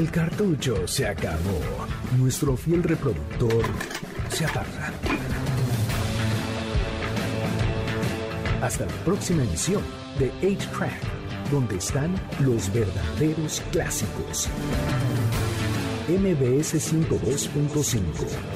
El 0.00 0.10
cartucho 0.10 0.88
se 0.88 1.06
acabó. 1.06 1.60
Nuestro 2.16 2.56
fiel 2.56 2.82
reproductor 2.82 3.62
se 4.30 4.46
aparta. 4.46 4.94
Hasta 8.62 8.86
la 8.86 8.92
próxima 9.04 9.42
emisión 9.42 9.82
de 10.18 10.32
8-Track, 10.40 11.50
donde 11.50 11.76
están 11.76 12.14
los 12.38 12.72
verdaderos 12.72 13.60
clásicos. 13.72 14.48
MBS 16.08 16.76
102.5 16.76 18.49